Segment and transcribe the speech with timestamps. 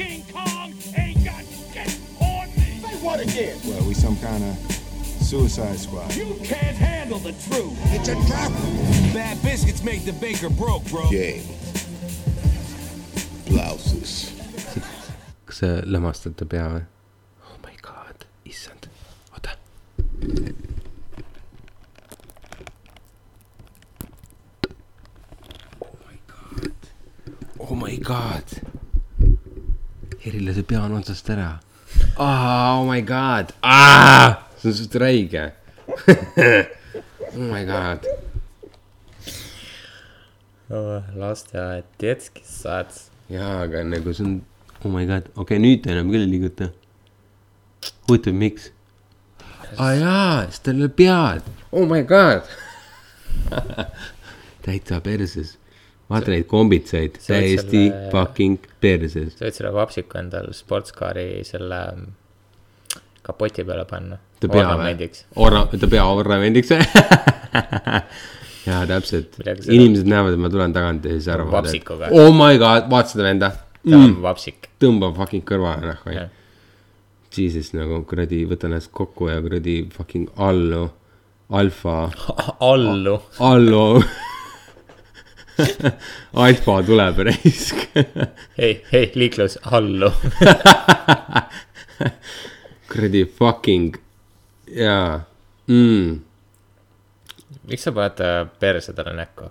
[0.00, 2.80] King Kong ain't got shit on me.
[2.80, 3.58] Say what again?
[3.66, 4.56] Well, we some kind of
[5.20, 6.14] suicide squad.
[6.16, 7.76] You can't handle the truth.
[7.92, 8.50] It's a trap.
[9.12, 11.06] Bad biscuits make the baker broke, bro.
[11.10, 11.44] Game.
[13.46, 14.32] Blouses.
[15.44, 16.82] kas sa lämmastad ta pea või?
[17.44, 18.86] oh my god, issand,
[19.34, 19.56] oota.
[25.82, 26.72] oh my god,
[27.58, 28.59] oh my god.
[30.24, 31.48] Herile see pea on otsast ära
[32.16, 32.78] ah,.
[32.78, 35.50] Oh my god ah!, see on suht räige
[37.36, 38.06] oh my god,
[41.18, 42.92] lasteaed, detskis saad.
[43.30, 44.36] jaa, aga nagu see on,
[44.84, 46.70] oh my god, okei okay,, nüüd ta enam küll ei liiguta.
[48.08, 48.70] huvitav, miks?
[49.76, 52.46] aa ah, jaa, sest tal ei ole pead, oh my god.
[54.64, 55.56] täitsa perses,
[56.10, 56.88] vaata neid oled
[57.22, 59.36] täiesti selle- fucking perses.
[59.38, 62.10] sa võid selle vapsiku endal sportskaari selle mm,
[63.26, 64.18] kapoti peale panna.
[64.40, 65.24] ta pea või ornamendiks??
[65.36, 66.70] Orna-, ta pea ornamendiks
[68.68, 72.90] jaa, täpselt inimesed näevad, et ma tulen tagant ja siis arvavad, et oh my god,
[72.92, 74.68] vaata seda venda ta on vapsik.
[74.82, 76.30] tõmbab fucking kõrva nahku Jah..
[77.30, 80.88] Jesus nagu kuradi, võta ennast kokku ja kuradi fucking allu,
[81.54, 82.10] alfa,
[82.72, 83.20] allu.
[83.38, 83.84] allu.
[86.46, 87.86] alfa tuleb raisk.
[88.60, 90.10] hei, hei, liiklus, allu.
[92.90, 93.96] kuradi fucking
[94.74, 95.20] jaa
[95.68, 96.20] mm..
[97.68, 98.28] miks sa paned ta
[98.60, 99.50] perse talle näkku?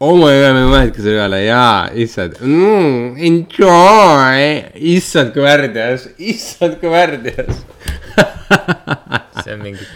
[0.00, 4.42] oh my god, ma ei mõelnud selle peale, jaa, issand mm,, enjoy,
[4.92, 7.62] issand kui värdjas, issand kui värdjas.
[9.40, 9.88] see on mingi,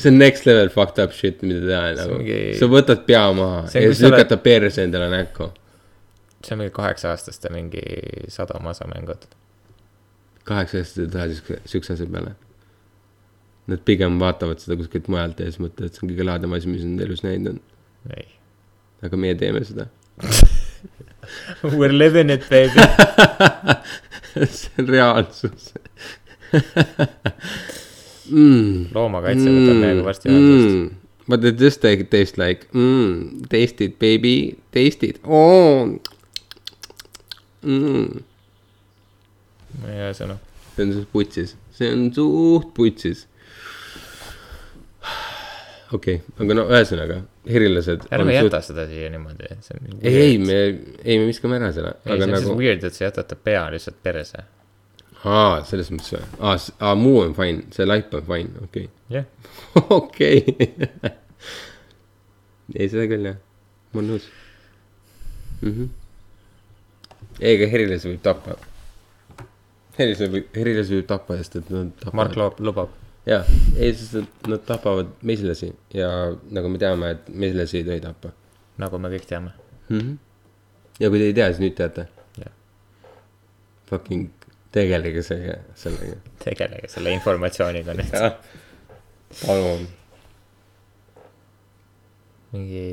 [0.00, 3.64] see on next level fucked up shit, mida teha nagu mingi-, sa võtad pea maha
[3.70, 5.50] See on, ja siis sa oled- perse endale näkku.
[6.44, 7.82] see on mingi kaheksa-aastaste mingi
[8.32, 9.26] sadamasa mängud.
[10.48, 12.32] kaheksa aastased ei taha siukse, siukse asja peale.
[13.70, 16.70] Nad pigem vaatavad seda kuskilt mujalt ja siis mõtlevad, et see on kõige lahedam asi,
[16.72, 17.60] mis nad elus näinud on.
[18.16, 18.26] ei.
[19.06, 19.86] aga meie teeme seda.
[21.62, 22.80] We are living it, baby.
[24.58, 25.72] see on reaalsus
[28.30, 28.90] mm..
[28.96, 30.74] loomakaitse võtab meiega varsti ühendust.
[30.74, 30.90] Mm.
[31.30, 35.98] But it just like taste like mm, taste it baby, taste it oh..
[37.62, 38.22] Mm.
[39.80, 40.38] ma ei tea sõnu.
[40.74, 43.26] see on suht putsis, see on suht putsis.
[45.92, 47.20] okei okay,, aga no ühesõnaga,
[47.50, 48.06] herilased.
[48.16, 50.00] ärme jäta seda siia niimoodi, see on.
[50.00, 50.62] ei, ei, me,
[51.04, 53.38] ei me viskame ära selle, ei, see on nagu nagu..., weird, et sa jätad ta
[53.38, 54.46] pea lihtsalt perse.
[55.24, 59.26] aa, selles mõttes või, aa, aa, muu on fine, see laip on fine, okei jah,
[59.80, 61.12] okay., okei.
[62.78, 63.38] ei, seda küll jah,
[63.92, 64.30] ma olen nõus
[65.60, 65.70] mm.
[65.70, 65.88] -hmm.
[67.40, 68.56] ei, aga herilasi võib tappa.
[69.98, 72.98] herilasi võib, herilasi võib tappa, sest et nad tapavad Mark Loop lubab.
[73.28, 76.10] jah, ei, sest et nad tapavad mesilasi ja
[76.50, 78.32] nagu me teame, et mesilasi ei tohi tappa
[78.80, 79.52] nagu me kõik teame.
[79.88, 79.98] mm.
[79.98, 80.16] -hmm.
[81.00, 82.08] ja kui te ei tea, siis nüüd teate
[82.38, 82.52] Jah..
[83.90, 84.30] Fucking
[84.72, 86.18] tegelege selle, sellega.
[86.44, 88.12] tegelege selle informatsiooniga nüüd.
[89.44, 89.86] palun.
[92.52, 92.84] mingi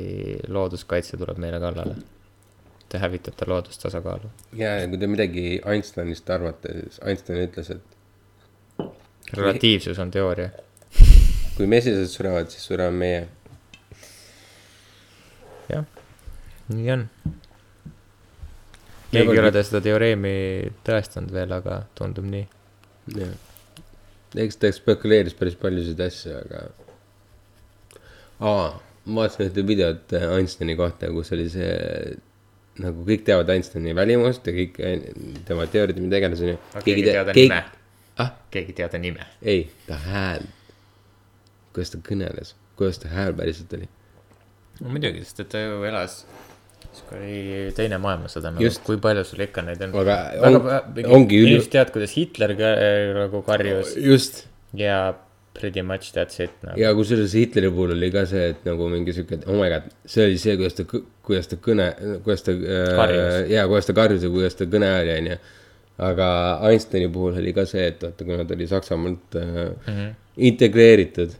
[0.48, 1.98] looduskaitse tuleb meile kallale.
[2.88, 4.30] Te hävitate loodustasakaalu.
[4.56, 8.86] ja, ja kui te midagi Einsteinist arvate, siis Einstein ütles, et
[9.36, 10.50] relatiivsus on teooria.
[11.56, 13.26] kui mesilased surevad, siis sureme meie.
[15.68, 15.84] jah,
[16.72, 17.08] nii on.
[19.12, 20.34] Keegi ei ole ta seda teoreemi
[20.86, 22.44] tõestanud veel, aga tundub nii.
[23.16, 23.34] jah,
[24.44, 26.62] eks ta spekuleeris päris paljusid asju, aga.
[28.40, 28.70] aa,
[29.08, 31.72] ma vaatasin ühte videot äh, Einsteini kohta, kus oli see
[32.82, 35.08] nagu kõik teavad Einsteini välimust ja kõik äh,
[35.48, 36.58] tema teooriad mida iganes onju.
[36.84, 37.62] keegi ei teada nime.
[38.24, 39.28] ah, keegi ei teada nime.
[39.42, 40.44] ei, ta hääl.
[41.72, 43.88] kuidas ta kõneles, kuidas ta hääl päriselt oli.
[44.82, 46.20] no muidugi, sest et ta ju elas,
[47.08, 49.94] kui oli teine maailmasõda nagu Just., kui palju sul ikka neid on.
[50.02, 50.16] Aga
[50.48, 50.58] on-
[51.18, 55.14] ongi üli- inimesed teavad, kuidas Hitler ka, äh, nagu karjus just ja
[55.58, 56.78] pretty much that's it nagu..
[56.80, 60.24] ja kusjuures Hitleri puhul oli ka see, et nagu mingi sihuke, oh my god, see
[60.26, 60.84] oli see, kuidas ta,
[61.26, 61.86] kuidas ta kõne,
[62.26, 63.48] kuidas ta äh,.
[63.50, 65.38] ja kuidas ta karjus ja kuidas ta kõne oli, onju.
[66.08, 66.28] aga
[66.68, 69.98] Einsteini puhul oli ka see, et vaata, kuna ta oli Saksamaalt äh, mm Mhm.
[69.98, 70.14] -hmm.
[70.36, 71.30] integreeritud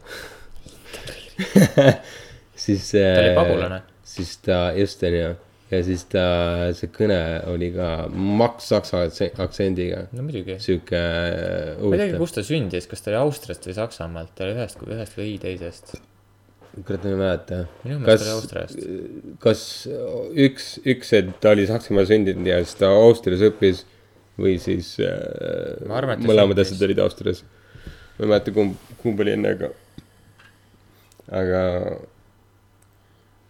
[2.55, 2.91] siis.
[2.91, 3.81] Ta oli pagulane.
[4.09, 5.29] siis ta, just onju,
[5.69, 6.23] ja siis ta,
[6.77, 7.19] see kõne
[7.51, 10.57] oli ka maks saksa aktse- aktsendiga, no muidugi.
[10.63, 14.57] sihuke ma ei teagi, kust ta sündis, kas ta oli Austriast või Saksamaalt, ta oli
[14.57, 15.93] ühest, ühest või teisest.
[16.79, 17.61] kurat, ma ei mäleta.
[17.85, 18.83] Minu meelest oli Austriast..
[19.45, 19.63] kas
[20.47, 23.85] üks, üks, et ta oli Saksamaal sündinud ja siis ta Austrias õppis
[24.39, 27.43] või siis äh, arvan, mõlemad asjad olid Austrias.
[28.17, 29.73] ma ei mäleta, kumb, kumb oli enne, aga,
[31.43, 31.61] aga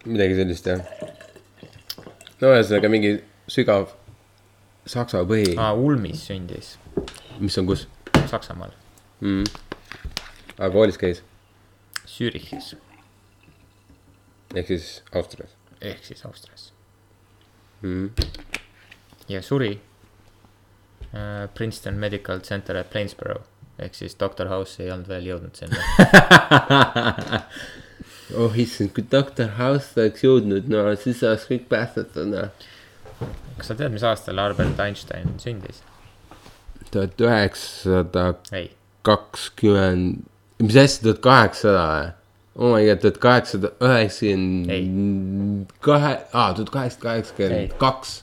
[0.10, 0.82] midagi sellist jah.
[2.42, 3.16] no ühesõnaga mingi
[3.52, 3.92] sügav
[4.90, 6.76] saksa põhi ah., Ulmis sündis,
[7.40, 7.88] mis on kus
[8.30, 8.74] Saksamaal,
[9.22, 9.46] mm..
[10.58, 11.24] aga koolis käis,
[12.10, 12.74] Zürichis
[14.58, 16.72] ehk siis Austrias ehk siis Austrias
[17.82, 18.10] mm..
[19.30, 19.76] ja suri
[21.14, 23.42] äh, Princeton Medical Center at Plainsboro
[23.80, 25.80] ehk siis Doctor House ei olnud veel jõudnud sinna.
[28.38, 32.50] oh issand, kui doktor House oleks jõudnud, no siis oleks kõik päästetud, noh.
[33.58, 35.84] kas sa tead, mis aastal Albert Einstein sündis?
[36.90, 38.24] tuhat üheksasada
[39.06, 40.24] kakskümmend,
[40.62, 42.08] mis asja, tuhat kaheksasada või?
[42.60, 48.16] oh my god, tuhat kaheksasada üheksakümmend kahe, aa, tuhat kaheksasada kaheksakümmend kaks.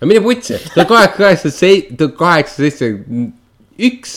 [0.00, 3.32] no mine putsi, tuhat kaheksasada sei-, tuhat kaheksasada seitsekümmend
[3.90, 4.12] üks.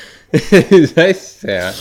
[0.70, 1.72] mis asja?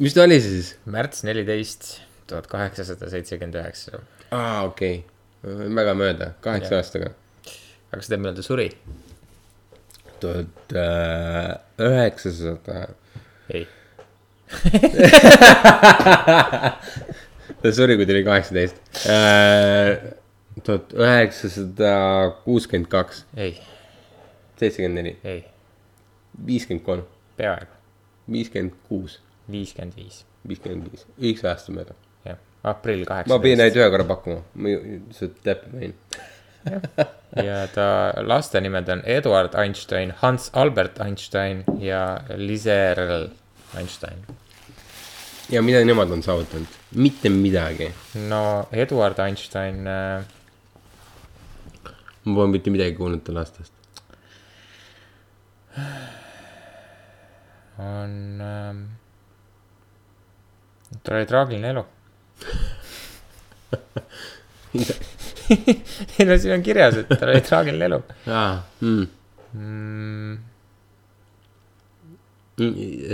[0.00, 0.76] mis ta oli siis?
[0.90, 3.90] märts neliteist, tuhat kaheksasada seitsekümmend üheksa.
[4.34, 4.96] aa, okei
[5.44, 7.08] okay., väga mööda, kaheksa aastaga.
[7.92, 8.68] aga sa tead, millal ta suri?
[10.24, 11.50] tuhat äh,
[11.86, 12.74] üheksasada,
[13.54, 13.64] ei,
[17.62, 18.76] ta suri, kui ta oli kaheksateist.
[20.66, 21.92] tuhat üheksasada
[22.42, 23.52] kuuskümmend kaks, ei,
[24.58, 25.40] seitsekümmend neli, ei,
[26.46, 27.04] viiskümmend kolm,
[27.38, 27.72] peaaegu,
[28.32, 29.18] viiskümmend kuus,
[29.50, 31.94] viiskümmend viis, viiskümmend viis, üks aasta mööda.
[32.26, 35.94] jah, aprill ma pidin kaheksateist ainult ühe korra pakkuma, ma ju- lihtsalt täppi panin.
[37.44, 37.86] ja ta
[38.24, 43.28] laste nimed on Eduard Einstein, Hans Albert Einstein ja Liserl
[43.76, 44.24] Einstein.
[45.50, 46.66] ja mida nemad on saavutanud?
[46.94, 47.90] mitte midagi.
[48.28, 50.24] no Eduard Einstein äh,
[52.24, 53.72] ma pole mitte midagi kuulnud ta lastest.
[57.78, 58.82] on ähm,,
[61.02, 61.84] tal oli traagiline elu.
[66.18, 68.00] ei no siin on kirjas, et tal oli traagiline elu
[68.32, 69.06] aa, mm.
[69.52, 70.34] mm,.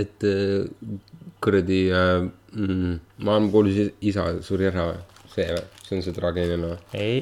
[0.03, 0.67] et äh,
[1.43, 4.99] kuradi äh, mm, maailmakuulus isa suri ära või?
[5.31, 5.65] see või?
[5.87, 6.79] see on see traagiline või?
[6.93, 7.17] ei,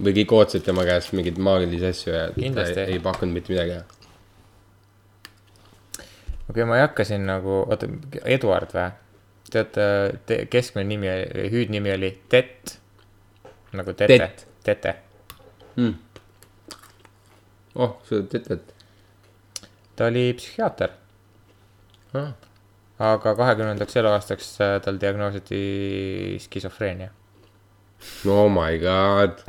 [0.00, 3.80] või kõik ootasid tema käest mingeid maagilisi asju ja ta ei, ei pakkunud mitte midagi.
[6.50, 7.88] Okei okay,, ma ei hakka siin nagu, oota,
[8.24, 8.90] Eduard või?
[9.50, 9.86] teate
[10.26, 11.10] te,, keskmine nimi,
[11.50, 12.76] hüüdnimi oli Tett.
[13.72, 14.30] nagu Tete
[14.64, 14.94] Tete.
[15.76, 15.94] Mm.
[17.74, 19.64] oh, sa tead, et
[19.96, 20.92] ta oli psühhiaater,
[22.18, 22.34] ah.
[23.10, 27.10] aga kahekümnendaks eluaastaks äh, tal diagnoositi skisofreenia.
[28.26, 29.44] oh my god.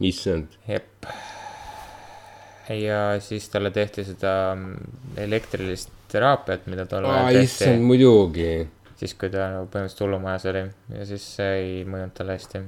[0.00, 1.06] issand, jep.
[2.68, 4.76] Ja siis talle tehti seda mm,
[5.24, 8.52] elektrilist teraapiat, mida tol ajal tehti issand, muidugi.
[9.00, 10.62] siis, kui ta nagu põhimõtteliselt hullumajas oli
[10.98, 12.62] ja siis see ei mõjunud talle hästi.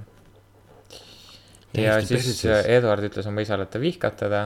[1.78, 2.68] ja Täiesti siis pesitses.
[2.78, 4.44] Eduard ütles oma isale, et ta vihkab teda.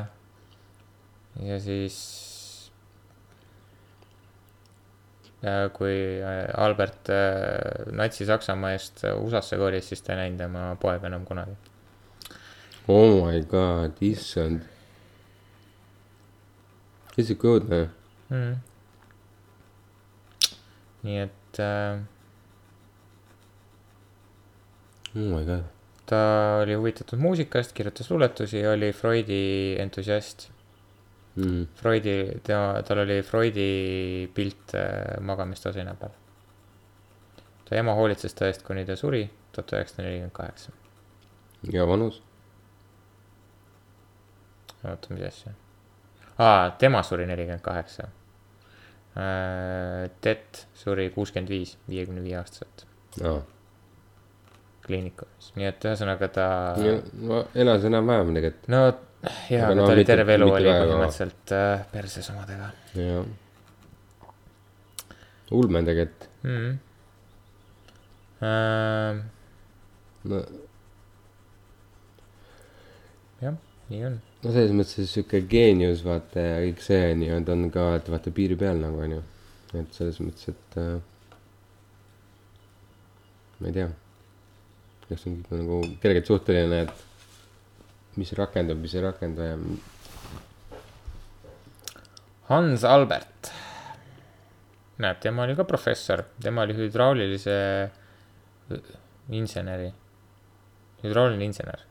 [1.48, 1.98] ja siis.
[5.72, 11.22] kui äh, Albert äh, Natsi-Saksamaa eest USA-sse kolis, siis ta ei näinud tema poega enam
[11.24, 11.54] kunagi.
[12.88, 14.66] oh my god, issand.
[17.18, 17.78] See on siuke õudne.
[18.30, 18.58] mm..
[21.06, 21.98] nii et äh,
[25.16, 25.66] oh my god.
[26.06, 26.20] ta
[26.62, 30.48] oli huvitatud muusikast, kirjutas luuletusi, oli Freudi entusiast.
[31.38, 31.66] Mm.
[31.78, 36.14] Freudi, tema, tal oli Freudi pilt äh, magamistoa seina peal.
[37.68, 40.74] ta ema hoolitses ta eest, kuni ta suri, tuhat üheksasada nelikümmend kaheksa.
[41.72, 42.22] ja vanus?
[44.84, 45.58] oota, mis asja?
[46.38, 48.08] aa, tema suri nelikümmend kaheksa.
[50.22, 52.84] Tett suri kuuskümmend viis, viiekümne viie aastaselt
[53.26, 53.40] aa,
[54.86, 56.46] kliinikumis, nii et ühesõnaga ta.
[57.26, 58.68] no elas enam-vähem tegelikult.
[58.72, 58.82] no
[59.50, 63.26] jaa, Aga no ta oli terve elu oli põhimõtteliselt äh, perses omadega jah.
[65.58, 66.28] ulme tegelikult.
[66.44, 66.60] mm.
[66.60, 66.78] -hmm.
[68.38, 69.18] Äh,
[70.30, 70.42] no,
[73.42, 73.56] jah,
[73.90, 74.20] nii on.
[74.44, 78.58] No selles mõttes sihuke geenius, vaata ja kõik see nii-öelda on ka, et vaata piiri
[78.60, 79.22] peal nagu onju.
[79.78, 80.96] et selles mõttes, et äh,
[83.58, 83.90] ma ei tea.
[85.08, 89.56] kas on kõik nagu kergelt suhteline, et mis rakendub, mis ei rakendu ja
[92.48, 93.52] Hans Albert
[94.98, 97.58] näed, tema oli ka professor, tema oli hüdraulilise
[99.34, 99.90] inseneri,
[101.04, 101.87] hüdrauliline insener.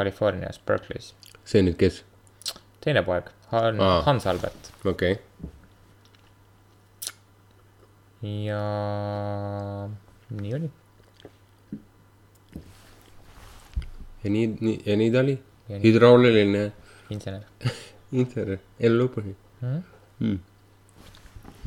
[0.00, 1.12] Californias, Berkeley's,
[1.44, 2.02] see nüüd kes?
[2.80, 5.50] teine poeg, Han- Aa., Hans Albert okei okay.,
[8.22, 8.60] ja
[10.40, 10.70] nii oli.
[14.24, 15.36] ja nii, nii ja nii ta oli
[15.84, 16.66] hüdrauliline
[17.10, 17.44] insener
[18.20, 19.80] insener, elu lõpuni mm..
[20.20, 20.38] mm..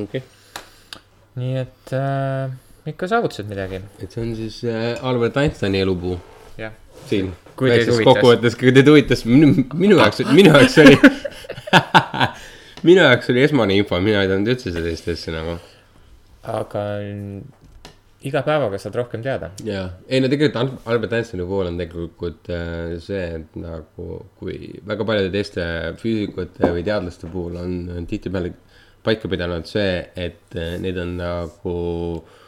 [0.04, 1.02] okei okay.,
[1.42, 2.54] nii et äh,
[2.90, 3.82] ikka saavutasid midagi.
[4.00, 6.18] et see on siis äh, Albert Einsteini elupuu
[6.58, 6.74] jah,
[7.10, 7.34] siin.
[7.54, 8.00] Huvitas.
[8.04, 10.96] kokkuvõttes, kui teid huvitas, minu, minu jaoks, minu jaoks oli
[12.88, 15.60] minu jaoks oli esmane info, mina ei teadnud üldse sellist asja nagu.
[16.54, 16.84] aga
[18.26, 19.52] iga päevaga saad rohkem teada.
[19.68, 24.74] jaa, ei no tegelikult Al- Albert Einsteini puhul on tegelikult äh, see, et nagu kui
[24.90, 25.66] väga paljude teiste
[26.02, 28.56] füüsikute või teadlaste puhul on, on tihtipeale
[29.06, 31.78] paika pidanud see, et äh, need on nagu
[32.18, 32.40] äh,,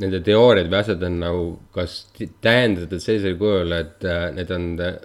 [0.00, 1.44] nende teooriad või asjad on nagu
[1.74, 4.96] kas täiendatud sellisel kujul, et äh, need on äh,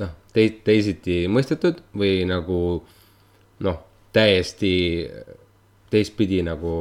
[0.00, 2.58] noh, tei-, teisiti mõistetud või nagu
[3.64, 3.80] noh,
[4.14, 4.74] täiesti
[5.92, 6.74] teistpidi nagu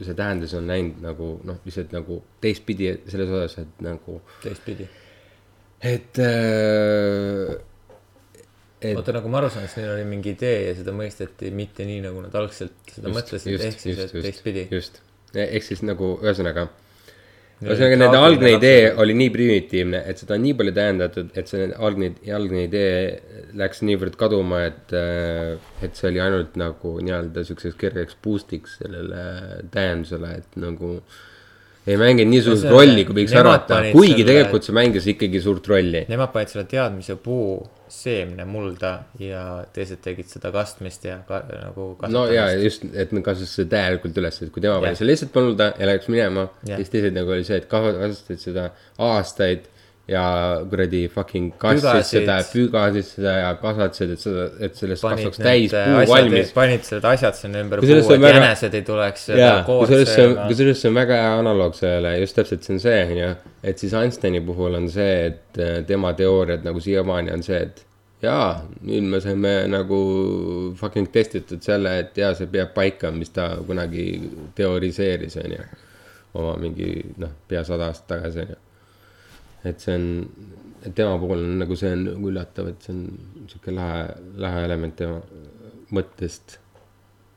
[0.00, 4.88] see tähendus on läinud nagu noh, lihtsalt nagu teistpidi selles osas, et nagu, teistpidi.
[5.92, 7.54] et äh,.
[8.80, 11.86] et oota, nagu ma aru saan, siis neil oli mingi idee ja seda mõisteti mitte
[11.86, 14.66] nii, nagu nad algselt seda mõtlesid, ehk siis, et teistpidi.
[14.72, 15.02] just,
[15.34, 16.66] ehk siis nagu ühesõnaga,
[17.62, 19.02] ühesõnaga nende algne idee lapsepõlv.
[19.04, 22.94] oli nii primitiivne, et seda on nii palju tähendatud, et see algne, algne idee
[23.58, 24.94] läks niivõrd kaduma, et,
[25.82, 29.26] et see oli ainult nagu nii-öelda siukseks kergeks boost'iks sellele
[29.74, 30.96] tähendusele, et nagu
[31.86, 35.66] ei mänginud nii suurt rolli, kui võiks arvata, kuigi selle- tegelikult see mängis ikkagi suurt
[35.72, 36.04] rolli.
[36.08, 37.56] Nemad panid selle teadmise puu
[37.92, 39.42] seemne mulda ja
[39.74, 44.16] teised tegid seda kastmist ja ka, nagu no ja just, et me kasutasime seda täielikult
[44.22, 47.44] üles, et kui tema pani selle lihtsalt polnud ja läks minema, siis teised nagu oli
[47.44, 49.68] see, et kas- kasutasid seda aastaid
[50.08, 50.22] ja
[50.70, 52.08] kuradi fucking Pügasid.
[52.08, 56.50] seda, pügasid seda ja kasvatasid, et seda, et sellest panid kasvaks täis puu asjad, valmis.
[56.56, 60.10] panid need asjad sinna ümber puu, et on väga- jänesed ei tuleks jaa, kood kusjuures
[60.14, 63.22] see on, kusjuures see on väga hea analoog sellele, just täpselt see on see, on
[63.22, 63.30] ju.
[63.62, 67.84] et siis Einsteini puhul on see, et äh, tema teooriad nagu siiamaani on see, et
[68.22, 68.50] jaa,
[68.86, 70.00] nüüd me saime nagu
[70.78, 74.04] fucking testitud selle, et jaa, see peab paika, mis ta kunagi
[74.58, 75.70] teoriseeris, on ju.
[76.34, 78.60] oma mingi noh, pea sada aastat tagasi, on ju.
[79.64, 80.08] Et see on,
[80.94, 84.04] tema puhul on nagu see on nagu üllatav, et see on sihuke lahe,
[84.42, 85.20] lahe element tema
[85.92, 86.58] mõttest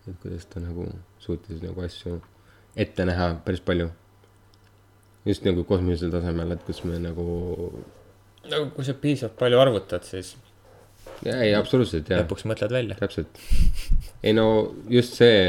[0.09, 0.87] et kuidas ta nagu
[1.21, 2.19] suutis nagu asju
[2.77, 3.89] ette näha päris palju.
[5.25, 7.23] just nagu kosmilisel tasemel, et kus me nagu,
[8.51, 10.35] nagu kui sa piisavalt palju arvutad, siis
[11.25, 12.97] jaa ei absoluutselt jaa, lõpuks mõtled välja.
[12.99, 13.41] täpselt.
[14.23, 15.39] ei no just see,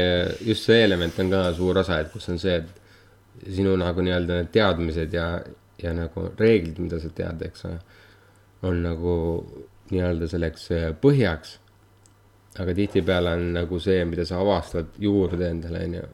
[0.47, 4.41] just see element on ka suur osa, et kus on see, et sinu nagu nii-öelda
[4.41, 5.27] need teadmised ja,
[5.83, 7.79] ja nagu reeglid, mida sa tead, eks ole,
[8.67, 9.13] on nagu
[9.91, 11.57] nii-öelda selleks äh, põhjaks.
[12.57, 16.05] aga tihtipeale on nagu see, mida sa avastad juurde endale, on ju.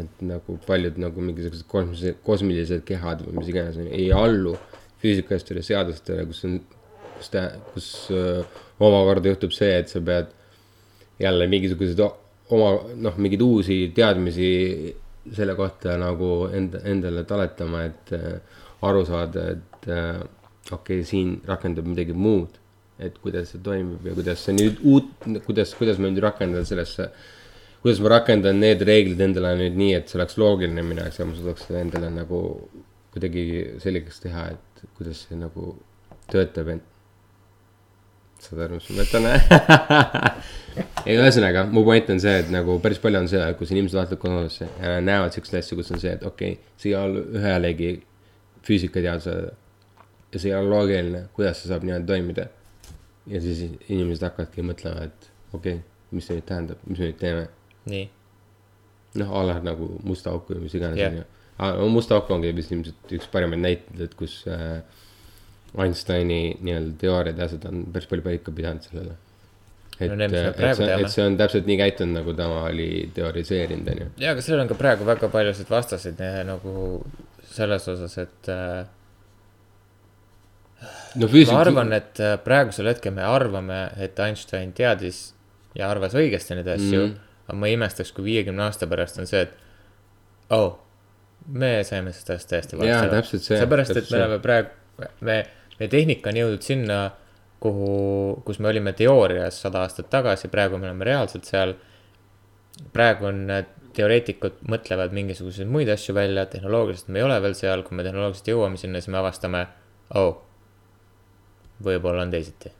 [0.00, 4.54] et nagu paljud nagu mingisugused kosmilised, kosmilised kehad või mis iganes ei allu
[5.02, 6.60] füüsikastele seadustele, kus on,
[7.16, 7.42] kus ta,
[7.74, 8.44] kus öö,
[8.78, 10.30] omakorda juhtub see, et sa pead
[11.20, 12.04] jälle mingisuguseid
[12.54, 12.70] oma
[13.02, 14.50] noh, mingeid uusi teadmisi
[15.36, 20.20] selle kohta nagu enda, endale taletama, et äh, aru saada, et äh,
[20.70, 22.56] okei okay,, siin rakendub midagi muud.
[23.00, 25.12] et kuidas see toimib ja kuidas see nüüd uut,
[25.46, 27.06] kuidas, kuidas ma nüüd rakendan sellesse,
[27.80, 31.24] kuidas ma rakendan need reeglid endale nüüd nii, et see oleks loogiline minu jaoks ja
[31.24, 32.40] ma suudaks endale nagu
[33.14, 33.44] kuidagi
[33.80, 35.72] selgeks teha, et kuidas see nagu
[36.28, 36.84] töötab, et
[38.44, 39.30] saad aru, mis ma mõtlen?
[41.08, 44.22] ei, ühesõnaga, mu point on see, et nagu päris palju on seda, kus inimesed vaatavad
[44.22, 47.90] kosmosesse ja nad näevad siukseid asju, kus on see, et okei okay,, ole ühelegi
[48.66, 49.52] füüsikateadusele.
[50.32, 52.46] ja see ei ole loogiline, kuidas see saab niimoodi toimida.
[53.26, 57.20] ja siis inimesed hakkavadki mõtlema, et okei okay,, mis see nüüd tähendab, mis me nüüd
[57.20, 57.44] teeme.
[57.90, 58.08] nii,
[59.20, 61.12] noh, a la nagu musta auku või mis iganes Jah.
[61.12, 61.26] on ju.
[61.66, 64.80] aga musta auk ongi vist ilmselt üks parimaid näiteid, et kus äh,
[65.78, 69.16] Einsteini nii-öelda teooriad ja asjad on päris palju paika pidanud sellele.
[70.00, 73.90] et No me et see, et see on täpselt nii käitunud, nagu tema oli teoriseerinud,
[73.92, 74.06] on ju.
[74.24, 76.72] ja aga sellel on ka praegu väga paljusid vastaseid nagu
[77.50, 78.84] selles osas, et äh,
[81.20, 81.54] no füüsik-.
[81.54, 85.30] ma arvan, et äh, praegusel hetkel me arvame, et Einstein teadis
[85.76, 87.16] ja arvas õigesti neid asju mm..
[87.48, 90.78] aga ma imestaks, kui viiekümne aasta pärast on see, et oh,
[91.54, 95.40] me saime sellest asjast täiesti valesti see, seepärast, et me oleme praegu, me,
[95.78, 97.00] meie tehnika on jõudnud sinna,
[97.60, 97.92] kuhu,
[98.46, 101.74] kus me olime teoorias sada aastat tagasi, praegu me oleme reaalselt seal.
[102.92, 103.66] praegu on äh,
[103.96, 108.52] teoreetikud mõtlevad mingisuguseid muid asju välja, tehnoloogiliselt me ei ole veel seal, kui me tehnoloogiliselt
[108.52, 109.64] jõuame sinna, siis me avastame,
[110.18, 110.40] oh,
[111.84, 112.72] võib-olla on teisiti.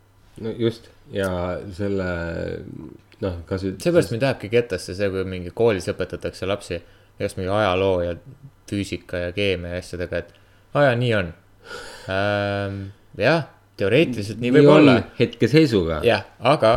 [0.45, 1.31] no just ja
[1.77, 2.09] selle
[3.21, 3.67] noh, kas.
[3.67, 6.79] seepärast mind ajabki kettasse see, kui mingi koolis õpetatakse lapsi
[7.21, 8.15] igast mingi ajaloo ja
[8.71, 10.31] füüsika ja keemia ja asjadega, et
[10.75, 11.33] aa jaa, nii on
[12.15, 12.79] ähm,.
[13.19, 13.45] jah,
[13.81, 14.97] teoreetiliselt nii, nii võib olla.
[15.19, 16.01] hetkeseisuga.
[16.07, 16.73] jah, aga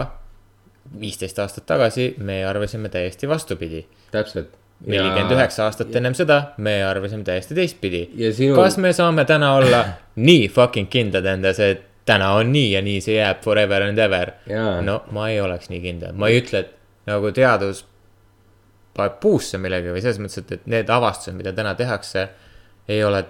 [0.99, 3.85] viisteist aastat tagasi me arvasime täiesti vastupidi.
[4.11, 4.51] täpselt.
[4.85, 5.97] nelikümmend üheksa aastat ja...
[5.97, 8.03] ennem seda me arvasime täiesti teistpidi.
[8.31, 8.55] Sinu...
[8.55, 9.85] kas me saame täna olla
[10.29, 14.31] nii fucking kindlad endas, et täna on nii ja nii see jääb forever and ever.
[14.81, 17.85] no ma ei oleks nii kindel, ma ei ütle, et nagu teadus
[18.93, 22.27] paneb puusse millegagi või selles mõttes, et, et need avastused, mida täna tehakse,
[22.87, 23.23] ei ole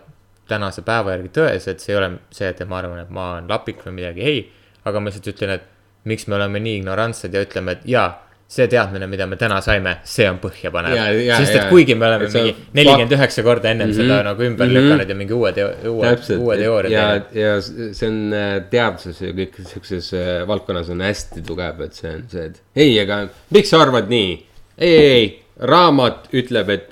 [0.50, 3.86] tänase päeva järgi tõesed, see ei ole see, et ma arvan, et ma olen lapik
[3.86, 4.42] või midagi, ei.
[4.84, 5.70] aga ma lihtsalt ütlen, et
[6.10, 8.10] miks me oleme nii ignorantsed ja ütleme, et jaa,
[8.54, 10.94] see teadmine, mida me täna saime, see on põhjapanev.
[11.40, 14.14] sest et kuigi me oleme mingi nelikümmend üheksa korda ennem mm -hmm.
[14.14, 14.90] seda nagu ümber mm -hmm.
[14.90, 19.58] lükanud ja mingi uue teo-, uue, teooria ja, ja see on äh, teaduses ja kõik
[19.64, 23.82] sihukeses äh, valdkonnas on hästi tugev, et see on see, et ei, aga miks sa
[23.82, 24.34] arvad nii?
[24.78, 26.90] ei, ei, ei, raamat ütleb, et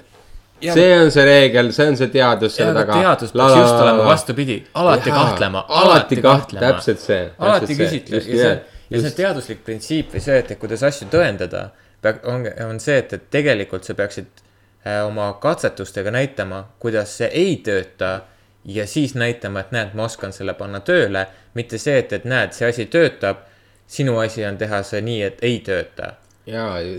[0.61, 2.93] Ja, see on see reegel, see on see teadus selle taga.
[2.93, 6.67] teadus peaks just olema vastupidi, alati ja, kahtlema, alati kahtlema.
[6.67, 7.23] täpselt see.
[7.39, 8.51] alati küsitle ja see
[8.91, 11.69] ja see teaduslik printsiip või see, et, kuidas asju tõendada,
[12.27, 17.57] on, on see, et, et tegelikult sa peaksid äh, oma katsetustega näitama, kuidas see ei
[17.65, 18.21] tööta.
[18.65, 21.25] ja siis näitama, et näed, ma oskan selle panna tööle,
[21.57, 23.47] mitte see, et, et näed, see asi töötab.
[23.87, 26.13] sinu asi on teha see nii, et ei tööta.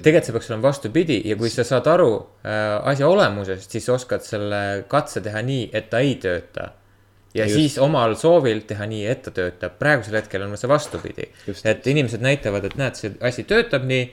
[0.03, 2.13] tegelikult see peaks olema vastupidi ja kui sa saad aru
[2.45, 6.73] äh, asja olemusest, siis oskad selle katse teha nii, et ta ei tööta
[7.35, 7.55] ja Just.
[7.55, 11.29] siis omal soovil teha nii, et ta töötab, praegusel hetkel on see vastupidi.
[11.65, 14.11] et inimesed näitavad, et näed, see asi töötab nii.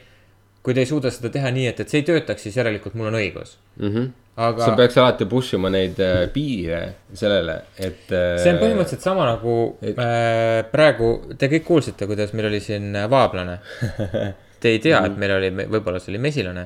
[0.64, 3.08] kui te ei suuda seda teha nii, et, et see ei töötaks, siis järelikult mul
[3.12, 3.94] on õigus mm.
[3.94, 4.10] -hmm.
[4.36, 4.66] aga.
[4.66, 6.82] sa peaks alati push ima neid äh, piire
[7.14, 8.36] sellele, et äh,.
[8.44, 9.96] see on põhimõtteliselt sama nagu et...
[9.98, 13.60] äh, praegu, te kõik kuulsite, kuidas meil oli siin äh, vaablane
[14.60, 15.20] Te ei tea, et mhm.
[15.20, 16.65] meil oli, võib-olla see oli mesilane,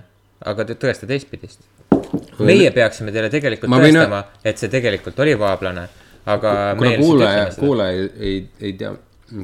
[0.49, 1.59] aga te tõesta teistpidist.
[2.39, 5.85] meie peaksime teile tegelikult Ma tõestama et see tegelikult oli vaablane
[6.25, 6.75] aga.
[6.77, 8.93] kuna kuulaja, kuulaja ei, ei, ei tea,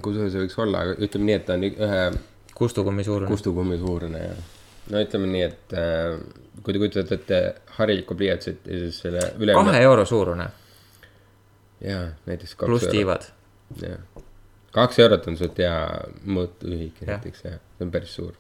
[0.02, 2.04] kui suur see võiks olla, aga ütleme nii, et ta on ühe.
[2.60, 3.32] kustukummi suurune.
[3.32, 4.42] kustukummi suurune jah.
[4.94, 6.18] no ütleme nii, et äh,
[6.64, 7.42] kui te kujutate ette
[7.80, 9.56] harilikku pliiatsit ja siis selle üle.
[9.58, 10.50] kahe euro suurune.
[11.86, 12.56] jaa, näiteks.
[12.66, 13.32] pluss tiivad.
[13.82, 14.00] jah,
[14.76, 15.80] kaks eurot on suht hea
[16.28, 18.38] mõõtühik näiteks jah, see on päris suur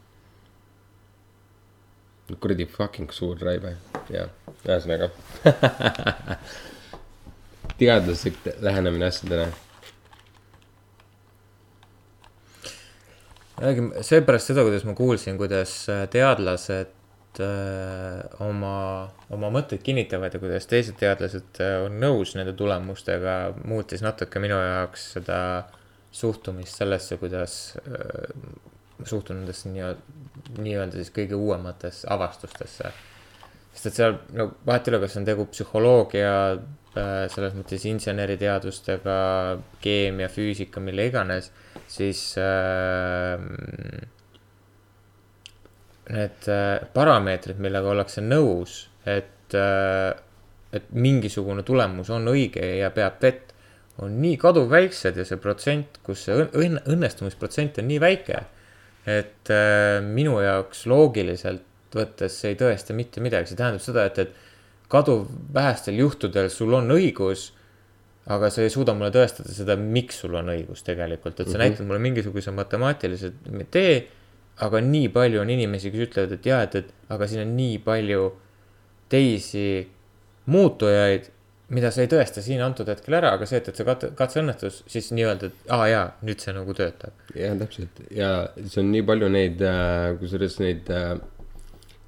[2.39, 3.71] kuradi fucking suur raive,
[4.13, 4.30] jah,
[4.67, 5.10] ühesõnaga
[7.77, 9.47] teadlaslik lähenemine asjadele.
[13.60, 20.39] räägime seepärast seda, kuidas ma kuulsin, kuidas äh, teadlased äh, oma, oma mõtteid kinnitavad ja
[20.39, 23.36] kuidas teised teadlased äh, on nõus nende tulemustega,
[23.67, 25.41] muutis natuke minu jaoks seda
[26.12, 28.32] suhtumist sellesse, kuidas äh,
[29.03, 30.17] suhtun nendesse nii-öelda,
[30.60, 32.91] nii-öelda siis kõige uuematesse avastustesse.
[33.73, 36.32] sest et seal no vahet ei ole, kas on tegu psühholoogia
[36.93, 39.17] selles mõttes inseneriteadustega,
[39.84, 41.52] keemia, füüsika, mille iganes,
[41.89, 43.36] siis äh,
[46.10, 50.17] need äh, parameetrid, millega ollakse nõus, et äh,,
[50.69, 53.54] et mingisugune tulemus on õige ja peab vett,
[53.99, 58.43] on nii kaduvväiksed ja see protsent, kus see õnn-, õnnestumisprotsent on nii väike,
[59.10, 64.21] et äh, minu jaoks loogiliselt võttes see ei tõesta mitte midagi, see tähendab seda, et,
[64.21, 64.49] et
[64.89, 67.52] kaduv vähestel juhtudel sul on õigus.
[68.30, 71.56] aga sa ei suuda mulle tõestada seda, miks sul on õigus tegelikult, et sa mm
[71.56, 71.63] -hmm.
[71.63, 73.32] näitad mulle mingisuguse matemaatilise
[73.71, 74.08] tee.
[74.60, 77.78] aga nii palju on inimesi, kes ütlevad, et jaa, et, et aga siin on nii
[77.80, 78.34] palju
[79.10, 79.88] teisi
[80.45, 81.30] muutujaid
[81.69, 84.82] mida sa ei tõesta siin antud hetkel ära, aga see, et, et see katse, katseõnnetus,
[84.89, 87.13] siis nii-öelda, et aa jaa, nüüd see nagu töötab.
[87.36, 88.32] jah, täpselt ja
[88.63, 91.13] see on nii palju neid äh,, kusjuures neid äh,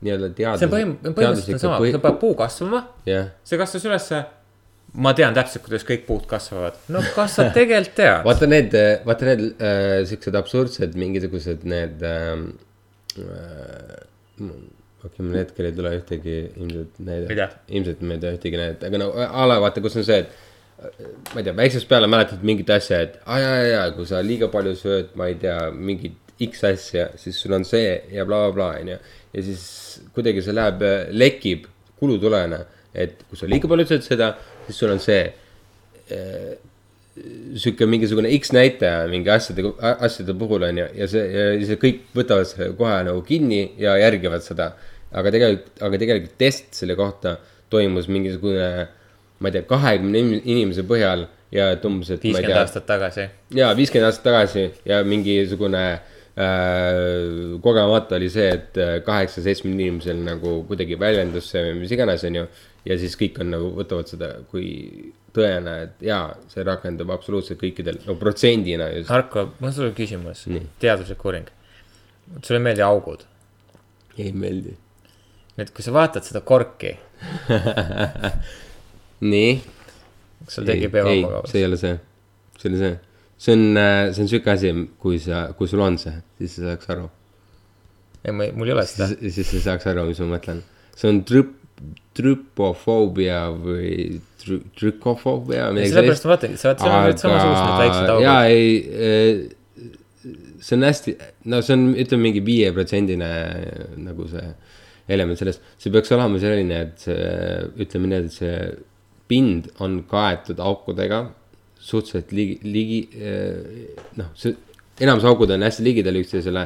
[0.06, 0.62] nii-öelda teadus.
[0.62, 4.22] see on põhim-, põhimõtteliselt sama põhi..., sa paned puu kasvama yeah., see kasvas ülesse.
[5.06, 9.30] ma tean täpselt, kuidas kõik puud kasvavad, no kas sa tegelikult tead vaata need, vaata
[9.30, 12.46] need äh, siuksed absurdsed mingisugused need ähm,
[13.18, 13.98] äh,.
[15.06, 19.02] okei mul hetkel ei tule ühtegi ilmselt näidet, ilmselt ma ei tea ühtegi näidet, aga
[19.02, 20.50] no a la vaata, kus on see, et
[21.32, 24.50] ma ei tea, väiksest peale mäletad mingit asja, et aa jaa, jaa, kui sa liiga
[24.54, 28.98] palju sööd, ma ei tea, mingit X asja, siis sul on see ja blablabla, onju.
[29.34, 29.64] ja siis
[30.16, 31.68] kuidagi see läheb, lekib
[32.02, 34.34] kulutulena, et kui sa liiga palju ütled seda,
[34.66, 36.54] siis sul on see äh,
[37.60, 42.08] sihuke mingisugune X näitaja mingi asjade, asjade puhul on ju, ja see, ja see kõik
[42.16, 44.72] võtavad selle kohe nagu kinni ja järgivad seda.
[45.12, 47.36] aga tegelikult, aga tegelikult test selle kohta
[47.72, 48.88] toimus mingisugune,
[49.40, 53.28] ma ei tea, kahekümne inimese põhjal ja umbes, et viiskümmend aastat tagasi.
[53.56, 56.11] jaa, viiskümmend aastat tagasi ja mingisugune äh,
[57.62, 62.46] kogemata oli see, et kaheksa-seitsmel inimesel nagu kuidagi väljendus see või mis iganes, onju.
[62.88, 64.70] ja siis kõik on nagu, võtavad seda kui
[65.36, 69.10] tõena, et jaa, see rakendub absoluutselt kõikidel, no protsendina just.
[69.12, 70.46] Harko, mul on sulle küsimus
[70.82, 71.52] teaduslik uuring.
[72.41, 73.28] sulle ei meeldi augud?
[74.17, 74.76] ei meeldi.
[75.58, 76.96] et kui sa vaatad seda korki,
[79.34, 79.54] nii.
[80.46, 81.62] kas sul tekib ebamugavus see?
[81.62, 81.96] ei ole see,
[82.60, 83.00] see ole see.
[83.42, 83.64] See on,
[84.14, 87.08] see on sihuke asi, kui sa, kui sul on see, siis sa saaks aru.
[88.22, 90.62] ei, ma, mul ei ole seda siis, sa saaks aru, mis ma mõtlen.
[90.98, 91.58] see on trüp-,
[92.18, 95.72] trüpofoobia või trü-, trükofoobia.
[95.80, 98.28] sellepärast ma vaatan, sa oled, seal on need samasugused väiksed augud.
[98.28, 98.62] jaa, ei,
[100.62, 101.18] see on hästi,
[101.50, 103.34] no see on, ütleme mingi viieprotsendine
[104.06, 104.54] nagu see
[105.12, 107.20] element sellest, see peaks olema selline, et see,
[107.82, 108.56] ütleme nii, et see
[109.32, 111.24] pind on kaetud aukudega
[111.82, 113.00] suhteliselt ligi, ligi,
[114.20, 114.54] noh, see
[115.02, 116.65] enamus augud on hästi ligidal üksteisele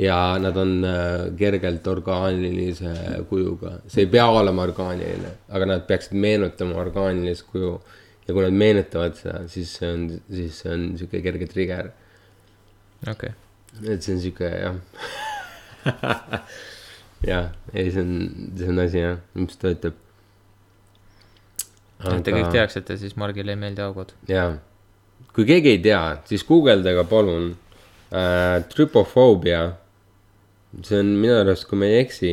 [0.00, 2.92] ja nad on äh, kergelt orgaanilise
[3.28, 7.80] kujuga, see ei pea olema orgaaniline, aga nad peaksid meenutama orgaanilist kuju.
[8.22, 11.88] ja kui nad meenutavad seda, siis see on, siis see on sihuke kerge trigger,
[13.10, 13.32] okei,
[13.82, 14.76] et see on sihuke jah.
[17.32, 18.12] jah, ei, see on,
[18.60, 19.98] see on asi jah, mis töötab.
[22.04, 22.50] Et te kõik.
[22.54, 24.14] teaksite, siis Margile ei meeldi augud.
[24.28, 24.56] jaa,
[25.34, 27.52] kui keegi ei tea, siis guugeldage palun
[28.12, 29.62] äh, trüpofoobia.
[30.82, 32.32] see on minu arust, kui ma ei eksi,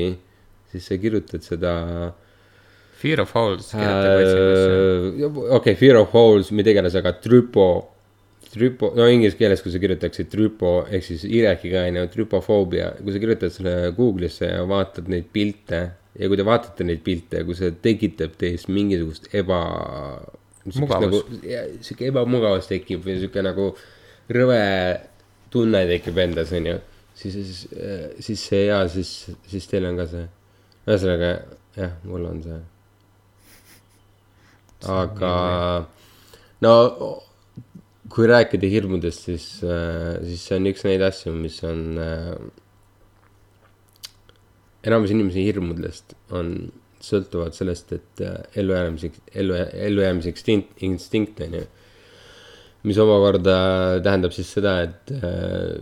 [0.72, 1.76] siis sa kirjutad seda
[3.00, 5.24] Fear of Holes kirjutab otsingesse.
[5.26, 5.56] äh,.
[5.56, 7.68] okei, Fear of Holes, mida iganes, aga trüpo,
[8.52, 13.16] trüpo, no inglise keeles, kui sa kirjutaksid trüpo ehk siis Y-ga on ju, trüpofoobia, kui
[13.16, 15.84] sa kirjutad selle Google'isse ja vaatad neid pilte
[16.20, 19.60] ja kui te vaatate neid pilte ja kui see tekitab teis mingisugust eba.
[20.70, 21.22] Nagu,
[21.82, 23.70] sihuke ebamugavus tekib või sihuke nagu
[24.30, 24.60] rõve
[25.50, 26.76] tunne tekib endas, onju.
[27.18, 27.62] siis, siis,
[28.26, 29.14] siis see ja siis,
[29.50, 30.28] siis teil on ka see.
[30.86, 31.32] ühesõnaga
[31.80, 32.60] jah, mul on see.
[35.00, 35.34] aga
[36.66, 36.76] no
[38.10, 42.34] kui rääkida hirmudest, siis, siis see on üks neid asju, mis on äh,.
[44.88, 46.54] Enamus inimese hirmudest on,
[47.04, 49.56] sõltuvad sellest, et äh, ellujäämise, ellu,
[49.88, 51.68] ellujäämise instinkt, instinkt on ju.
[52.88, 53.56] mis omakorda
[54.04, 55.80] tähendab siis seda, et äh,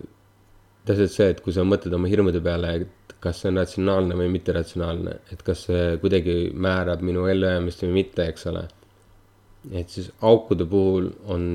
[0.86, 4.30] täpselt see, et kui sa mõtled oma hirmude peale, et kas see on ratsionaalne või
[4.34, 8.68] mitteratsionaalne, et kas see kuidagi määrab minu ellujäämist või mitte, eks ole
[9.75, 11.47] et siis aukude puhul on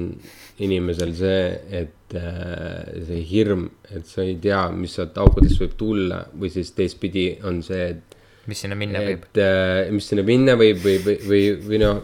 [0.62, 1.44] inimesel see,
[1.82, 6.72] et äh, see hirm, et sa ei tea, mis sealt aukudest võib tulla või siis
[6.76, 8.18] teistpidi on see, et,
[8.50, 9.24] mis sinna minna võib?
[9.30, 12.02] et äh, mis sinna minna võib või, või, või, või noh,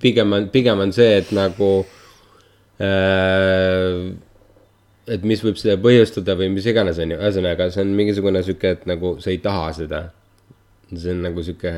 [0.00, 1.70] pigem on, pigem on see, et nagu
[2.80, 4.12] äh,.
[5.04, 8.76] et mis võib seda põhjustada või mis iganes, on ju, ühesõnaga, see on mingisugune sihuke,
[8.78, 10.06] et nagu sa ei taha seda.
[10.94, 11.72] see on nagu sihuke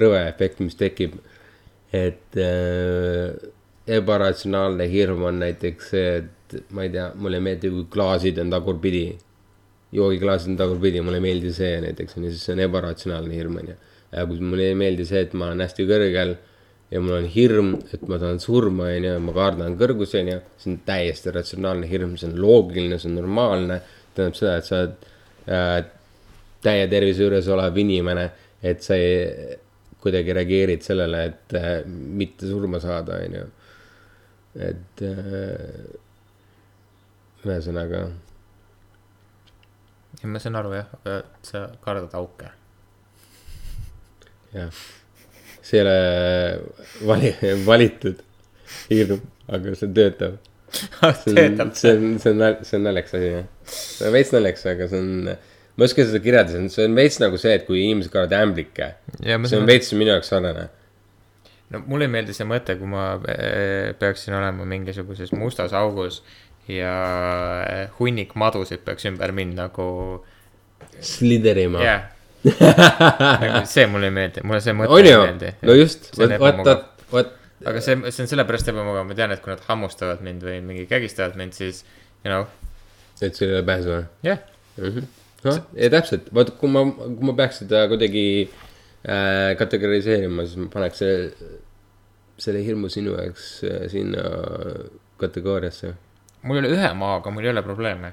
[0.00, 1.18] rõve efekt, mis tekib.
[1.92, 3.32] et äh,
[3.90, 8.52] ebaratsionaalne hirm on näiteks see, et ma ei tea, mulle ei meeldi, kui klaasid on
[8.52, 9.18] tagurpidi.
[9.92, 13.56] joogiklaasid on tagurpidi, mulle ei meeldi see näiteks on ju, siis see on ebaratsionaalne hirm
[13.62, 13.76] on ju.
[14.12, 16.36] ja kui mulle ei meeldi see, et ma olen hästi kõrgel
[16.90, 20.42] ja mul on hirm, et ma tahan surma, on ju, ma kardan kõrgusi, on ju,
[20.58, 23.80] see on täiesti ratsionaalne hirm, see on loogiline, see on normaalne.
[24.14, 25.04] tähendab seda, et sa oled
[25.54, 25.76] äh,
[26.66, 28.26] täie tervise juures olev inimene,
[28.62, 29.56] et sa ei,
[30.00, 33.44] kuidagi reageerid sellele, et äh, mitte surma saada, on ju.
[34.70, 35.84] et äh,
[37.44, 38.08] ühesõnaga
[40.24, 40.88] ma saan aru jah,
[41.46, 42.50] sa kardad auke.
[44.56, 44.72] jah,
[45.62, 45.96] see ei ole
[47.08, 48.20] vali-, valitud
[48.90, 50.40] hirm, aga see töötab.
[51.24, 53.46] see on, see on, see on, naljakas asi jah.
[54.14, 55.32] veits naljakas, aga see on,
[55.80, 58.90] ma ei oska seda kirjeldada, see on veits nagu see, et kui inimesed karavad ämblikke.
[59.16, 60.66] see saan on veits minu jaoks sarnane.
[61.72, 66.20] no mulle ei meeldi see mõte, kui ma eh, peaksin olema mingisuguses mustas augus
[66.68, 66.94] ja
[67.64, 69.86] eh, hunnik madusid peaks ümber mind nagu,
[71.00, 71.80] Sliderima.
[71.84, 72.10] jah.
[73.40, 75.54] nagu see mulle ei meeldi, mulle see mõte on ei meeldi.
[75.64, 77.32] no just, vot, vot, vot,
[77.72, 80.84] aga see, see on sellepärast ebamugav, ma tean, et kui nad hammustavad mind või mingi
[80.90, 81.86] kägistavad mind, siis
[82.20, 82.44] you know,
[83.24, 84.04] et sul ei ole pääsu või?
[84.28, 84.44] jah,
[84.76, 85.00] noh,
[85.44, 91.00] ja täpselt, vaata, kui ma, kui ma peaks seda kuidagi äh, kategoriseerima, siis ma paneks
[91.00, 91.50] selle,
[92.40, 94.24] selle hirmu sinu jaoks äh, sinna
[95.20, 95.94] kategooriasse.
[96.42, 98.12] mul ole ühe maaga, mul ei ole probleeme.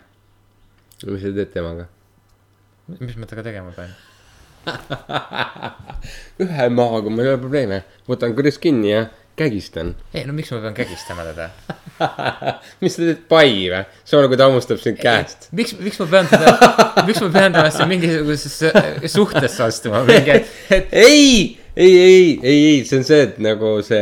[1.04, 1.88] mis sa teed temaga?
[3.00, 3.96] mis ma temaga tegema pean?
[6.44, 9.08] ühe mahaga mul ei ole probleeme, võtan kurjus kinni ja
[9.38, 9.96] kägistan.
[10.14, 11.50] ei no miks ma pean kägistama teda?
[12.82, 13.84] mis sa teed, pai või?
[14.06, 15.50] sama nagu ta hammustab sind käest.
[15.58, 16.56] miks, miks ma pean teda,
[17.08, 18.74] miks ma pean temasse mingisugusesse
[19.14, 20.42] suhtesse astuma, mingi,
[20.74, 24.02] et ei, ei, ei, ei, ei, see on see, et nagu see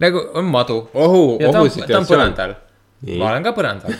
[0.00, 2.08] nagu on madu ohu, ja ta on, on ohusituatsioon.
[2.08, 2.56] põrandal.
[3.18, 3.98] Ma olen ka põrandal.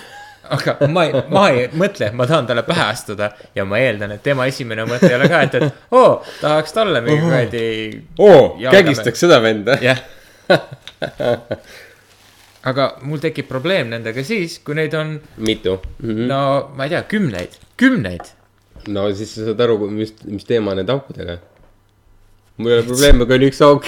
[0.57, 4.17] aga ma ei, ma ei mõtle, et ma tahan talle pähe astuda ja ma eeldan,
[4.17, 7.67] et tema esimene mõte ei ole ka, et, et oo, tahaks talle mingi kuradi.
[8.19, 9.77] oo, kägistaks seda venda.
[9.85, 10.01] jah.
[12.71, 15.09] aga mul tekib probleem nendega siis, kui neid on,
[15.41, 16.11] mitu mm?
[16.11, 16.27] -hmm.
[16.29, 16.41] no
[16.77, 18.25] ma ei tea, kümneid, kümneid.
[18.89, 21.35] no siis sa saad aru, mis, mis teema nende aukudega.
[22.57, 23.85] mul ei ole probleemi, kui on üks auk,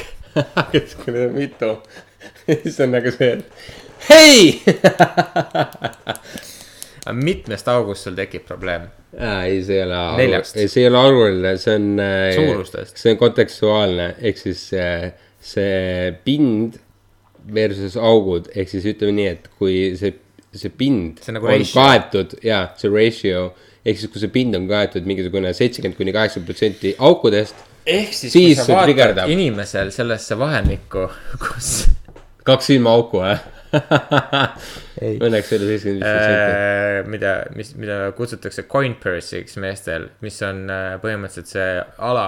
[0.73, 1.71] kes, kui neid on mitu.
[2.63, 3.45] siis on nagu see, et
[4.09, 4.43] hei.
[7.03, 8.83] aga mitmest august sul tekib probleem?
[9.13, 10.43] ei, see ei ole.
[10.47, 11.87] See ei ole arvuline, see on.
[12.39, 12.97] Suurustest.
[12.97, 16.79] see on kontekstuaalne, ehk siis see, see pind
[17.53, 20.15] versus augud, ehk siis ütleme nii, et kui see,
[20.55, 21.75] see pind See on nagu on ratio.
[21.81, 23.49] kaetud ja see ratio
[23.83, 28.31] ehk siis, kui see pind on kaetud mingisugune seitsekümmend kuni kaheksakümmend protsenti aukudest, ehk siis,
[28.31, 29.33] Siis kui sa vaatad trigerdab.
[29.35, 31.09] inimesel sellesse vahemikku,
[31.43, 31.73] kus
[32.47, 33.43] kaks silmaauku, jah?
[35.03, 35.17] Ei.
[35.19, 36.55] Õnneks ole seitsekümmend viis protsenti.
[36.55, 42.27] äh, mida, mis, mida kutsutakse coin purse'iks meestel, mis on äh, põhimõtteliselt see ala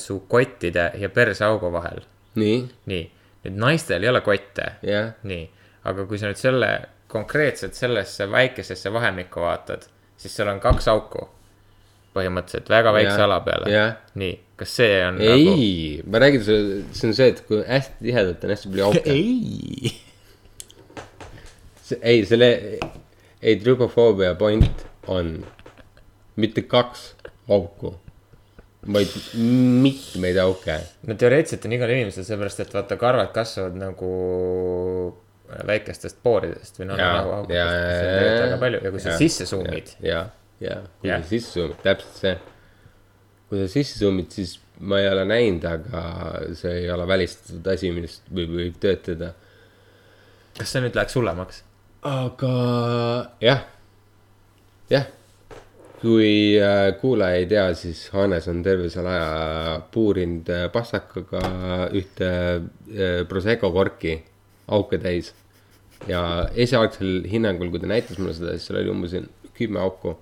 [0.00, 2.02] su kottide ja perseaugu vahel.
[2.36, 2.58] nii,
[2.90, 3.04] nii,
[3.44, 5.46] nüüd naistel ei ole kotte, jah, nii,
[5.88, 6.70] aga kui sa nüüd selle
[7.10, 9.86] konkreetselt sellesse väikesesse vahemikku vaatad,
[10.18, 11.28] siis seal on kaks auku.
[12.16, 13.90] põhimõtteliselt väga väikse Jah, ala peale jah..
[14.16, 15.50] nii, kas see on nagu?
[15.52, 19.02] ei, ma räägin sulle, see on see, et kui hästi tihedalt on hästi palju auke.
[19.16, 19.92] ei.
[22.00, 22.48] ei, selle,
[23.42, 25.34] ei trüpofoobia point on
[26.40, 27.10] mitte kaks
[27.52, 27.92] auku,
[28.92, 30.78] vaid mitmeid auke.
[31.06, 34.10] no teoreetiliselt on igal inimesel seepärast, et vaata, karvad kasvavad nagu
[35.66, 38.10] väikestest pooridest või noh, nagu augudest,
[38.42, 40.26] väga palju ja kui sa sisse suumid, ja,
[40.62, 42.36] ja kui sa sisse suumid, täpselt see.
[43.50, 46.02] kui sa sisse suumid, siis ma ei ole näinud, aga
[46.58, 49.32] see ei ole välistatud asi, millest võib, võib töötada.
[50.58, 51.62] kas see nüüd läheks hullemaks?
[52.06, 52.52] aga
[53.42, 53.64] jah,
[54.92, 55.08] jah.
[56.00, 61.42] Kui äh, kuulaja ei tea, siis Hannes on terve selle aja puurinud äh, passakaga
[61.96, 64.18] ühte äh, Prosecco korki
[64.68, 65.32] auke täis.
[66.06, 66.20] ja
[66.54, 69.14] esialgsel hinnangul, kui ta näitas mulle seda, siis seal oli umbes
[69.56, 70.18] kümme auku.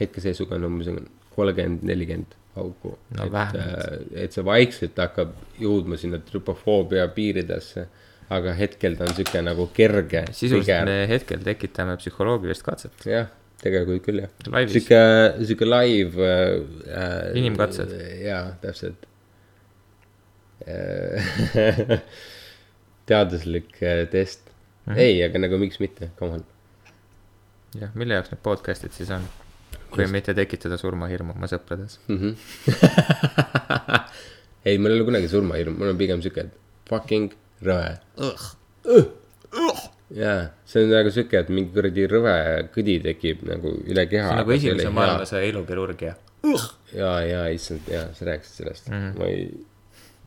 [0.00, 0.92] hetkeseisuga on umbes
[1.34, 7.88] kolmkümmend, nelikümmend auku No et et see vaikselt hakkab jõudma sinna trüpofoobia piiridesse.
[8.30, 10.24] aga hetkel ta on sihuke nagu kerge.
[10.32, 12.92] sisuliselt me hetkel tekitame psühholoogilist katset.
[13.04, 13.26] jah,
[13.60, 14.32] tegelikult küll jah.
[14.70, 15.00] Sihuke,
[15.44, 17.36] sihuke live äh,.
[17.36, 17.92] Inimkatsed.
[18.24, 19.06] jaa, täpselt
[20.66, 22.00] äh.
[23.10, 24.40] teaduslik äh, test
[24.86, 24.92] mm.
[24.94, 24.98] -hmm.
[24.98, 26.44] ei, aga nagu miks mitte, come on.
[27.80, 29.28] jah, mille jaoks need podcast'id siis on?
[29.90, 31.98] kui mitte tekitada surmahirmu oma sõprades.
[34.66, 36.46] ei, mul ei ole kunagi surmahirm, mul on pigem sihuke,
[36.90, 37.34] fucking
[37.66, 37.96] rõve.
[40.16, 42.34] jaa, see on nagu sihuke, et mingi kuradi rõve
[42.74, 44.26] kõdi tekib nagu üle keha.
[44.26, 46.14] see on nagu esimese maailmasõja ilukirurgia.
[46.96, 49.18] ja, ja issand, ja sa rääkisid sellest mm, -hmm.
[49.18, 49.50] ma ei.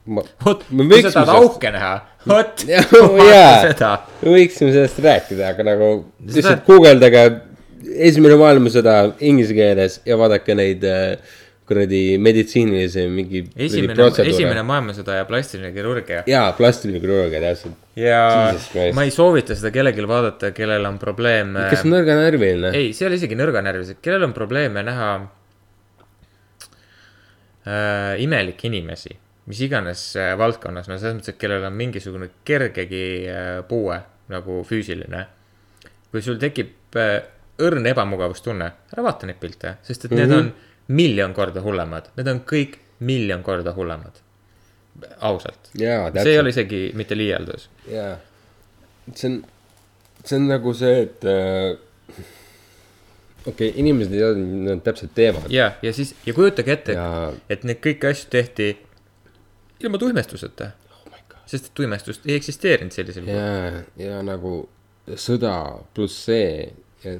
[0.05, 1.93] ma, vot, kui sa tahad auke näha,
[2.27, 2.65] vot,
[3.31, 3.93] Jaa, seda.
[4.21, 7.23] me võiksime sellest rääkida, aga nagu Seda- lihtsalt guugeldage
[7.83, 11.17] esimene maailmasõda inglise keeles ja vaadake neid äh,
[11.67, 13.43] kuradi meditsiinilisi mingi.
[13.55, 16.23] esimene, esimene maailmasõda ja plastiline kirurgia.
[16.27, 17.77] jaa, plastiline kirurgia täpselt.
[17.99, 18.23] ja
[18.95, 21.69] ma ei soovita seda kellelgi vaadata, kellel on probleeme.
[21.71, 22.73] kes on nõrganärviline?
[22.75, 25.11] ei, see ei ole isegi nõrganärvilised, kellel on probleeme näha
[27.67, 29.15] äh, imelikke inimesi,
[29.47, 34.01] mis iganes äh, valdkonnas, no selles mõttes, et kellel on mingisugune kergegi äh, puue
[34.33, 35.23] nagu füüsiline.
[36.11, 37.23] kui sul tekib äh,
[37.63, 40.27] õrn ebamugavustunne, ära vaata neid pilte, sest et mm -hmm.
[40.27, 40.53] need on
[40.87, 44.21] miljon korda hullemad, need on kõik miljon korda hullemad.
[45.25, 47.69] ausalt, jaa, see ei ole isegi mitte liialdus.
[47.89, 48.17] jaa,
[49.15, 49.39] see on,
[50.23, 51.73] see on nagu see, et äh,
[53.45, 55.49] okei okay,, inimesed ei tea, mida nad täpselt teevad.
[55.51, 58.69] ja, ja siis ja kujutage ette, ja et need kõiki asju tehti
[59.83, 61.17] ilma tuimestuseta, oh
[61.49, 63.39] sest et tuimestust ei eksisteerinud sellisel kujul.
[63.39, 64.55] ja, ja nagu
[65.19, 65.55] sõda
[65.95, 66.69] pluss see
[67.03, 67.17] ja.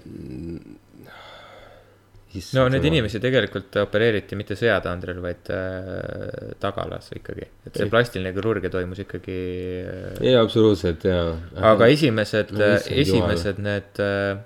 [2.58, 8.72] No neid inimesi tegelikult opereeriti mitte sõjatandril, vaid äh, tagalas ikkagi, et see plastiline kirurgia
[8.74, 9.38] toimus ikkagi
[9.84, 10.18] äh,.
[10.22, 11.32] ei, absoluutselt jaa.
[11.74, 14.42] aga esimesed No esimesed need äh,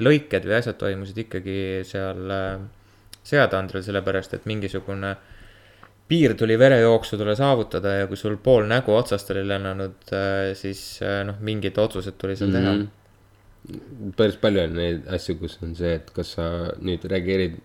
[0.00, 2.58] lõiked või asjad toimusid ikkagi seal äh,
[3.24, 5.14] seatandril, sellepärast et mingisugune
[6.08, 10.12] piir tuli verejooksu saavutada ja kui sul pool nägu otsast oli lennanud,
[10.54, 12.78] siis äh, noh, mingid otsused tuli seal teha mm.
[12.78, 12.84] Mhm.
[12.84, 13.00] -hmm.
[14.16, 16.48] Päris palju on neid asju, kus on see, et kas sa
[16.84, 17.56] nüüd reageerid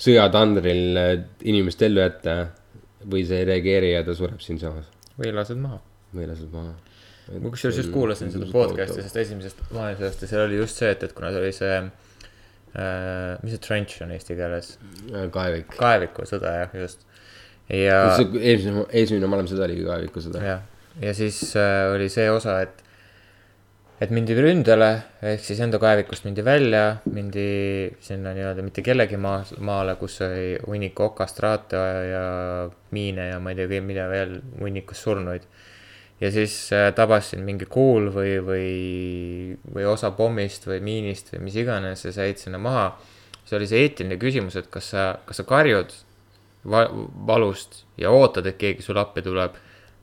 [0.00, 1.12] sõjatandril äh,
[1.50, 2.36] inimest ellu jätta
[3.10, 4.88] või sa ei reageeri ja ta sureb siinsamas
[5.20, 5.80] või lased maha.
[6.16, 6.74] või lased maha.
[7.30, 11.04] ma kusjuures just kuulasin seda podcast'i sellest esimesest maailmasõjast ja seal oli just see, et,
[11.06, 14.74] et kuna see oli see äh,, mis see trench on eesti keeles,
[15.34, 15.74] kaevik.
[15.78, 17.06] kaevikusõda jah, just.
[17.68, 20.44] ja, esimene, esimene maailmasõda oligi kaevikusõda.
[20.44, 20.64] jah,
[21.02, 22.84] ja siis äh, oli see osa, et,
[24.00, 24.90] et mindi ründele
[25.28, 30.54] ehk siis enda kaevikust mindi välja, mindi sinna nii-öelda mitte kellegi maa, maale, kus oli
[30.64, 32.24] hunniku okastraate ja
[32.96, 35.44] miine ja ma ei tea, mida veel, hunnikus surnuid
[36.20, 38.70] ja siis äh, tabas sind mingi kuul või, või,
[39.74, 42.92] või osa pommist või miinist või mis iganes ja said sinna maha.
[43.44, 45.92] see oli see eetiline küsimus, et kas sa, kas sa karjud
[46.64, 46.90] va-,
[47.26, 49.56] valust ja ootad, et keegi sulle appi tuleb.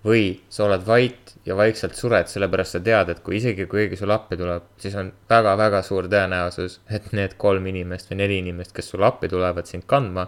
[0.05, 3.99] või sa oled vait ja vaikselt sured, sellepärast sa tead, et kui isegi kui keegi
[3.99, 8.73] sulle appi tuleb, siis on väga-väga suur tõenäosus, et need kolm inimest või neli inimest,
[8.75, 10.27] kes sulle appi tulevad sind kandma,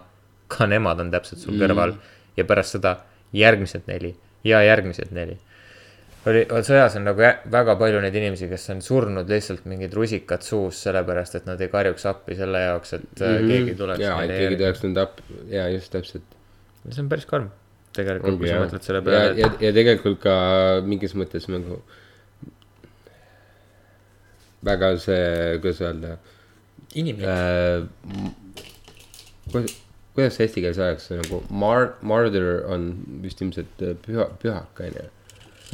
[0.49, 1.93] ka nemad on täpselt sul kõrval.
[2.37, 2.95] Ja pärast seda
[3.35, 4.13] järgmised neli
[4.47, 5.35] ja järgmised neli.
[6.27, 10.81] Oli, sõjas on nagu väga palju neid inimesi, kes on surnud lihtsalt mingid rusikad suus,
[10.85, 13.47] sellepärast et nad ei karjuks appi selle jaoks, et mm -hmm.
[13.47, 15.23] keegi tuleks jaa, et keegi tuleks nende appi,
[15.55, 16.35] jaa, just täpselt.
[16.89, 17.49] see on päris karm,
[17.97, 20.35] tegelikult, kui sa mõtled selle ja, peale, ja et, ja tegelikult ka
[20.85, 21.79] mingis mõttes nagu
[24.65, 26.17] väga see, kuidas öelda
[26.99, 27.87] inimlik äh,.
[29.49, 32.91] kuidas, see eesti keeles öeldakse nagu mar-, martyr on
[33.23, 35.09] vist ilmselt äh, püha, pühak on ju.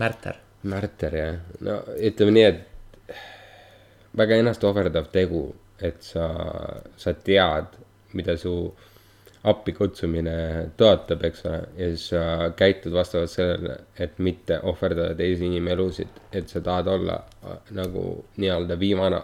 [0.01, 0.39] märter.
[0.63, 3.15] märter jah, no ütleme nii, et
[4.15, 5.47] väga ennast ohverdav tegu,
[5.83, 6.29] et sa,
[6.97, 7.73] sa tead,
[8.15, 8.55] mida su
[9.45, 10.35] appi kutsumine
[10.79, 16.49] tõotab, eks ole, ja siis sa käitud vastavalt sellele, et mitte ohverdada teisi inimelusid, et
[16.51, 18.05] sa tahad olla äh, nagu
[18.41, 19.21] nii-öelda viimane,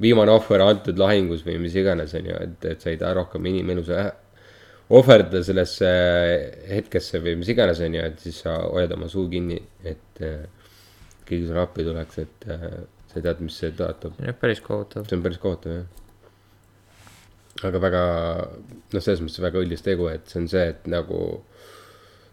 [0.00, 3.50] viimane ohver antud lahingus või mis iganes, on ju, et, et sa ei taha rohkem
[3.50, 3.84] inimelu
[4.94, 5.88] ohverdada sellesse
[6.70, 10.46] hetkesse või mis iganes, on ju, et siis sa hoiad oma suu kinni, et äh,
[11.28, 12.68] keegi sulle appi tuleks, et äh,
[13.12, 13.72] sa tead, mis see
[14.32, 15.08] on päris kohutav.
[15.08, 16.07] see on päris kohutav jah.
[17.66, 18.02] Aga väga,
[18.92, 21.20] noh, selles mõttes väga õilis tegu, et see on see, et nagu.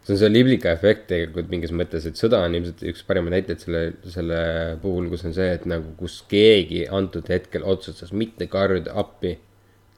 [0.05, 3.63] see on see liblika efekt tegelikult mingis mõttes, et sõda on ilmselt üks parimaid näiteid
[3.63, 3.81] selle,
[4.13, 4.41] selle
[4.83, 9.39] puhul, kus on see, et nagu, kus keegi antud hetkel otsustas mitte karjuda appi.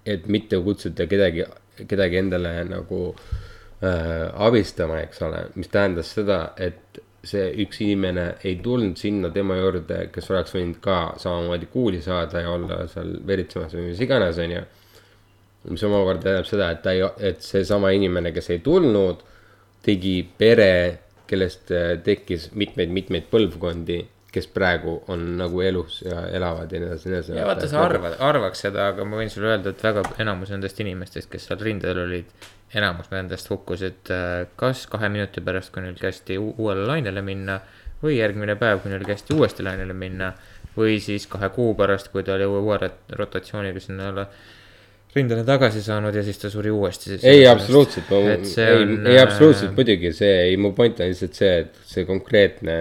[0.08, 1.44] et mitte kutsuda kedagi,
[1.84, 3.02] kedagi endale nagu
[3.84, 9.58] äh, abistama, eks ole, mis tähendas seda, et see üks inimene ei tulnud sinna tema
[9.58, 14.40] juurde, kes oleks võinud ka samamoodi kuuli saada ja olla seal veritsemas või mis iganes,
[14.44, 14.64] onju.
[15.70, 19.24] Mis omakorda tähendab seda, et ta ei, et seesama inimene, kes ei tulnud,
[19.86, 20.74] tegi pere,
[21.28, 24.02] kellest äh, tekkis mitmeid-mitmeid põlvkondi,
[24.32, 27.36] kes praegu on nagu elus ja elavad ja nii edasi, nii edasi.
[27.40, 30.80] ja vaata, sa arvad, arvaks seda, aga ma võin sulle öelda, et väga enamus nendest
[30.84, 32.30] inimestest, kes seal rindel olid,
[32.78, 37.62] enamus nendest hukkusid äh, kas kahe minuti pärast, kui neil kästi uuele lainele minna
[38.04, 40.34] või järgmine päev, kui neil kästi uuesti lainele minna
[40.78, 44.28] või siis kahe kuu pärast, kui ta oli uue, uue rot- rotatsiooniga sinna alla
[45.16, 47.18] rindele tagasi saanud ja siis ta suri uuesti.
[47.24, 48.12] ei, absoluutselt,
[48.46, 52.06] see ei on, ei absoluutselt muidugi see, ei mu point on lihtsalt see, et see
[52.10, 52.78] konkreetne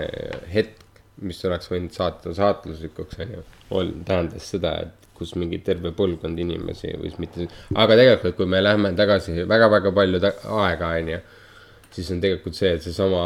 [0.52, 0.82] hetk,
[1.24, 3.44] mis oleks võinud saata saatuslikuks, on ju,
[4.04, 8.92] tähendas seda, et kus mingi terve põlvkond inimesi võis mitte, aga tegelikult, kui me läheme
[8.98, 10.34] tagasi väga-väga palju ta-
[10.66, 11.20] aega, on ju,
[11.96, 13.22] siis on tegelikult see, et seesama,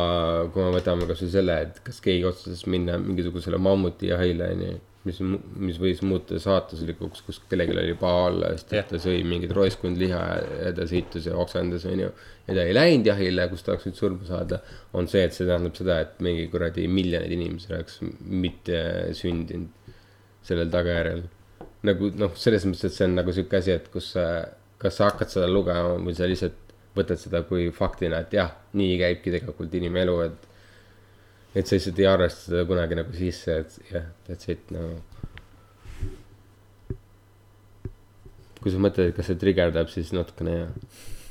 [0.54, 4.76] kui me võtame kasvõi selle, et kas keegi otsustas minna mingisugusele mammutijahile, on ju,
[5.08, 5.20] mis,
[5.66, 10.00] mis võis muutuda saatuslikuks, kus kellelgi oli paha olla, sest et ta sõi mingit roiskund
[10.00, 10.20] liha
[10.66, 12.12] ja ta sõitus ja oksendas, on ju.
[12.48, 14.60] ja ta ei läinud jahile, kus ta oleks võinud surma saada,
[14.92, 18.80] on see, et see tähendab seda, et mingi kuradi miljonid inimesed oleks mitte
[19.16, 19.94] sündinud
[20.46, 21.24] sellel tagajärjel.
[21.88, 24.26] nagu noh, selles mõttes, et see on nagu sihuke asi, et kus sa,
[24.80, 28.96] kas sa hakkad seda lugema või sa lihtsalt võtad seda kui faktina, et jah, nii
[29.00, 30.49] käibki tegelikult inimelu, et
[31.54, 35.00] et sa lihtsalt ei arvesta seda kunagi nagu sisse, et jah, that's it nagu no..
[38.60, 40.72] kui sa mõtled, et kas see trigerdab, siis natukene jah,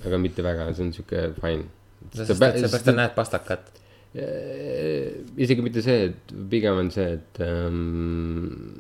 [0.10, 1.68] aga mitte väga, see on sihuke fine.
[2.16, 3.70] seepärast sa näed pastakat.
[5.38, 8.80] isegi mitte see, et pigem on see, et ähm,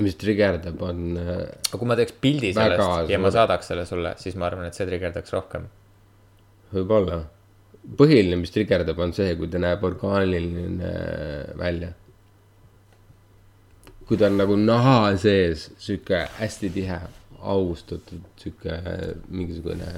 [0.00, 3.84] mis trigerdab, on äh, aga kui ma teeks pildi Väga sellest ja ma saadaks selle
[3.88, 5.68] sulle, siis ma arvan, et see trigerdaks rohkem.
[6.74, 7.20] võib-olla.
[7.98, 10.90] põhiline, mis trigerdab, on see, kui ta näeb orgaaniline
[11.60, 11.92] välja.
[14.04, 16.98] kui ta on nagu naha sees, sihuke hästi tihe,
[17.40, 18.76] austatud sihuke
[19.28, 19.88] mingisugune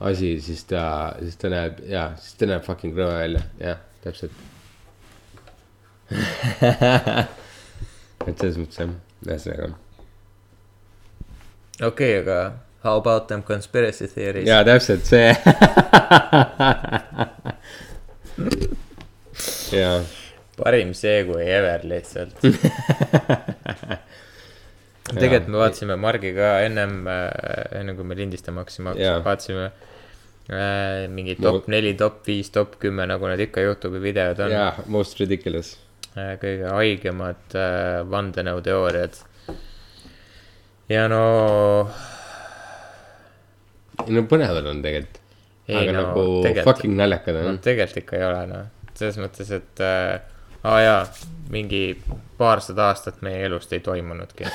[0.00, 4.32] asi, siis ta, siis ta näeb ja, siis ta näeb fucking rõve välja, jah, täpselt.
[8.28, 8.92] et selles mõttes jah,
[9.24, 9.72] ühesõnaga
[11.82, 12.36] okei okay,, aga
[12.84, 14.48] how about them conspiracy theories?
[14.48, 15.30] ja täpselt see.
[19.72, 19.90] ja,
[20.58, 22.36] parim see kui ever lihtsalt.
[25.14, 26.94] tegelikult me vaatasime Margiga ennem,
[27.76, 32.78] enne kui me lindistama hakkasime Jaa., vaatasime äh, mingi No- top neli, top viis, top
[32.82, 34.50] kümme, nagu need ikka Youtube'i videod on.
[34.54, 35.74] ja most ridiculous.
[36.16, 39.20] äh, kõige haigemad äh, vandenõuteooriad.
[40.88, 41.22] ja no
[44.12, 45.20] no põnevad on tegelikult,
[45.68, 47.60] ei aga no nagu tegelikult, fucking naljakad no on.
[47.64, 50.18] tegelikult ikka ei ole noh, selles mõttes, et äh,
[50.64, 51.00] aa jaa,
[51.54, 51.86] mingi
[52.38, 54.48] paarsada aastat meie elust ei toimunudki.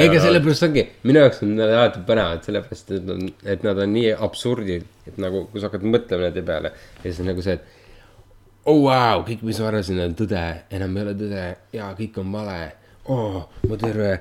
[0.00, 3.82] ega sellepärast ongi, minu jaoks on nad alati põnevad, sellepärast et nad on, et nad
[3.84, 7.44] on nii absurdid, et nagu, kui sa hakkad mõtlema nende peale ja siis on nagu
[7.44, 7.78] see, et
[8.70, 10.44] oh wow, kõik, mis ma arvasin, on tõde,
[10.76, 11.46] enam ei ole tõde
[11.76, 12.58] ja kõik on vale
[13.10, 13.42] oh,.
[13.66, 14.12] mu terve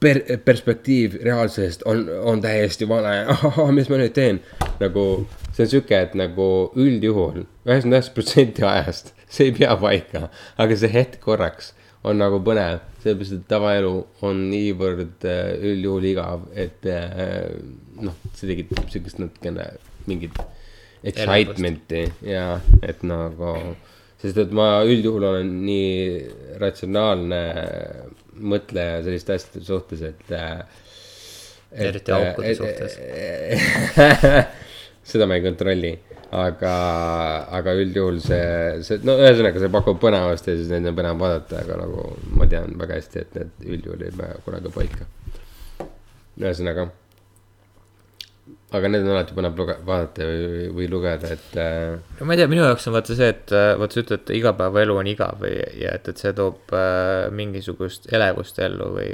[0.00, 3.14] per-, perspektiiv reaalsusest on, on täiesti vale,
[3.76, 4.40] mis ma nüüd teen.
[4.78, 5.04] nagu
[5.52, 10.28] see on sihuke, et nagu üldjuhul üheksakümmend üheksa protsenti ajast see ei pea paika,
[10.60, 11.74] aga see hetk korraks
[12.06, 13.92] on nagu põnev, sellepärast et tavaelu
[14.26, 17.50] on niivõrd äh, üldjuhul igav, et äh,
[17.98, 19.66] noh, see tekitab siukest natukene
[20.08, 20.38] mingit
[21.02, 23.56] excitement'i ja et nagu,
[24.22, 27.42] sest et ma üldjuhul olen nii ratsionaalne
[28.40, 30.58] mõtleja selliste asjade suhtes, et, äh,
[31.72, 31.88] et.
[31.90, 32.98] Eriti aukude suhtes.
[35.08, 35.92] seda ma ei kontrolli,
[36.36, 36.72] aga,
[37.58, 38.48] aga üldjuhul see,
[38.84, 42.04] see, no ühesõnaga, see pakub põnevust ja siis neid on põnev vaadata, aga nagu
[42.36, 45.08] ma tean väga hästi, et need üldjuhul ei pea kunagi paika.
[46.38, 46.90] ühesõnaga,
[48.68, 52.40] aga need on alati põnev luge-, vaadata või, või lugeda, et äh, no ma ei
[52.42, 55.38] tea, minu jaoks on vaata see, et äh, vaata sa ütled, et igapäevaelu on igav
[55.40, 59.12] või, ja et, et see toob äh, mingisugust elevust ellu või,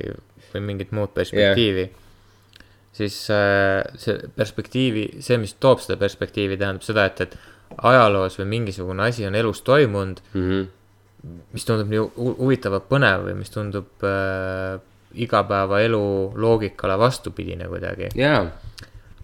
[0.51, 2.65] või mingit muud perspektiivi yeah..
[2.99, 7.39] siis äh, see perspektiivi, see, mis toob seda perspektiivi, tähendab seda, et, et
[7.79, 11.39] ajaloos või mingisugune asi on elus toimunud, mm -hmm.
[11.55, 14.83] mis tundub nii hu- huvitav, põnev või mis tundub äh,
[15.15, 18.09] igapäevaelu loogikale vastupidine kuidagi.
[18.19, 18.47] jaa,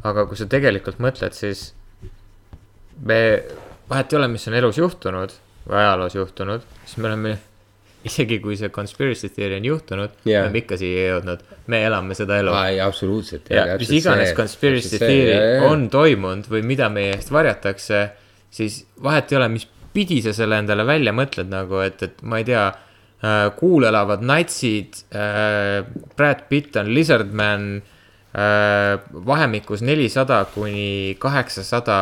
[0.07, 1.71] aga kui sa tegelikult mõtled, siis
[3.05, 3.21] me,
[3.91, 5.35] vahet ei ole, mis on elus juhtunud
[5.67, 7.35] või ajaloos juhtunud, siis me oleme,
[8.09, 11.43] isegi kui see conspiracy theory on juhtunud yeah., me oleme ikka siia jõudnud,
[11.73, 12.55] me elame seda elu.
[12.71, 13.51] ei absoluutselt.
[13.53, 18.07] ja mis iganes conspiracy theory on toimunud või mida meie eest varjatakse,
[18.51, 22.41] siis vahet ei ole, mis pidi sa selle endale välja mõtled nagu, et, et ma
[22.41, 25.85] ei tea äh,, kuul elavad natsid äh,,
[26.17, 27.97] Brad Pitt on Lizardman äh,,
[29.27, 31.97] vahemikus nelisada kuni kaheksasada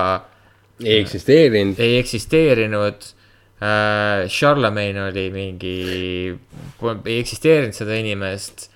[0.84, 1.78] ei eksisteerinud.
[1.78, 3.06] ei eksisteerinud
[3.62, 4.28] äh,.
[4.28, 5.76] Charlemagne oli mingi,
[7.04, 8.68] ei eksisteerinud seda inimest,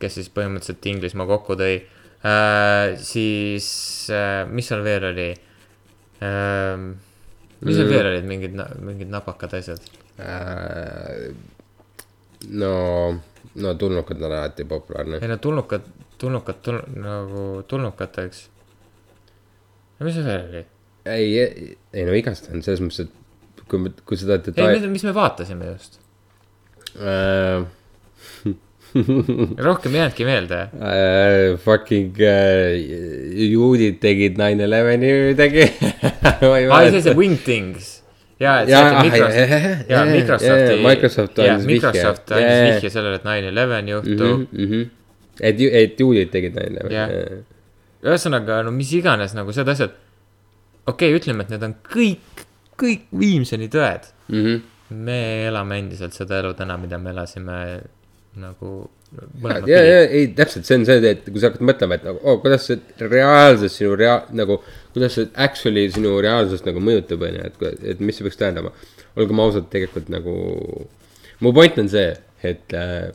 [0.00, 2.96] kes siis põhimõtteliselt Inglismaa kokku tõi äh,.
[2.98, 3.66] siis
[4.10, 5.30] äh,, mis seal veel oli
[6.24, 6.78] äh,?
[7.64, 7.92] mis seal Mm.
[7.92, 9.80] veel olid mingid, mingid napakad asjad?
[10.20, 11.30] Äh,
[12.50, 12.74] no,
[13.54, 15.28] no tulnukad on alati populaarne ei.
[15.28, 15.86] no tulnukad,
[16.24, 18.46] tulnukad tul,, nagu tulnukateks.
[20.00, 20.64] no mis seal veel oli?
[21.04, 21.28] ei,
[21.92, 24.88] ei no igast on selles mõttes, et kui, kui seda ei, detaili.
[24.96, 26.00] mis me vaatasime just,
[26.94, 27.64] Äh,
[29.66, 30.58] rohkem ei jäänudki meelde.
[30.78, 32.76] äh, fucking äh,
[33.50, 35.64] juudid tegid nine eleven'i midagi.
[36.70, 37.88] aa, see, see Wingthings.
[38.40, 41.74] jaa, et Jaa, see, ah, et Microsoft, jah, Microsofti Microsoft andis vihje.
[41.74, 44.46] Microsoft andis vihje sellele, et nine eleven juhtub.
[44.52, 44.86] Mhm,
[45.40, 47.10] et, et juudid tegid nine Jah.
[47.10, 47.42] eleven'i.
[48.04, 49.96] ühesõnaga, no mis iganes nagu need asjad.
[50.86, 52.44] okei okay,, ütleme, et need on kõik,
[52.80, 54.10] kõik viimseni tõed.
[54.28, 54.62] Mhm.
[55.04, 55.18] me
[55.48, 57.56] elame endiselt seda elu täna, mida me elasime
[58.36, 58.90] nagu.
[59.42, 62.20] ja, ja, ja ei täpselt, see on see, et kui sa hakkad mõtlema, et nagu
[62.22, 64.58] oh, kuidas see reaalselt sinu rea-, nagu.
[64.94, 68.74] kuidas see actually sinu reaalsust nagu mõjutab, on ju, et, et mis see peaks tähendama.
[69.16, 70.34] olgem ausad, tegelikult nagu.
[71.40, 72.10] mu point on see,
[72.42, 73.12] et äh,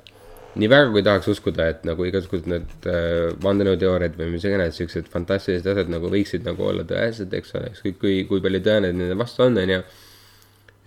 [0.56, 5.10] nii väga kui tahaks uskuda, et nagu igasugused need äh, vandenõuteooriad või mis iganes siuksed
[5.14, 9.18] fantastilised asjad nagu võiksid nagu olla tõesed, eks ole, ükskõik kui, kui palju tõendeid nende
[9.20, 9.84] vastu on, on ju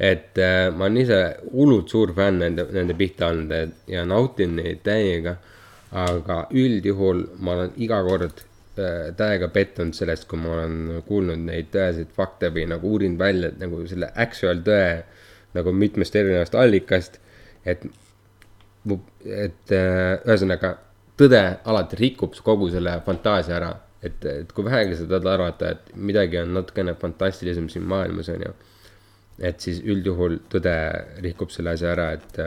[0.03, 1.19] et äh, ma olen ise
[1.53, 5.39] hullult suur fänn nende, nende pihta olnud ja nautin neid täiega.
[5.93, 8.39] aga üldjuhul ma olen iga kord
[8.81, 13.51] äh, täiega pettunud sellest, kui ma olen kuulnud neid tõeseid fakte või nagu uurinud välja
[13.61, 15.03] nagu selle actual tõe
[15.53, 17.21] nagu mitmest erinevast allikast.
[17.65, 17.85] et,
[18.91, 20.75] et äh, ühesõnaga
[21.19, 23.73] tõde alati rikub kogu selle fantaasia ära.
[24.03, 28.47] et, et kui vähegi sa tahad arvata, et midagi on natukene fantastilisem siin maailmas, on
[28.47, 28.55] ju.
[29.39, 30.75] et siis üldjuhul tõde
[31.23, 32.41] rikub selle asja ära, et,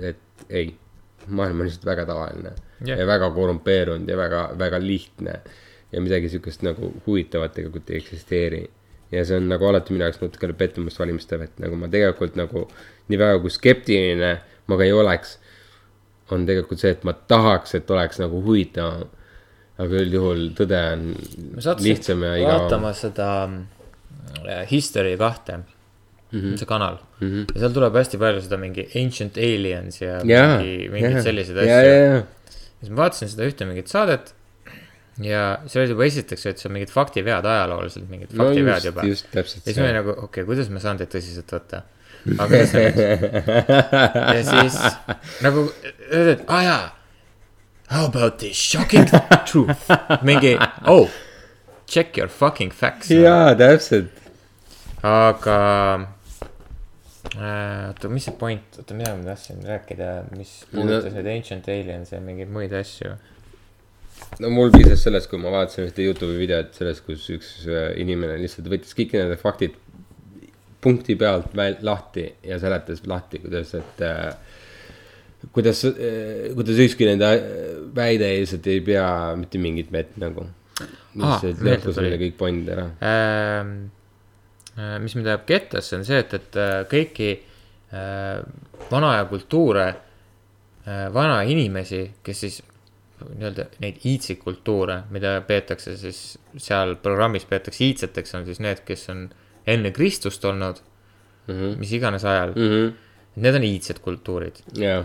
[0.00, 0.70] et ei,
[1.28, 2.54] maailm on lihtsalt väga tavaline
[2.86, 2.98] yeah.
[2.98, 5.40] ja väga korrumpeerunud ja väga, väga lihtne.
[5.92, 8.62] ja midagi sihukest nagu huvitavat tegelikult ei eksisteeri.
[9.12, 12.64] ja see on nagu alati minu jaoks natukene pettumust valmistav, et nagu ma tegelikult nagu
[13.08, 14.32] nii väga kui skeptiline
[14.66, 15.36] ma ka ei oleks,
[16.34, 19.10] on tegelikult see, et ma tahaks, et oleks nagu huvitavam.
[19.82, 21.06] aga üldjuhul tõde on
[21.80, 22.66] lihtsam ja igavam.
[22.66, 25.64] vaatama seda äh, History kahte mm.
[26.40, 26.58] -hmm.
[26.58, 27.28] see kanal mm.
[27.28, 27.46] -hmm.
[27.54, 31.64] ja seal tuleb hästi palju seda mingi Ancient Aliens ja jaa, mingi, mingeid selliseid ja,
[31.64, 32.20] ja, asju.
[32.20, 32.22] ja,
[32.80, 34.34] siis ma vaatasin seda ühte mingit saadet
[35.20, 38.88] ja seal olid juba esiteks, et see on mingid faktivead ajalooliselt, mingid no faktivead just,
[38.88, 39.08] juba.
[39.08, 41.82] just täpselt ja siis ma olin nagu, okei okay,, kuidas ma saan teid tõsiselt võtta.
[42.38, 43.00] Aga nüüd?
[44.36, 44.78] ja siis
[45.44, 45.66] nagu
[46.10, 46.82] öeldi, et aa jaa.
[47.92, 49.04] How about this shocking
[49.44, 49.90] truth?
[50.24, 50.54] mingi,
[50.86, 51.10] oh,
[51.86, 53.10] check your fucking facts.
[53.10, 54.08] jaa, täpselt.
[55.02, 55.58] aga
[57.36, 62.14] äh, oota, mis see point, oota, mida ma tahtsin rääkida, mis puudutas nüüd Ancient Aliens
[62.14, 63.16] ja mingeid muid asju.
[64.40, 68.38] no mul piisas sellest, kui ma vaatasin ühte Youtube'i videot sellest, kus üks äh, inimene
[68.40, 69.76] lihtsalt võttis kõik need faktid
[70.82, 74.34] punkti pealt väl- lahti ja seletas lahti, kuidas, et äh,
[75.52, 75.84] kuidas,
[76.54, 79.06] kuidas ükski nende äh, väide lihtsalt ei pea
[79.38, 80.46] mitte mingit vett nagu.
[81.92, 82.06] Tuli.
[82.06, 82.86] neile kõik point ära.
[83.04, 83.74] ähm,.
[85.02, 87.30] mis mind ajab kettasse, on see, et, et äh, kõiki
[87.92, 88.40] äh,
[88.88, 92.62] vana aja kultuure äh,, vana inimesi, kes siis
[93.22, 96.22] nii-öelda neid iitsikultuure, mida peetakse siis
[96.56, 99.26] seal programmis peetakse iidseteks, on siis need, kes on
[99.66, 100.82] enne Kristust olnud
[101.46, 101.78] mm, -hmm.
[101.78, 102.70] mis iganes ajal mm.
[102.70, 102.92] -hmm.
[103.36, 105.04] need on iidsed kultuurid jaa,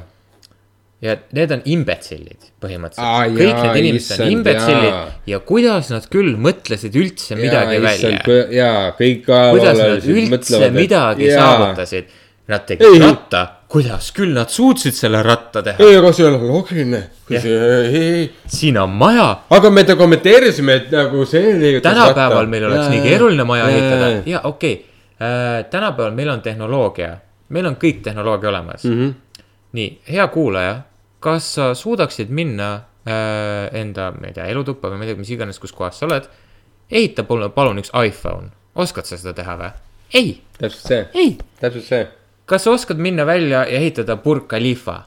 [1.02, 3.26] ja need on imbetsillid põhimõtteliselt ah,.
[3.30, 5.04] kõik jaa, need inimesed on imbetsillid jaa.
[5.30, 8.14] ja kuidas nad küll mõtlesid üldse midagi välja.
[8.56, 11.44] jaa, kõik kuidas nad üldse mõtlevad, midagi jaa.
[11.44, 12.16] saavutasid.
[12.48, 13.00] Nad tegid Ei.
[13.04, 17.00] ratta, kuidas küll nad suutsid selle ratta teha, ei, aga see ei ole loogiline.
[18.48, 23.44] Siin on maja, aga me kommenteerisime, et nagu see leiutas tänapäeval meil oleks nii keeruline
[23.48, 24.22] maja ehitada jaa.
[24.26, 27.18] ja okei okay., tänapäeval meil on tehnoloogia,
[27.50, 29.00] meil on kõik tehnoloogia olemas mm.
[29.00, 29.44] -hmm.
[29.72, 30.78] nii, hea kuulaja,
[31.20, 35.34] kas sa suudaksid minna äh, enda, ma ei tea, elutuppa või ma ei tea, mis
[35.36, 36.30] iganes, kus kohas sa oled.
[36.92, 39.72] ehita palun, palun üks iPhone, oskad sa seda teha või?
[40.14, 42.08] ei, täpselt see, ei täpselt see.
[42.48, 45.02] Kas sa oskad minna välja ja ehitada Burj Khalifa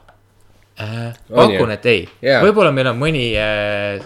[0.79, 1.13] äh,?
[1.35, 2.41] Pakun, et ei Jaa.
[2.45, 4.01] võib-olla meil on mõni äh,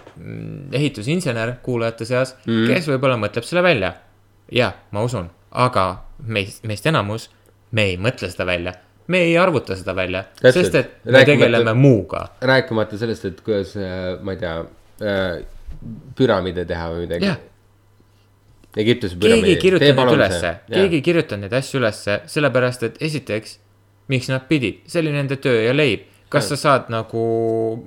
[0.72, 3.94] ehitusinsener kuulajate seas mm., kes võib-olla mõtleb selle välja.
[4.52, 5.86] jah, ma usun, aga
[6.28, 7.30] meist, meist enamus,
[7.72, 8.76] me ei mõtle seda välja,
[9.08, 12.28] me ei arvuta seda välja, sest et me tegeleme muuga.
[12.42, 13.76] rääkimata sellest, et kuidas,
[14.22, 14.56] ma ei tea,
[16.16, 17.42] püramiide teha või midagi jah,
[18.76, 23.58] Egiptuse keegi ei kirjutanud neid ülesse, keegi ei kirjutanud neid asju ülesse, sellepärast et esiteks,
[24.12, 26.12] miks nad pidid, see oli nende töö ja leib.
[26.30, 27.22] kas sa saad nagu,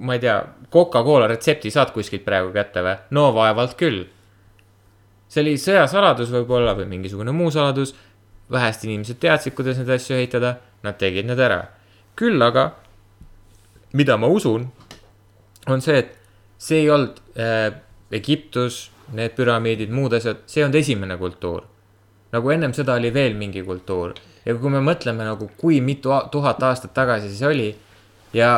[0.00, 0.38] ma ei tea,
[0.72, 2.96] Coca-Cola retsepti saad kuskilt praegu kätte või?
[3.12, 4.06] no vaevalt küll.
[5.28, 7.94] see oli sõjasaladus võib-olla või mingisugune muu saladus.
[8.50, 11.66] vähesed inimesed teadsid, kuidas neid asju ehitada, nad tegid need ära.
[12.16, 12.70] küll aga,
[13.92, 14.70] mida ma usun,
[15.66, 16.16] on see, et
[16.58, 17.74] see ei olnud äh,
[18.10, 21.62] Egiptus, need püramiidid, muud asjad, see ei olnud esimene kultuur.
[22.32, 24.14] nagu ennem seda oli veel mingi kultuur
[24.48, 27.68] ja kui me mõtleme nagu, kui mitu tuhat aastat tagasi see oli
[28.36, 28.52] ja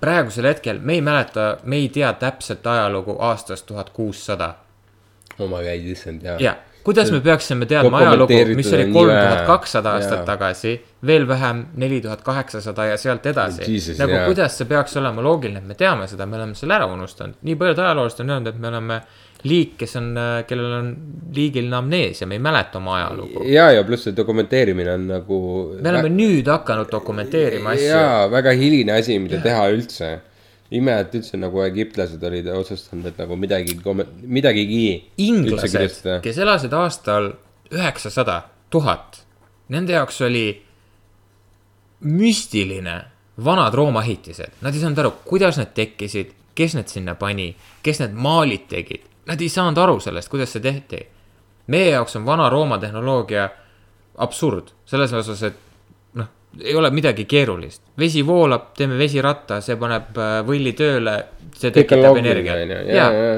[0.00, 4.54] praegusel hetkel me ei mäleta, me ei tea täpset ajalugu aastast tuhat kuussada.
[5.38, 6.36] oma käid, issand jaa.
[6.42, 10.74] ja kuidas me peaksime teadma ajalugu, mis oli kolm tuhat kakssada aastat tagasi,
[11.06, 14.26] veel vähem neli tuhat kaheksasada ja sealt edasi nagu jaa.
[14.26, 17.56] kuidas see peaks olema loogiline, et me teame seda, me oleme selle ära unustanud, nii
[17.56, 19.00] paljud ajaloolased on öelnud, et me oleme
[19.46, 20.08] liik, kes on,
[20.48, 20.88] kellel on
[21.34, 23.44] liigiline amneesia, me ei mäleta oma ajalugu.
[23.46, 25.38] ja, ja pluss see dokumenteerimine on nagu.
[25.78, 27.92] me oleme nüüd hakanud dokumenteerima asju.
[27.92, 30.10] jaa, väga hiline asi, mida teha üldse.
[30.74, 33.78] ime, et üldse nagu egiptlased olid otsustanud, et nagu midagi,
[34.22, 34.88] midagigi.
[35.28, 37.32] inglased, kes elasid aastal
[37.74, 39.22] üheksasada, tuhat,
[39.72, 40.48] nende jaoks oli
[42.00, 42.96] müstiline
[43.44, 47.52] vanad Rooma ehitised, nad ei saanud aru, kuidas need tekkisid, kes need sinna pani,
[47.86, 51.06] kes need maalid tegid, nad ei saanud aru sellest, kuidas see tehti.
[51.68, 53.48] meie jaoks on Vana-Rooma tehnoloogia
[54.24, 55.58] absurd, selles osas, et
[56.16, 56.28] noh,
[56.64, 61.18] ei ole midagi keerulist, vesi voolab, teeme vesiratta, see paneb äh, võlli tööle,
[61.56, 62.64] see tekitab energiat.
[62.88, 63.36] ja, ja.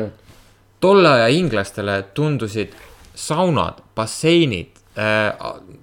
[0.81, 2.77] tolle aja inglastele tundusid
[3.15, 5.35] saunad, basseinid äh,,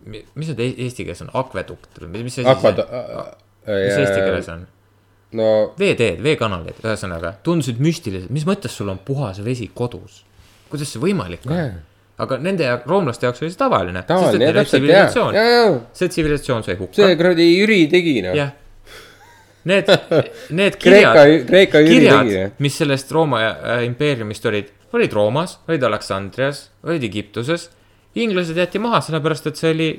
[0.08, 2.82] mis need e- eesti keeles on, akvedukt või mis see siis on,
[3.68, 4.66] mis eesti keeles on?
[5.36, 10.24] No veeteed, veekanalid, ühesõnaga tundusid müstilised, mis mõttes sul on puhas vesi kodus?
[10.72, 11.74] kuidas see võimalik on Jaa.
[12.24, 14.04] aga nende ja roomlaste jaoks oli see tavaline.
[14.08, 14.88] tavaline, jah, täpselt,
[15.36, 17.20] jaa, see tsivilisatsioon sai hukka see.
[17.20, 18.36] kuradi Jüri tegi noh.
[18.38, 18.56] jah.
[19.68, 19.90] Need,
[20.56, 21.18] need kirjad,,
[21.76, 22.52] kirjad jah.
[22.64, 27.70] mis sellest Rooma äh, impeeriumist olid, olid Roomas, olid Aleksandrias, olid Egiptuses.
[28.16, 29.90] inglased jäeti maha, sellepärast et see oli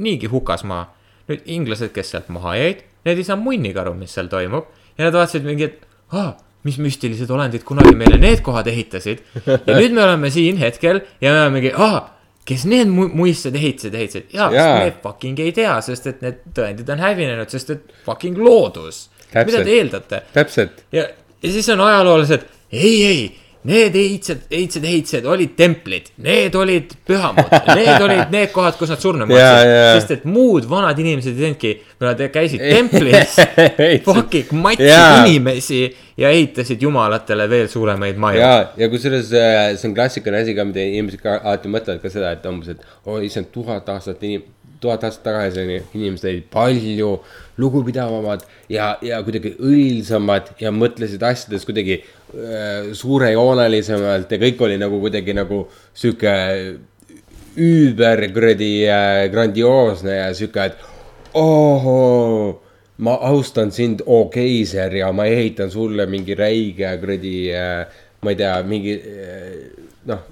[0.00, 0.88] niigi hukas maa.
[1.28, 5.06] nüüd inglased, kes sealt maha jäid, need ei saa munnigi aru, mis seal toimub ja
[5.08, 6.34] nad vaatasid mingi, et ah,
[6.66, 9.22] mis müstilised olendid kunagi meile need kohad ehitasid.
[9.46, 12.10] ja nüüd me oleme siin hetkel ja me oleme mingi, ah,
[12.48, 14.74] kes need mu- muistsed ehitasid, ehitasid ja Jaa.
[14.80, 19.06] me fucking ei tea, sest et need tõendid on hävinenud, sest et fucking loodus.
[19.34, 20.22] mida te eeldate?
[20.32, 21.04] täpselt, ja,
[21.42, 23.22] ja siis on ajaloolased, ei, ei,
[23.68, 29.02] need ehitsed, ehitsed, ehitised olid templid, need olid pühamud, need olid need kohad, kus nad
[29.02, 29.92] surma Jaa, matsid jaa..
[29.98, 31.74] sest et muud vanad inimesed ei teinudki,
[32.06, 33.38] nad käisid templis,
[34.06, 35.24] fucking matsid Jaa.
[35.24, 35.80] inimesi
[36.18, 38.38] ja ehitasid jumalatele veel suuremaid maju.
[38.38, 42.12] ja, ja kusjuures äh, see on klassikaline asi ka, mida inimesed ka alati mõtlevad ka
[42.12, 44.46] seda, et umbes, et oi issand, tuhat aastat inim-,
[44.80, 47.14] tuhat aastat tagasi on inimesed olid palju
[47.58, 55.02] lugupidavamad ja, ja kuidagi õilsamad ja mõtlesid asjadest kuidagi äh, suurejoonelisemalt ja kõik oli nagu
[55.02, 55.64] kuidagi nagu
[55.98, 56.36] sihuke
[57.58, 60.87] üüber kuradi äh, grandioosne ja sihuke, et
[61.34, 62.60] ohoo
[62.98, 67.84] ma austan sind, oo keiser ja ma ehitan sulle mingi räige kuradi äh,,
[68.22, 70.24] ma ei tea, mingi äh, noh,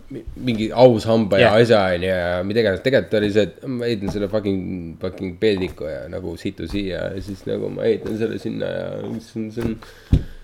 [0.42, 1.58] mingi aushamba ja Jah.
[1.60, 4.60] asja onju ja mida iganes, tegelikult oli see, et ma ehitan selle fucking,
[5.02, 8.86] fucking peldiku ja nagu situ siia ja siis nagu ma ehitan selle sinna ja
[9.22, 9.76] see on, see on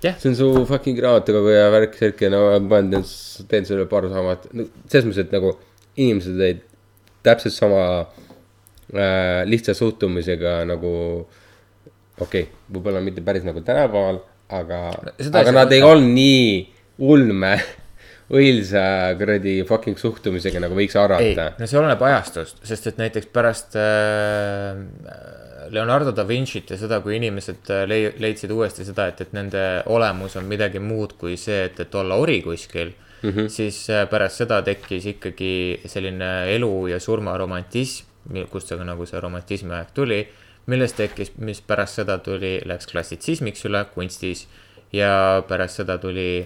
[0.03, 0.19] Jah.
[0.19, 3.07] see on su fucking raamatukogu ja värk, särk ja no ma teen,
[3.51, 5.57] teen sulle paar raamat, no selles mõttes, et nagu
[5.97, 6.63] inimesed olid
[7.27, 8.22] täpselt sama äh,
[8.93, 10.93] lihtsa suhtumisega nagu
[12.21, 14.21] okei okay,, võib-olla mitte päris nagu tänapäeval,
[14.53, 14.83] aga
[15.41, 16.51] aga nad ei olnud nii
[17.09, 17.53] ulme,
[18.39, 18.83] õilsa
[19.21, 24.79] kuradi fucking suhtumisega, nagu võiks arvata., no see oleneb ajastust, sest et näiteks pärast äh,
[25.73, 29.65] Leonardo da Vinci't ja seda, kui inimesed äh, lei- leidsid uuesti seda, et, et nende
[29.93, 33.53] olemus on midagi muud kui see, et, et olla ori kuskil mm, -hmm.
[33.53, 38.12] siis äh, pärast seda tekkis ikkagi selline elu ja surma romantism,
[38.51, 40.23] kust see nagu see romantismi aeg tuli,
[40.71, 44.47] millest tekkis, mis pärast seda tuli, läks klassitsismiks üle kunstis
[44.95, 46.45] ja pärast seda tuli,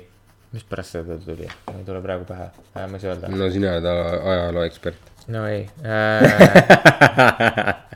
[0.55, 3.75] mis pärast seda tuli, mul ei tule praegu pähe, ma ei saa öelda no sina
[3.77, 5.13] oled ajaloo ekspert.
[5.35, 7.75] no ei äh.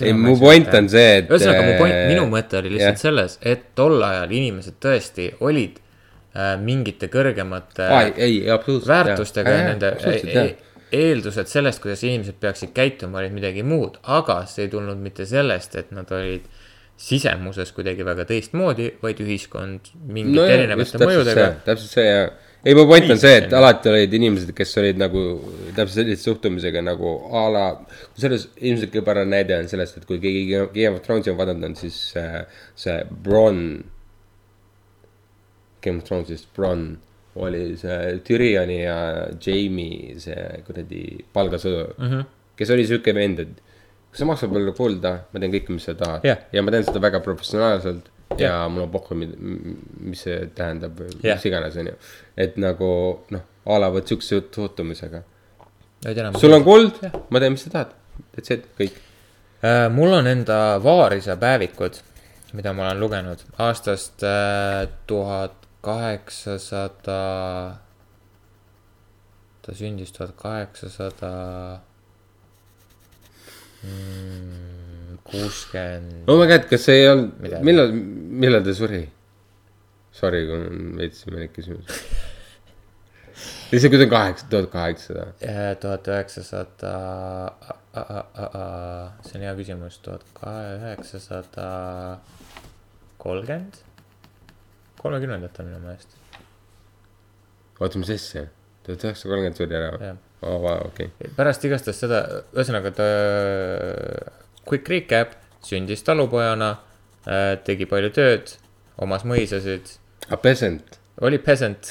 [0.00, 1.30] ei, mu point on see, et.
[1.30, 3.02] ühesõnaga, mu point, minu mõte oli lihtsalt jah.
[3.08, 8.92] selles, et tol ajal inimesed tõesti olid äh, mingite kõrgemate aa, ei, absoluutselt.
[8.94, 10.46] väärtustega ja nende absoluutselt, e- jah.
[10.54, 15.26] e- eeldused sellest, kuidas inimesed peaksid käituma, olid midagi muud, aga see ei tulnud mitte
[15.28, 16.46] sellest, et nad olid
[17.00, 22.28] sisemuses kuidagi väga teistmoodi, vaid ühiskond mingite no erinevate mõjudega täpselt see ja,
[22.64, 25.22] ei mu point on see, et alati olid inimesed, kes olid nagu
[25.74, 27.64] täpselt sellise suhtumisega nagu a la.
[28.18, 31.74] selles ilmselt kõige parem näide on sellest, et kui keegi Game of Thronesi on vaadanud,
[31.80, 32.44] siis äh,
[32.78, 33.60] see Bron.
[35.84, 36.94] Game of Thronesist Bron
[37.42, 38.96] oli see Tyrioni ja
[39.46, 41.04] Jamie see kuradi
[41.34, 42.10] palgasõdur mm.
[42.10, 42.26] -hmm.
[42.56, 43.62] kes oli sihuke vend, et
[44.10, 46.44] kui sa maksad mulle kulda, ma teen kõike, mis sa tahad Jah.
[46.52, 48.68] ja ma teen seda väga professionaalselt ja Jah.
[48.70, 51.34] mul on pohhu, mis see tähendab, Jah.
[51.34, 51.96] mis iganes, onju.
[52.36, 52.90] et nagu
[53.34, 55.22] noh, a la vot siukse suhtumisega.
[56.38, 57.94] Sul on kuld, ma teen, mis sa tahad,
[58.36, 58.98] that's it, kõik.
[59.64, 61.98] Äh, mul on enda vaarisa päevikud,
[62.54, 67.20] mida ma olen lugenud aastast äh, tuhat kaheksasada.
[69.64, 71.30] ta sündis tuhat kaheksasada
[73.82, 76.28] mm, kuuskümmend.
[76.28, 77.92] oh my god, kas see ei olnud millal,
[78.44, 79.04] millal ta suri?
[80.14, 82.02] Sorry, kui on veits imelik küsimus.
[83.72, 85.24] lihtsalt, kui ta on kaheksa, tuhat kaheksasada.
[85.82, 86.92] tuhat üheksasada,
[89.24, 91.66] see on hea küsimus, tuhat üheksasada
[93.24, 93.80] kolmkümmend,
[95.04, 96.16] kolmekümnendat on minu meelest,
[97.78, 98.46] oota, mis asja?
[98.84, 100.10] tuhat üheksasada kolmkümmend suri ära või?
[100.44, 101.10] aa, vau, okei.
[101.36, 102.22] pärast igastahes seda,
[102.56, 103.08] ühesõnaga ta,
[104.68, 106.74] quick recap, sündis talupojana,
[107.64, 108.56] tegi palju tööd,
[109.04, 109.98] omas mõisasid,
[110.32, 110.98] A peasant.
[111.20, 111.90] oli peasant,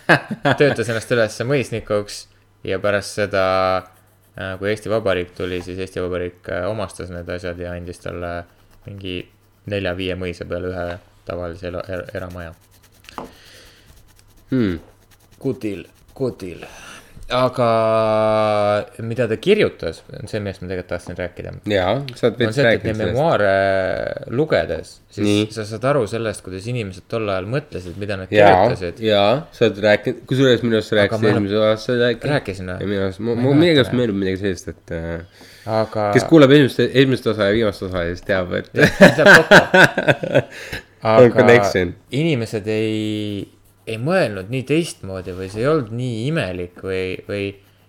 [0.58, 2.24] töötas ennast üles mõisnikuks
[2.66, 3.44] ja pärast seda,
[4.58, 8.32] kui Eesti Vabariik tuli, siis Eesti Vabariik äh, omastas need asjad ja andis talle
[8.86, 9.20] mingi
[9.70, 10.86] nelja-viie mõisa peale ühe
[11.28, 12.54] tavalise elu- er, eramaja.
[14.50, 14.78] Hmm.
[15.42, 15.60] Good
[16.40, 16.62] deal.
[17.28, 17.64] aga
[19.04, 21.50] mida ta kirjutas, on see, millest ma tegelikult tahtsin rääkida.
[21.68, 23.02] jaa, sa oled veits rääkinud sellest.
[23.12, 23.50] memuaare
[24.32, 25.42] lugedes, siis Nii.
[25.52, 29.04] sa saad aru sellest, kuidas inimesed tol ajal mõtlesid, mida nad jaa, kirjutasid.
[29.10, 32.32] jaa, sa oled rääkinud, kusjuures minu arust rääkisid ma- eelmisel aastal äkki.
[32.32, 32.88] Rääkisin või?
[32.94, 35.44] minu arust, mul millegipärast meenub midagi sellist, et äh,
[35.82, 36.08] aga.
[36.16, 38.86] kes kuulab esimest, esimest osa ja viimast osa ja siis teab, et on
[41.02, 41.46] aga
[42.10, 43.48] inimesed ei,
[43.88, 47.44] ei mõelnud nii teistmoodi või see ei olnud nii imelik või, või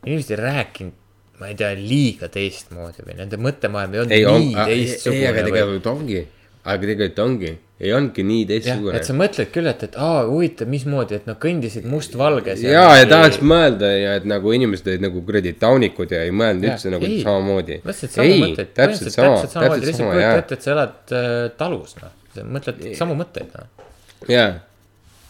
[0.05, 0.97] inimesed ei rääkinud,
[1.39, 4.59] ma ei tea, liiga teistmoodi või nende mõttemaailm ei olnud ei, ei, on, nii ei,
[4.59, 6.21] aga teistsugune tegelikult ongi,
[6.59, 10.21] aga tegelikult ongi, ei olnudki nii jah, teistsugune et sa mõtled küll, et, et aa,
[10.27, 12.63] huvitav, mismoodi, et nad kõndisid mustvalges.
[12.67, 16.67] ja, ja tahaks mõelda ja et nagu inimesed olid nagu kuradi taunikud ja ei mõelnud
[16.67, 17.19] Jah, üldse nagu ei.
[17.25, 17.81] samamoodi.
[18.27, 22.18] ei, täpselt sama, täpselt sama, ette, et sa elad äh, talus, noh.
[22.35, 23.85] Sa mõtled samu mõtteid, noh.
[24.31, 24.57] jaa.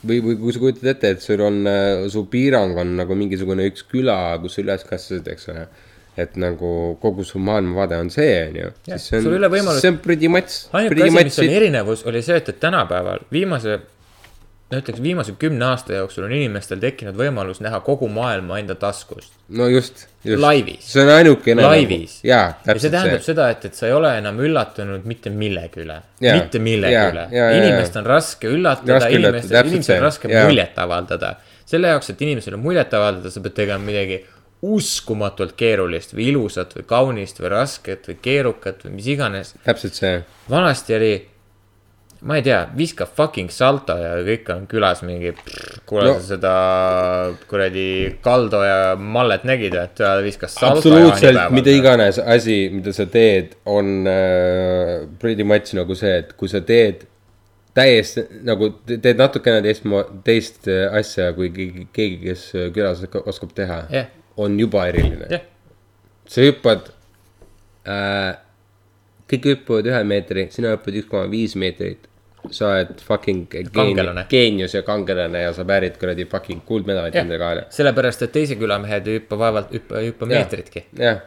[0.03, 1.61] või, või kui sa kujutad ette, et sul on,
[2.11, 5.67] su piirang on nagu mingisugune üks küla, kus sa üles kasvasid, eks ole.
[6.19, 8.71] et nagu kogu su maailmavaade on see, on ju.
[8.89, 11.53] Jah, siis see on see on pretty much, ainuke asi, mis it.
[11.61, 13.77] erinevus, oli see, et, et tänapäeval viimase,
[14.69, 19.33] no ütleks viimase kümne aasta jooksul on inimestel tekkinud võimalus näha kogu maailma enda taskust.
[19.49, 20.41] no just, just.
[20.41, 20.85] Laivis.
[20.93, 21.65] see on ainukene.
[21.65, 22.19] Laivis.
[22.23, 23.31] jaa, ja see täpselt tähendab see.
[23.31, 25.99] seda, et, et sa ei ole enam üllatunud mitte millegi üle.
[26.25, 30.43] Mitte millegi Jaa, üle inimest on raske üllatada, inimestel, inimesel see, on raske jaa.
[30.49, 31.37] muljet avaldada.
[31.69, 34.21] selle jaoks, et inimesele muljet avaldada, sa pead tegema midagi
[34.65, 39.53] uskumatult keerulist või ilusat või kaunist või rasket või keerukat või mis iganes.
[39.65, 40.15] täpselt see.
[40.51, 41.13] vanasti oli,
[42.21, 45.31] ma ei tea, viska fucking salto ja kõik on külas mingi.
[45.87, 46.13] kuule No.
[46.19, 46.53] sa seda
[47.47, 47.85] kuradi
[48.21, 51.71] Kaldo ja Mallet nägid, et ta viskas salto absoluutselt, mida.
[51.71, 57.05] iganes asi, mida sa teed, on äh, pretty much nagu see, et kui sa teed
[57.73, 59.85] täiesti nagu te- teed natukene teist,
[60.25, 64.07] teist äh, asja kui keegi, keegi, kes äh, külas oska- oskab teha Jah.
[64.37, 65.45] on juba eriline jah,
[66.27, 66.89] sa hüppad
[67.87, 68.33] äh,,
[69.29, 72.08] kõik hüppavad ühe meetri, sina hüppad üks koma viis meetrit.
[72.51, 74.25] Sa oled fucking Kangelane.
[74.29, 77.65] geenius ja kangelane ja sa väärid kuradi fucking kuldmedalit endale kaela.
[77.73, 80.85] sellepärast, et teise küla mehed ei hüppa vaevalt, hüppa, hüppa meetritki.
[80.99, 81.21] jah,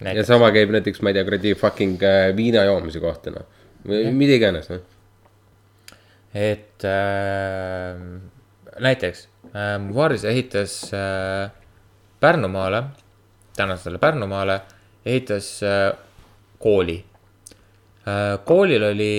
[0.00, 3.46] ja sama käib näiteks, ma ei tea, kuradi fucking äh, viina joomise kohta noh.
[3.88, 4.82] või mida iganes noh.
[6.34, 8.02] et äh,
[8.88, 11.48] näiteks äh, Varis ehitas äh,
[12.22, 12.84] Pärnumaale,
[13.56, 14.60] tänasele Pärnumaale,
[15.06, 15.88] ehitas äh,
[16.58, 17.00] kooli
[18.06, 18.38] äh,.
[18.44, 19.14] koolil oli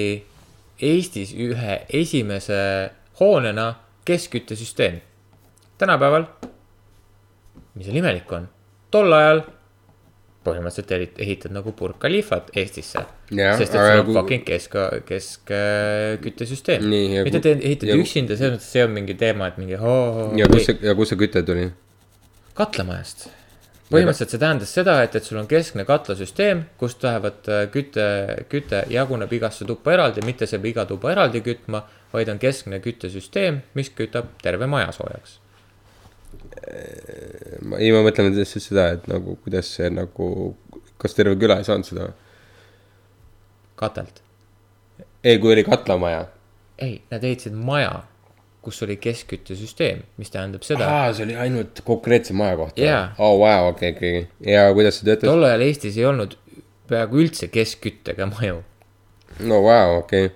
[0.83, 2.59] Eestis ühe esimese
[3.19, 3.69] hoonena
[4.05, 5.01] keskküttesüsteem.
[5.77, 6.25] tänapäeval,
[7.75, 8.45] mis seal imelik on,
[8.93, 9.41] tol ajal
[10.45, 12.99] põhimõtteliselt ehit- ehitad nagu Burj Khalifat Eestisse.
[13.31, 14.75] Jah, sest et sul on fucking kesk,
[15.07, 16.83] keskküttesüsteem.
[17.23, 19.77] Kui- te kui- üksinda, selles mõttes see on mingi teema, et mingi
[20.37, 21.69] ja kust see, ja kust see küte tuli?
[22.55, 23.29] katlamajast.
[23.93, 28.07] Põhimõtteliselt see tähendas seda, et, et sul on keskne katlasüsteem, kust lähevad äh, küte,
[28.51, 31.83] küte jaguneb igasse tuppa eraldi, mitte see peab iga tuba eraldi kütma,
[32.13, 35.39] vaid on keskne küttesüsteem, mis kütab terve maja soojaks.
[37.77, 40.27] ei, ma mõtlen lihtsalt seda, et nagu kuidas see nagu,
[41.01, 42.11] kas terve küla ei saanud seda?
[43.75, 44.21] katelt.
[45.23, 46.25] ei, kui oli katlamaja.
[46.77, 48.03] ei, nad ehitasid maja,
[48.63, 53.01] kus oli keskküttesüsteem, mis tähendab seda, aa, see oli ainult konkreetse maja kohta Jaa.
[53.19, 54.21] oo, vau, okei, okei.
[54.53, 55.27] ja kuidas see töötas?
[55.27, 56.37] tol ajal Eestis ei olnud
[56.89, 58.61] peaaegu üldse keskküttega maju.
[59.49, 60.29] no vau, okei.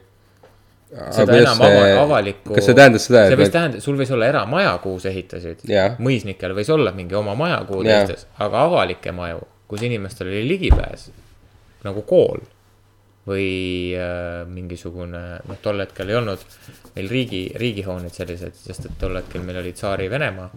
[1.15, 2.57] seda enam ava-, avalikku.
[2.57, 5.63] kas see tähendas seda, see võis et tähendada, sul võis olla eramaja, kuhu sa ehitasid
[5.71, 5.95] Jah..
[6.03, 8.03] mõisnikel võis olla mingi oma maja, kuhu ta Jah.
[8.03, 11.09] ehitas, aga avalikke maju, kus inimestel oli ligipääs,
[11.87, 12.43] nagu kool
[13.27, 16.43] või äh, mingisugune, noh, tol hetkel ei olnud
[16.95, 20.47] meil riigi, riigihooned sellised, sest et tol hetkel meil oli Tsaari-Venemaa,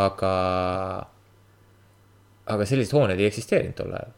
[0.00, 0.32] aga,
[2.54, 4.16] aga sellised hooned ei eksisteerinud tol ajal.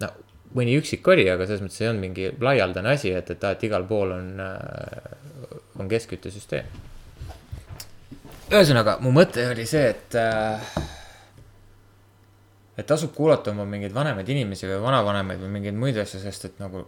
[0.00, 0.12] no
[0.56, 3.84] mõni üksik oli, aga selles mõttes ei olnud mingi laialdane asi, et, et et igal
[3.90, 4.30] pool on,
[5.76, 6.72] on keskküttesüsteem.
[8.48, 10.72] ühesõnaga, mu mõte oli see, et äh,
[12.80, 16.60] et tasub kuulata oma mingeid vanemaid inimesi või vanavanemaid või mingeid muid asju, sest et
[16.62, 16.86] nagu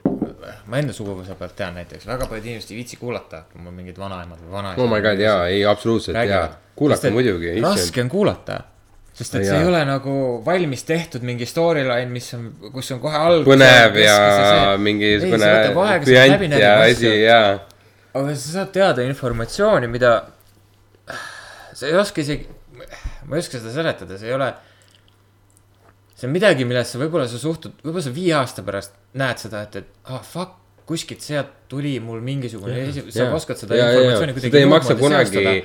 [0.71, 4.41] ma enda suguvõsa pealt tean näiteks, väga paljud inimesed ei viitsi kuulata oma mingeid vanaemad
[4.43, 4.83] või vanaisad.
[4.83, 6.47] oh my god, jaa, ei absoluutselt jaa.
[6.79, 8.59] kuulake muidugi, raske on kuulata,
[9.13, 10.17] sest et No see ei ole nagu
[10.47, 13.53] valmis tehtud mingi storyline, mis on, kus on kohe alguses.
[13.53, 14.17] põnev ja
[14.81, 17.43] mingisugune püant ja asi ja.
[18.15, 20.17] aga sa saad teada informatsiooni, mida
[21.77, 22.49] sa ei oska isegi,
[23.29, 24.53] ma ei oska seda seletada, see ei ole.
[26.23, 29.81] See on midagi, millesse võib-olla sa suhtud, võib-olla sa viie aasta pärast näed seda, et,
[29.83, 33.33] et ah fuck, kuskilt sealt tuli mul mingisugune, sa jaa.
[33.35, 34.37] oskad seda jaa, informatsiooni jaa.
[34.37, 35.65] kuidagi Seda ei maksa kunagi-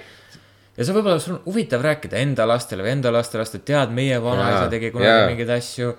[0.78, 4.68] ja see võib-olla sul on huvitav rääkida enda lastele või enda lastelastele, tead, meie vanaisa
[4.74, 5.28] tegi kunagi jaa.
[5.30, 5.96] mingeid asju.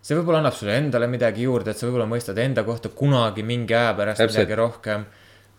[0.00, 3.76] see võib-olla annab sulle endale midagi juurde, et sa võib-olla mõistad enda kohta kunagi mingi
[3.76, 4.38] aja pärast Täpselt.
[4.38, 5.04] midagi rohkem.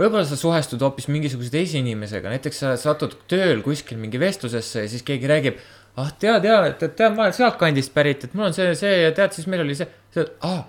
[0.01, 4.89] võib-olla sa suhestud hoopis mingisuguse teise inimesega, näiteks sa satud tööl kuskil mingi vestlusesse ja
[4.89, 5.61] siis keegi räägib.
[5.99, 9.01] ah, tead ja, et, et tead, ma olen sealtkandist pärit, et mul on see, see
[9.05, 10.61] ja tead, siis meil oli see, see, ah,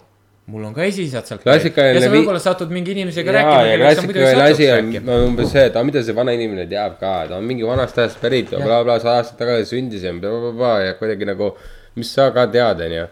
[0.50, 1.44] mul on ka esiisad sealt.
[1.44, 5.76] Klassikaline ja sa võib-olla satud mingi inimesega jaa, rääkima, klassikaline asi on umbes see, et
[5.76, 8.98] aga mida see vana inimene teab ka, ta on mingi vanast ajast pärit ja blablabla,
[9.04, 11.52] sada aastat tagasi sündis ja blablabla ja kuidagi nagu,
[11.98, 13.06] mis sa ka tead, onju.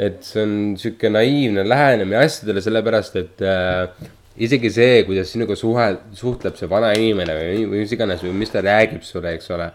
[0.00, 4.08] et see on sihuke naiivne lähenemine asjadele, sellepärast et äh,
[4.40, 5.86] isegi see, kuidas sinuga suhe,
[6.16, 9.68] suhtleb see vana inimene või, või mis iganes või mis ta räägib sulle, eks ole.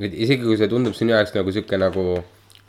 [0.00, 2.06] Et isegi kui see tundub sinu jaoks nagu sihuke nagu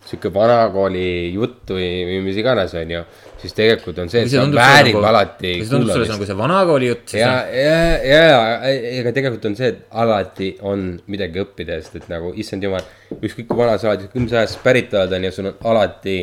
[0.03, 3.03] sihuke vanakooli jutt või, või mis iganes, onju,
[3.39, 6.89] siis tegelikult on see, et see väärib nagu- alati see tundub sulle nagu see vanakooli
[6.89, 11.79] jutt, siis ja noh,, ja, ja, ega tegelikult on see, et alati on midagi õppida,
[11.79, 12.83] sest et nagu issand jumal,
[13.15, 15.67] ükskõik kui vana sa oled, ükskõik mis ajast sa pärit oled, on ju, sul on
[15.71, 16.17] alati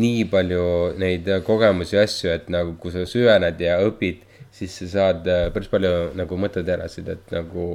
[0.00, 0.66] nii palju
[1.02, 5.46] neid kogemusi ja asju, et nagu kui sa süvened ja õpid, siis sa saad äh,
[5.54, 7.70] päris palju nagu mõtteterasid, et nagu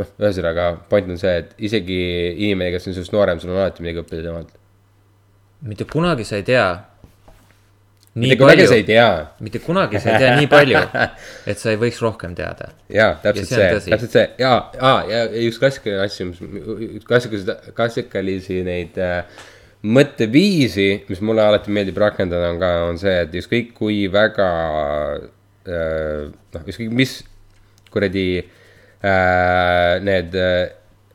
[0.00, 1.98] noh, ühesõnaga point on see, et isegi
[2.46, 4.56] inimene, kes on sinust noorem, sul on alati midagi õppida temalt.
[5.68, 6.66] mitte kunagi sa ei tea.
[8.14, 9.06] mitte kunagi sa ei tea
[9.40, 10.82] mitte kunagi sa ei tea nii palju,
[11.50, 12.72] et sa ei võiks rohkem teada.
[12.92, 16.40] jaa, täpselt Ja see see, täpselt see ja, ja, ja üks klassikaline asju, mis,
[17.00, 19.44] üks klassikalisi, klassikalisi neid äh,
[19.82, 24.48] mõtteviisi, mis mulle alati meeldib rakendada, on ka, on see, et ükskõik kui väga
[25.68, 27.20] äh, noh, ükskõik mis
[27.92, 28.58] kuradi äh,
[29.02, 30.70] need äh,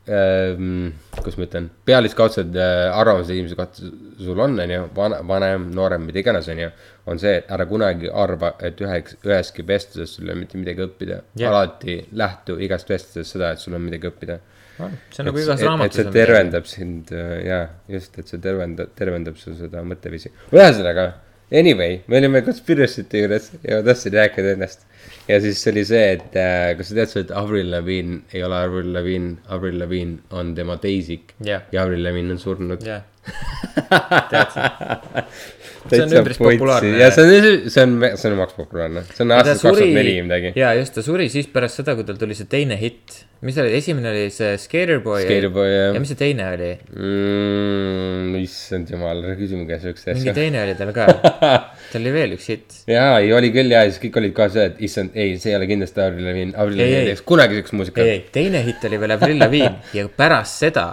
[0.08, 3.88] ähm, kuidas ma ütlen, pealiskaudsed äh, arvamused inimese kohta
[4.24, 6.68] sul on, on ju, vanem, noorem, mida iganes, on ju,
[7.08, 10.84] on see, et ära kunagi arva, et üheks, üheski vestluses sul ei ole mitte midagi
[10.84, 11.50] õppida yeah..
[11.52, 14.40] alati lähtu igast vestlusest seda, et sul on midagi õppida.
[14.78, 18.42] see on nagu igas et, et raamatus see tervendab sind äh, ja just, et see
[18.42, 20.32] tervendab, tervendab su seda mõtteviisi.
[20.54, 21.10] ühesõnaga,
[21.52, 24.84] anyway, me olime conspiracy'te juures ja ma tahtsin rääkida ennast.
[25.28, 28.92] ja siis oli see, et äh, kas sa tead, et Avril Lavigne ei ole Avril
[28.92, 31.62] Lavigne, Avril Lavigne on tema teisik Jah.
[31.72, 32.84] ja Avril Lavigne on surnud.
[32.84, 33.02] jah,
[35.88, 36.98] See on üpris populaarne.
[37.00, 40.18] ja see on, see on, see on maks populaarne, see on aastast kaks tuhat neli
[40.24, 40.52] midagi.
[40.58, 43.22] ja just, ta suri siis pärast seda, kui tal tuli see teine hitt.
[43.46, 45.22] mis oli, esimene oli see Skaterboy.
[45.24, 45.96] Skaterboy, jah.
[45.96, 46.70] ja mis see teine oli?
[46.92, 48.36] mm,.
[48.42, 50.36] issand jumal, ära küsi mu käest siukest mingi asja.
[50.40, 51.08] teine oli tal ka.
[51.92, 52.80] tal oli veel üks hitt.
[52.90, 55.60] jaa, ei oli küll ja siis kõik olid ka see, et issand, ei, see ei
[55.60, 57.06] ole kindlasti Avril Lavigne, Avril Ei, Lavigne ei.
[57.06, 58.14] ei teeks kunagi siukest ei, muusikat.
[58.16, 60.88] ei, teine hitt oli veel Avril Lavigne ja pärast seda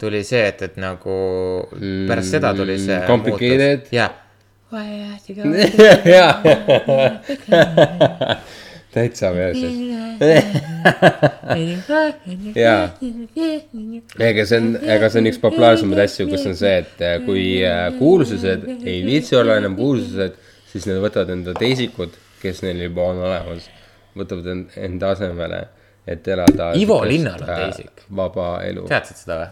[0.00, 1.16] tuli see, et, et nagu
[2.08, 2.96] pärast seda tuli see.
[2.98, 3.80] Mm, Complicated?
[3.94, 4.10] jaa.
[6.14, 6.32] jaa,
[8.94, 9.74] täitsa meelses.
[12.58, 12.88] jaa,
[14.28, 17.44] ega see on, ega see on üks populaarsemaid asju, kus on see, et äh, kui
[17.66, 20.38] äh, kuulsused ei viitsi olla enam kuulsused,
[20.72, 23.68] siis nad võtavad enda teisikud, kes neil juba on olemas,
[24.18, 25.60] võtavad end- enda asemele,
[26.10, 26.72] et elada.
[26.78, 28.06] Ivo Linnal on teisik.
[28.16, 28.86] vaba elu.
[28.90, 29.50] teadsid seda või?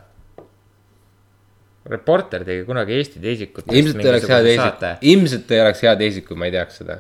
[1.91, 3.71] Reporter tegi kunagi Eesti teisikut.
[3.73, 4.83] ilmselt ei oleks hea teisik,
[5.13, 6.99] ilmselt ei oleks hea teisik, kui ma ei teaks seda.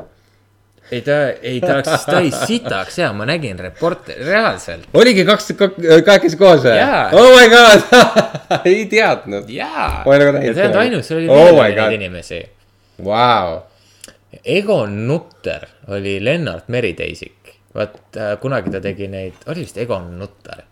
[0.91, 4.89] ei ta, ei ta oleks, ta oli sitaks hea, ma nägin reporteri, reaalselt.
[4.95, 5.53] oligi kaks,
[6.05, 6.77] kahekesi koos või
[7.21, 7.89] oh my god
[8.73, 9.51] ei teadnud.
[9.53, 10.05] jaa.
[10.05, 12.45] Ja see ei olnud ainus, seal oli Oh neid inimesi.
[13.05, 13.61] Vau,
[14.45, 17.35] Egon Nutter oli Lennart Meri teisik.
[17.75, 20.65] vaat äh, kunagi ta tegi neid, oli vist Egon Nutter.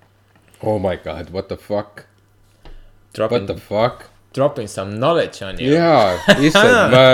[0.62, 2.02] oh my god, what the fuck,
[3.18, 4.04] what the, fuck.
[4.34, 5.72] dropping some knowledge on you.
[5.74, 7.04] jaa, issand, ma,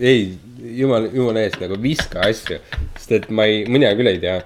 [0.00, 0.38] ei,
[0.78, 2.60] jumal, jumala eest nagu viska asju,
[2.96, 4.38] sest et ma ei, mina küll ei tea.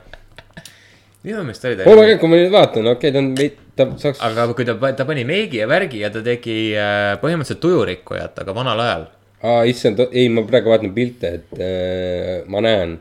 [1.23, 3.29] minu meelest oli ta oh my god, kui ma nüüd vaatan, okei okay,, ta on
[3.39, 7.13] veid-, ta saaks, aga kui ta, ta pani meigi ja värgi ja ta tegi äh,
[7.23, 9.05] põhimõtteliselt tujurikkujat, aga vanal ajal.
[9.43, 12.97] aa, issand, ei, ma praegu vaatan pilte, et äh, ma näen,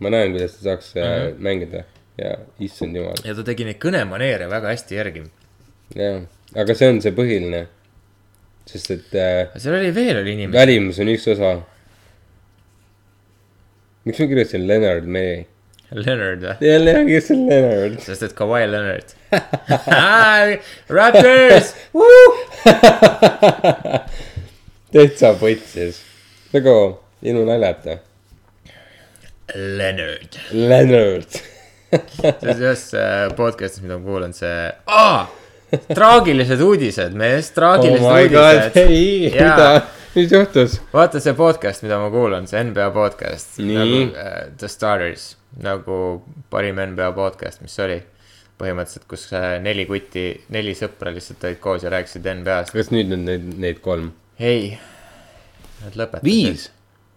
[0.00, 1.42] ma näen, kuidas ta saaks äh, Mhm.
[1.44, 1.84] mängida
[2.18, 5.26] ja issand jumal, ja ta tegi neid kõnemaneere väga hästi järgi.
[5.98, 6.22] jah,
[6.54, 7.64] aga see on see põhiline.
[8.68, 10.56] sest et äh, seal oli veel oli inimesi.
[10.56, 11.56] välimus on üks osa.
[14.04, 15.44] miks ma kirjutasin Leonard May?
[15.94, 16.54] Leonard või?
[16.64, 16.96] jälle,
[17.36, 18.00] on Leonard?
[18.02, 19.14] sest et Kawhi Leonard.
[20.88, 21.74] Raptors.
[24.94, 26.00] täitsa putsis,
[26.54, 26.74] nagu
[27.22, 27.98] ilma naljata.
[29.54, 30.38] Leonard.
[30.52, 31.30] Leonard.
[31.94, 35.28] see on ühes äh, podcast'is, mida ma kuulan, see ah!,
[35.98, 38.76] traagilised uudised, mees, oh traagilised god, uudised.
[38.82, 39.68] ei, mida,
[40.14, 40.78] mis juhtus?
[40.92, 46.00] vaata see podcast, mida ma kuulan, see NBA podcast nagu äh, The Starters, nagu
[46.50, 48.00] parim NBA podcast, mis oli.
[48.54, 52.76] põhimõtteliselt, kus äh, neli kutti, neli sõpra lihtsalt olid koos ja rääkisid NBA-st.
[52.76, 54.12] kas nüüd on neid, neid kolm?
[54.38, 54.76] ei,
[55.82, 56.28] nad lõpetasid.
[56.28, 56.68] viis?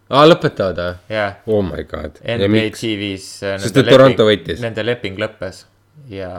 [0.10, 0.98] aa, lõpetavad või?
[1.14, 2.18] jah, Oh my god.
[2.24, 2.70] NBA?
[2.74, 3.42] TV-s.
[3.62, 4.62] Sest et Toronto võitis.
[4.64, 5.66] Nende leping lõppes
[6.10, 6.32] ja.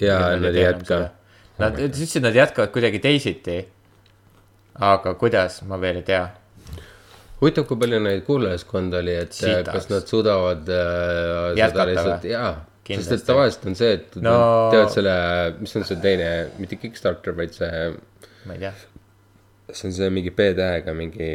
[0.00, 1.00] ja nad ei jätka.
[1.58, 3.60] Nad ütlesid, nad jätkavad kuidagi teisiti.
[4.74, 6.22] aga kuidas, ma veel ei tea.
[7.40, 9.72] huvitav, kui palju neid kuulajaskonda oli, et äh, Sitaks.
[9.76, 10.78] kas nad suudavad äh,
[11.52, 12.30] seda Jätkata lihtsalt, või?
[12.32, 12.54] jaa.
[12.88, 15.14] sest et tavaliselt on see, et No- teevad selle,
[15.60, 17.84] mis on see teine, mitte Kickstarter, vaid see,
[18.48, 18.72] ma ei tea,
[19.70, 21.30] see on see mingi B-tähega mingi,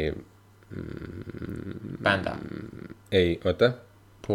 [2.02, 2.36] Panda,
[3.12, 3.72] ei, oota.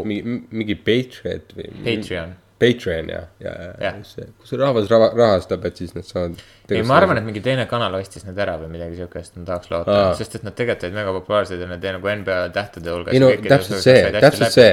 [0.04, 1.70] mingi, mingi Patriot või.
[1.86, 2.34] Patreon.
[2.60, 6.38] Patreon ja, ja, ja see, kus rahvas raha, rahastab, et siis nad saavad.
[6.72, 9.72] ei, ma arvan, et mingi teine kanal ostis need ära või midagi siukest, ma tahaks
[9.74, 13.16] loota sest et nad tegelikult olid mega populaarsed ja nad jäid nagu NBA tähtede hulgas.
[13.16, 14.70] ei no täpselt see, täpselt see.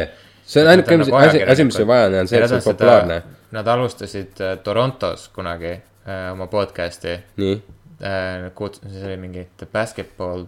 [0.46, 3.16] see on ainuke nagu asi, asi, mis on vaja, on see, et see on populaarne.
[3.52, 7.56] Nad alustasid äh, Torontos kunagi äh, oma podcast'i nii,
[7.98, 8.46] äh,.
[8.86, 10.46] see oli mingi The Basketball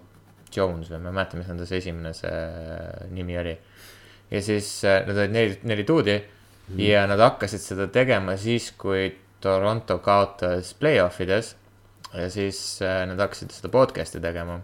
[0.54, 3.58] Jones või ma ei mäleta, mis nende see esimene see äh, nimi oli.
[4.30, 6.16] ja siis äh, nad olid neli, neli tuudi
[6.68, 6.80] mm.
[6.80, 9.10] ja nad hakkasid seda tegema siis, kui
[9.44, 11.56] Toronto kaotas play-off ides.
[12.14, 14.60] ja siis äh, nad hakkasid seda podcast'i tegema.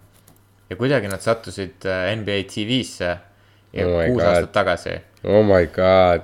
[0.71, 3.11] ja kuidagi nad sattusid äh, NBA TV-sse
[3.73, 4.27] ja Oh kuus God.
[4.29, 6.23] aastat tagasi oh my god.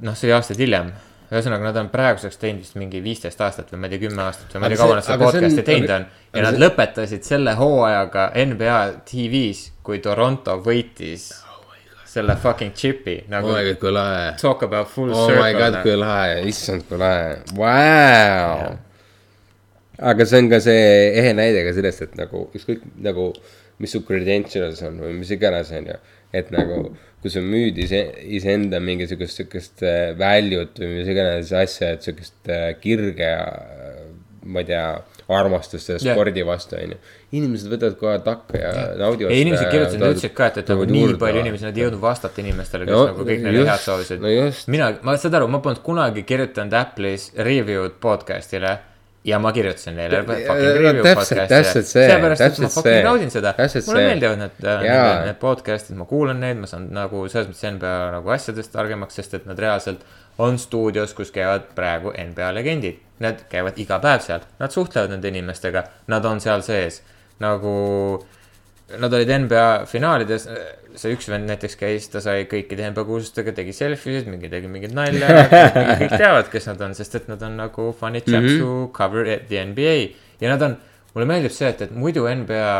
[0.00, 0.92] noh, see oli aastaid hiljem.
[1.32, 4.52] ühesõnaga, nad on praeguseks teinud vist mingi viisteist aastat või ma ei tea, kümme aastat
[4.52, 6.04] või ma ei tea, kaua nad seda podcast'i teinud on.
[6.34, 8.76] ja nad see- lõpetasid selle hooajaga NBA
[9.08, 11.30] TV-s, kui Toronto võitis
[12.12, 14.24] selle fucking chip'i nagu oh my god, kui lahe.
[14.40, 15.82] talk about full oh my god, circle.
[15.86, 18.72] kui lahe, issand, kui lahe, vau.
[20.12, 20.82] aga see on ka see
[21.22, 23.30] ehe näide ka sellest, et nagu ükskõik nagu,
[23.82, 25.96] mis su credentials on või mis iganes, on ju.
[26.36, 26.82] et nagu,
[27.24, 28.02] kui sa müüd ise,
[28.38, 34.02] iseenda mingisugust sihukest äh, value't või mis iganes asja, et sihukest äh, kirge äh,
[34.44, 34.86] ma ei tea,
[35.32, 36.16] armastust selle Jah.
[36.16, 37.00] spordi vastu, on ju.
[37.32, 38.70] Inimesed võtavad kohe takka ja
[39.00, 39.32] naudivad.
[39.32, 42.84] inimesed kirjutasid, ütlesid ka, et, et nagu nii palju inimesi, nad ei jõudnud vastata inimestele,
[42.88, 44.32] kes No, nagu kõik neile head soovisid no
[44.74, 48.74] mina, ma saad aru, ma polnud kunagi kirjutanud Apple'is review'd podcast'ile
[49.24, 50.48] ja ma kirjutasin neile fucking
[50.82, 51.48] review täpselt- podcast'i.
[51.54, 53.04] täpselt see, sellepärast, et ma täpselt fucking see.
[53.06, 53.52] naudin seda.
[53.58, 54.08] Täpselt mulle see.
[54.10, 55.14] meeldivad need, need, Jaa.
[55.28, 59.38] need podcast'id, ma kuulan neid, ma saan nagu selles mõttes NBA nagu asjadest targemaks, sest
[59.38, 60.02] et nad reaalselt
[60.42, 63.00] on stuudios, kus käivad praegu NBA legendid.
[63.22, 67.00] Nad käivad iga päev seal, nad suhtlevad nende inimestega, nad on seal sees
[67.42, 67.74] nagu
[68.92, 70.42] Nad olid NBA finaalides,
[71.00, 74.68] see üks vend näiteks käis, ta sai kõikide NBA kuulsustega, tegi selfie sid, mingi tegi
[74.68, 75.30] mingit nalja,
[76.02, 78.66] kõik teavad, kes nad on, sest et nad on nagu funny chaps mm -hmm.
[78.66, 79.94] who cover the NBA.
[80.42, 80.76] ja nad on,
[81.14, 82.74] mulle meeldib see, et, et muidu NBA,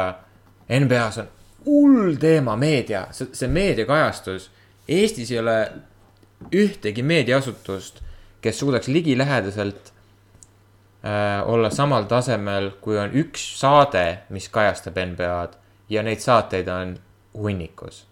[0.83, 1.33] NBA-s on
[1.65, 4.51] hull teema meedia, see, meediakajastus.
[4.89, 5.57] Eestis ei ole
[6.53, 8.03] ühtegi meediaasutust,
[8.43, 9.92] kes suudaks ligilähedaselt äh,
[11.47, 15.59] olla samal tasemel, kui on üks saade, mis kajastab NBA-d
[15.91, 16.95] ja neid saateid on
[17.35, 18.05] hunnikus.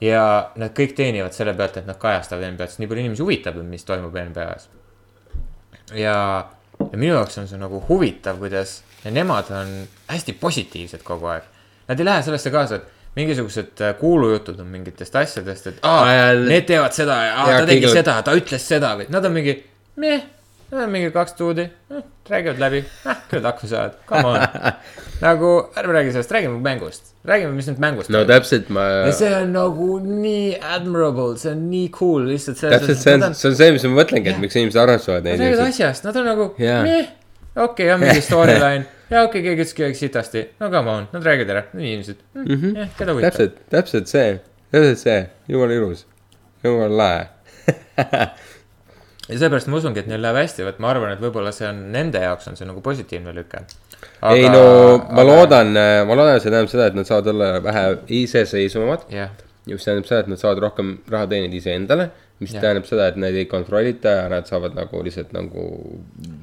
[0.00, 3.60] ja nad kõik teenivad selle pealt, et nad kajastavad NBA-d, sest nii palju inimesi huvitab,
[3.64, 4.68] mis toimub NBA-s.
[5.94, 6.16] ja,
[6.84, 9.72] ja minu jaoks on see nagu huvitav, kuidas ja nemad on
[10.06, 11.48] hästi positiivsed kogu aeg.
[11.88, 16.64] Nad ei lähe sellesse kaasa, et mingisugused äh, kuulujutud on mingitest asjadest, et aa need
[16.68, 19.56] teevad seda ja aa, ta tegi seda, ta ütles seda või nad on mingi
[20.00, 20.22] meh,
[20.72, 21.68] mingi kaks tuudi.
[21.90, 22.84] Eh,, räägivad läbi.
[23.06, 24.72] Eh,, küll hakkama saavad, come on.
[25.22, 29.52] nagu ärme räägi sellest, räägime mängust, räägime, mis nüüd mängust no täpselt ma, see on
[29.54, 33.86] nagu nii admirable, see on nii cool lihtsalt täpselt see on, see on see, mis
[33.86, 35.84] ma mõtlengi, et miks inimesed armastavad Nad neid räägivad inimesi.
[35.84, 37.12] asjast, nad on nagu meh,
[37.54, 38.88] okei okay,, on mingi storyline.
[39.12, 42.24] Ja okei okay,, keegi ütles kedagi sitasti, no come on, nad räägivad ära, no inimesed.
[42.34, 42.78] Mm, -hmm.
[42.80, 43.36] jah, keda huvitab.
[43.36, 44.40] täpselt, täpselt see,
[44.74, 45.20] täpselt see,
[45.52, 46.06] jumala ilus,
[46.64, 47.28] jumala lahe.
[49.32, 51.80] ja seepärast ma usungi, et neil läheb hästi, vot ma arvan, et võib-olla see on
[51.94, 53.64] nende jaoks on see nagu positiivne lüke.
[54.32, 54.64] ei no
[55.10, 55.24] ma.
[55.26, 55.72] loodan,
[56.08, 57.86] ma loodan, et see tähendab seda, et nad saavad olla vähe
[58.22, 59.08] iseseisvamad.
[59.12, 59.32] jah,
[59.66, 62.10] mis tähendab seda, et nad saavad rohkem raha teenida iseendale,
[62.42, 62.62] mis Jah.
[62.64, 65.66] tähendab seda, et neid ei kontrollita ja nad saavad nagu lihtsalt nagu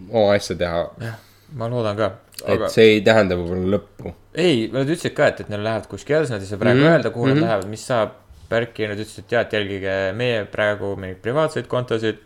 [0.10, 0.86] oma asja teha.
[1.04, 1.20] jah,
[1.60, 2.12] ma loodan ka.
[2.46, 4.14] et aga see ei tähenda võib-olla lõppu.
[4.34, 6.84] ei, nad ütlesid ka, et, et neil lähevad kuskile edasi, nad ei saa praegu mm
[6.84, 6.98] Mhm, -hmm.
[6.98, 7.36] öelda, kuhu mm -hmm.
[7.36, 7.46] mhm.
[7.46, 8.18] nad lähevad, mis saab.
[8.50, 12.18] Värki ja nad ütlesid, et jaa, et jälgige meie praegu mingeid privaatseid kontosid,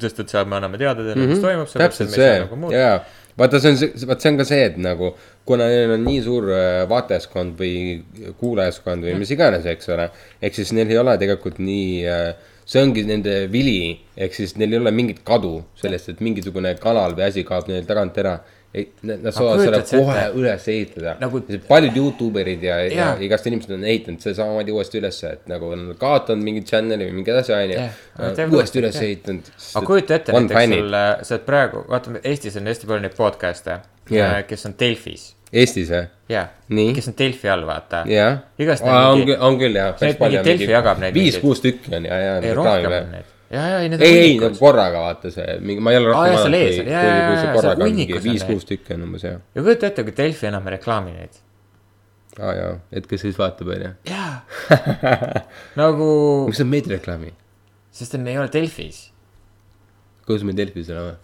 [0.00, 1.34] sest et seal me anname teada teile mm, -hmm.
[1.34, 1.68] mis toimub.
[1.68, 1.82] Mhm.
[1.82, 2.94] täpselt see, jaa,
[3.38, 5.12] vaata, see on see, vaat see on ka see, et nagu
[5.48, 7.74] kuna neil on nii suur äh, vaatajaskond või
[8.40, 10.08] kuulajaskond või mis iganes, eks ole.
[10.42, 12.02] ehk siis neil ei ole tegelikult nii,
[12.64, 17.16] see ongi nende vili, ehk siis neil ei ole mingit kadu sellest, et mingisugune kanal
[17.18, 18.40] või asi kaob neil tagant ära.
[18.72, 19.98] Nad saavad selle sa ette?
[20.00, 23.10] kohe üles ehitada Nagu- paljud Youtube erid ja, ja Jaa.
[23.26, 27.18] igast inimesed on ehitanud selle samamoodi uuesti ülesse, et nagu on kaotanud mingi channel'i või
[27.18, 29.52] mingi asja, onju uuesti üles ehitanud.
[29.74, 30.96] aga kujuta ette näiteks sul,
[31.28, 33.78] sa oled praegu, vaata Eestis on hästi palju neid podcast'e
[34.12, 36.06] yeah., kes on Delfis, Eestis või?
[36.32, 36.46] jaa,
[36.96, 38.06] kes on Delfi all, vaata.
[38.08, 38.40] jah.
[39.12, 39.92] On küll, on küll jah.
[40.00, 42.34] Need mingi Delfi jagab neid viis-kuus tükki on ja, ja.
[42.40, 43.31] ei, rohkem on neid.
[43.52, 46.56] jaa, jaa, ei need ei, ei nagu korraga vaata see, mingi, ma ei ole rohkem
[46.58, 49.40] ees kui, kui, kui see korraga on mingi viis-kuus tükki on umbes jah.
[49.54, 51.40] ja kujuta ette, kui Delfi enam ei reklaami neid.
[52.40, 53.94] aa jaa, et kes siis vaatab, onju.
[54.08, 54.30] jaa.
[55.82, 56.12] nagu,
[56.48, 57.34] miks sa meid reklaami?
[57.92, 59.04] sest et me ei ole Delfis.
[60.26, 61.18] kuidas me Delfis oleme?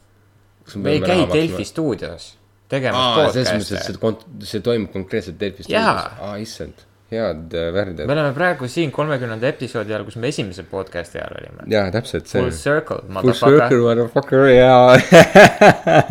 [0.76, 2.34] me ei käi Delfi stuudios
[2.68, 6.20] tegemas aa, selles mõttes, et podcast'e see see toimub konkreetselt Delfi stuudios.
[6.20, 8.12] aa, issand, head äh, värdjad me.
[8.12, 11.64] oleme praegu siin kolmekümnenda episoodi all, kus me esimese podcast'i ajal olime.
[11.72, 12.50] jaa, täpselt see Full.
[12.52, 13.78] circle, Full circle, motherfucker.
[13.86, 14.98] motherfucker jaa.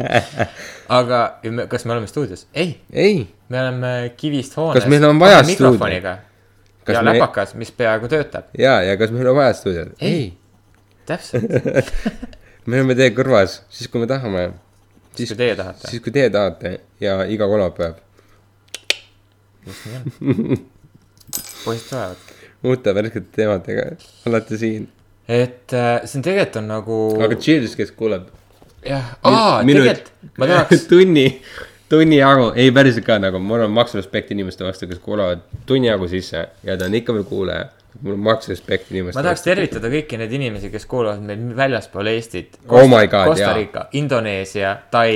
[1.00, 2.48] aga me- kas me oleme stuudios?
[2.54, 4.80] ei, ei, me oleme kivist hoones.
[4.82, 6.18] Kas meil on vaja mikrofoniga
[6.88, 8.50] Kas ja me- läpakas, mis peaaegu töötab.
[8.58, 9.94] jaa, ja kas meil on vaja stuudiot?
[10.02, 10.14] Ei.
[10.14, 10.34] ei,
[11.06, 11.94] täpselt,
[12.66, 14.50] me oleme teie kõrvas, siis kui me tahame.
[15.18, 15.88] kui teie tahate.
[15.92, 18.02] siis kui teie tahate ja iga kolmapäev
[19.68, 20.58] just nii on.
[21.68, 22.36] poisid tulevad.
[22.68, 23.88] uute värskete teemadega,
[24.30, 24.90] olete siin.
[25.28, 27.00] et äh, see on tegelikult on nagu.
[27.28, 28.28] aga cheers, kes kuuleb.
[28.88, 31.26] jah, aa, tegelikult ma tahaks, tunni,
[31.92, 35.92] tunni jagu, ei päriselt ka nagu, mul on maks respekt inimeste vastu, kes kuulavad tunni
[35.92, 37.68] jagu sisse ja ta on ikka veel kuulaja.
[38.02, 42.14] mul on maks respekt inimeste ma tahaks tervitada kõiki neid inimesi, kes kuulavad meid väljaspool
[42.14, 42.60] Eestit.
[42.70, 43.54] Oh my God, Costa jaa.
[43.58, 45.12] Rica, Indoneesia, Tai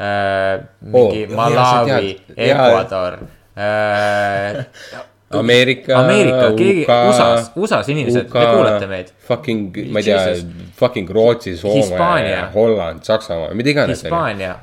[0.00, 2.16] äh,, mingi Oh, oh, Malawi.
[2.36, 3.18] Ecuador
[3.56, 4.66] äh.
[5.38, 9.12] Ameerika, Ameerika, keegi USA-s, USA-s inimesed, te kuulate meid.
[9.28, 10.34] Fucking, ma ei tea
[10.80, 12.00] fucking Rootsi, Soome
[12.54, 14.02] Holland, Saksamaa, mida iganes.
[14.02, 14.56] Hispaania.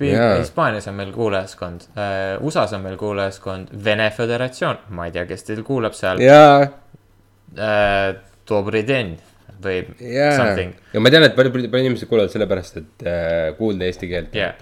[0.00, 5.44] Hispaanias on meil kuulajaskond uh,, USA-s on meil kuulajaskond, Vene Föderatsioon, ma ei tea, kes
[5.48, 8.14] teil kuulab seal uh,, jaa,
[8.48, 9.14] Dobri den
[9.60, 13.88] või jaa something., ja ma tean, et palju, palju inimesi kuulavad sellepärast, et äh, kuulda
[13.88, 14.56] eesti keelt yeah..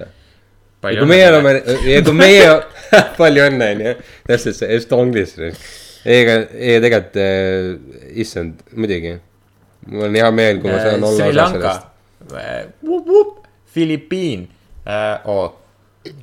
[0.82, 1.54] Ja kui meie oleme,
[1.88, 2.50] ja kui meie,
[3.20, 3.94] palju õnne, onju,
[4.28, 5.34] täpselt see estonglis.
[6.08, 7.72] ega, ei tegelikult äh,,
[8.22, 9.18] issand, muidugi.
[9.88, 11.86] mul on hea meel, kui ma saan olla Sri osa sellest.,
[13.68, 14.48] Filipiin
[14.86, 15.58] uh,, oh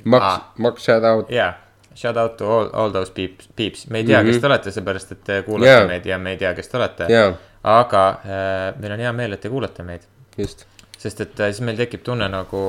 [0.04, 1.30] Max Aa., Max shout out.
[1.30, 1.54] yeah,
[1.94, 4.32] shout out to all, all those peeps, peeps, me ei tea mm, -hmm.
[4.32, 5.78] kes te olete, seepärast et te kuulate Jaa.
[5.78, 5.88] yeah.
[5.88, 9.32] meid ja me ei tea, kes te olete jaa, aga uh, meil on hea meel,
[9.32, 10.66] et te kuulate meid, just,
[11.00, 12.62] sest et uh, siis meil tekib tunne nagu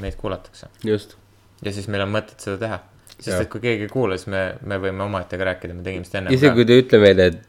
[0.00, 1.16] meid kuulatakse just.
[1.64, 2.80] ja siis meil on mõtet seda teha.
[3.16, 3.42] sest Jaa.
[3.44, 6.22] et kui keegi ei kuula, siis me, me võime omaette ka rääkida, me tegime seda
[6.22, 7.44] enne isegi kui te ütle meile, et,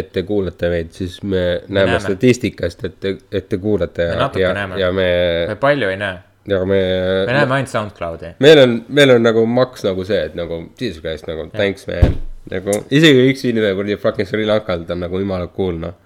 [0.00, 2.04] et te kuulate meid, siis me näeme, näeme.
[2.04, 4.78] statistikast, et te, et te kuulate ja natuke, ja, näeme.
[4.82, 5.08] ja me,
[5.54, 6.20] me palju ei näe,
[6.52, 6.82] ja me,
[7.24, 8.36] me näeme ainult SoundCloudi.
[8.44, 12.18] meil on, meil on nagu maks nagu see, et nagu jesus christ nagu thanks man.
[12.52, 16.00] nagu isegi üks inimene kuradi fucking Sri Lankalt on nagu jumala cool noh.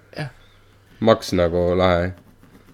[0.99, 2.09] Maks nagu lahe,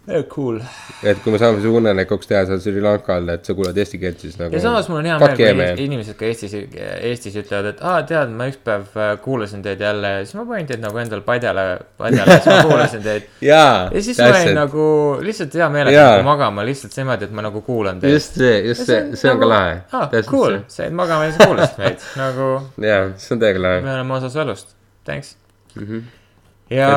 [0.06, 0.60] Cool.
[1.02, 4.20] et kui me saame su unenäkuks teha seal Sri Lankal, et sa kuulad eesti keelt,
[4.22, 4.54] siis nagu.
[4.54, 8.34] ja samas mul on hea meel, kui inimesed, ka Eestis, Eestis ütlevad, et aa, tead,
[8.38, 11.64] ma üks päev äh, kuulasin teid jälle, siis ma panin teid nagu endal padjale,
[11.98, 13.26] padjale, siis ma kuulasin teid.
[13.50, 14.86] jaa, ja siis ma jäin nagu
[15.26, 18.14] lihtsalt hea meelega nagu magama lihtsalt niimoodi, et ma nagu kuulan teid.
[18.14, 19.80] just see, just see, see on ka lahe.
[19.90, 22.52] aa, cool, said magama ja siis kuulasid meid, nagu
[22.86, 23.82] jaa, see on täiega lahe.
[23.90, 25.34] me oleme osa su elust, thanks
[25.74, 25.82] mm.
[25.82, 25.92] Mhm.
[25.96, 26.25] -hmm.
[26.70, 26.90] Ja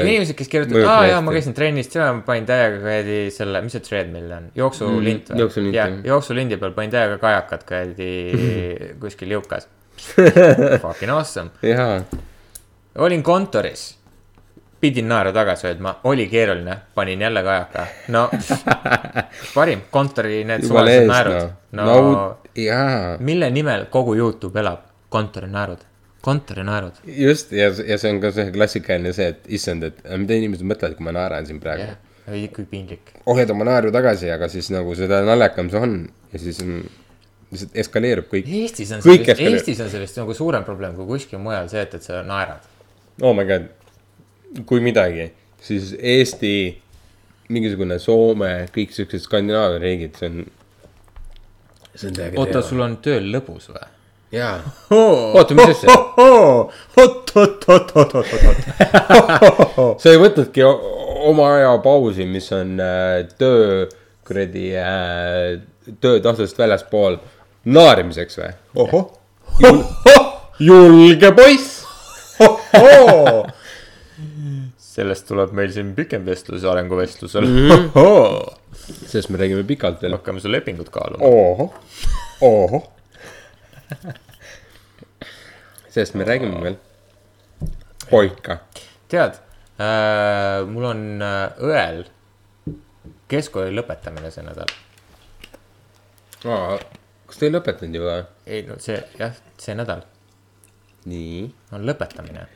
[0.00, 3.76] inimesed, kes kirjutavad, aa jaa, ma käisin trennis, tead, ma panin täiega kuradi selle, mis
[3.76, 5.42] see treadmill on, jooksulint või?
[5.44, 8.10] jooksulint, jah jooksulindi peal panin täiega kajakat kuradi
[9.02, 9.68] kuskil jõukas.
[10.84, 11.50] Fucking awesome.
[12.98, 13.82] olin kontoris,
[14.80, 18.28] pidin naeru tagasi hoidma, oli keeruline, panin jälle kajaka, no.
[19.56, 21.52] Parim, kontori need suvalised naerud.
[21.76, 21.84] noh.
[21.84, 25.84] no, no jaa, mille nimel kogu Youtube elab, kontorinaerud,
[26.24, 27.02] kontorinaerud.
[27.16, 30.96] just ja, ja see on ka see klassikaline see, et issand, et mida inimesed mõtlevad,
[30.98, 31.98] kui ma naeran siin praegu jah,
[32.30, 33.14] oi kui piinlik.
[33.26, 35.96] hoiad oma naeru tagasi, aga siis nagu seda naljakam see on
[36.32, 36.82] ja siis on,
[37.50, 38.46] lihtsalt eskaleerub kõik.
[38.60, 39.58] Eestis on Kõik sellest, eskaleerub.
[39.58, 42.68] Eestis on sellest nagu suurem probleem kui kuskil mujal see, et, et sa naerad.
[43.22, 43.68] oh my god,
[44.68, 45.30] kui midagi,
[45.64, 46.54] siis Eesti,
[47.50, 50.44] mingisugune Soome, kõik siuksed Skandinaavia riigid, see on.
[51.94, 53.88] see on täiega oota, sul on tööl lõbus või?
[54.32, 55.94] jaa, oota, mis asja?
[56.16, 60.00] oot, oot, oot, oot, oot, oot.
[60.02, 60.62] sa ei võtnudki
[61.30, 63.88] oma aja pausi, mis on äh, töö
[64.26, 65.58] kuradi äh,,
[66.00, 67.18] töötasust väljaspool
[67.74, 68.52] naerimiseks või?
[68.84, 69.10] ohoh,
[70.62, 71.80] julge poiss.
[74.90, 77.90] sellest tuleb meil siin pikem vestlus arenguvestlusel mm.
[77.90, 79.04] -hmm.
[79.10, 80.14] sellest me räägime pikalt veel.
[80.18, 81.26] hakkame su lepingut kaaluma.
[81.26, 81.74] ohoh,
[82.40, 82.88] ohoh.
[85.88, 86.78] Sellest me räägime veel.
[88.10, 88.58] poika.
[89.08, 89.40] tead
[89.80, 92.04] äh,, mul on äh, õel
[93.30, 94.70] keskkooli lõpetamine see nädal.
[96.42, 98.22] kas te ei lõpetanud juba?
[98.46, 100.06] ei no see jah, see nädal
[101.08, 102.46] nii, on lõpetamine.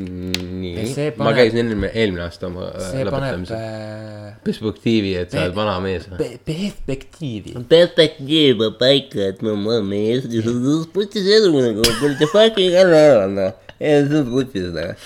[0.00, 3.58] Nii ma käisin eelmine, eelmine aasta oma äh, see paneb lõpetamise.
[3.58, 6.06] äh, perspektiivi, et sa oled vana mees.
[6.16, 7.52] pe- perspektiivi.
[7.68, 10.54] perspektiiv on paika, et ma olen mees ja sa
[10.94, 13.52] putis edu nagu kuradi fucking ära ära noh.
[13.82, 14.96] ja sa putis nagu.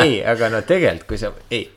[0.00, 1.68] ei, aga no tegelikult, kui sa, ei,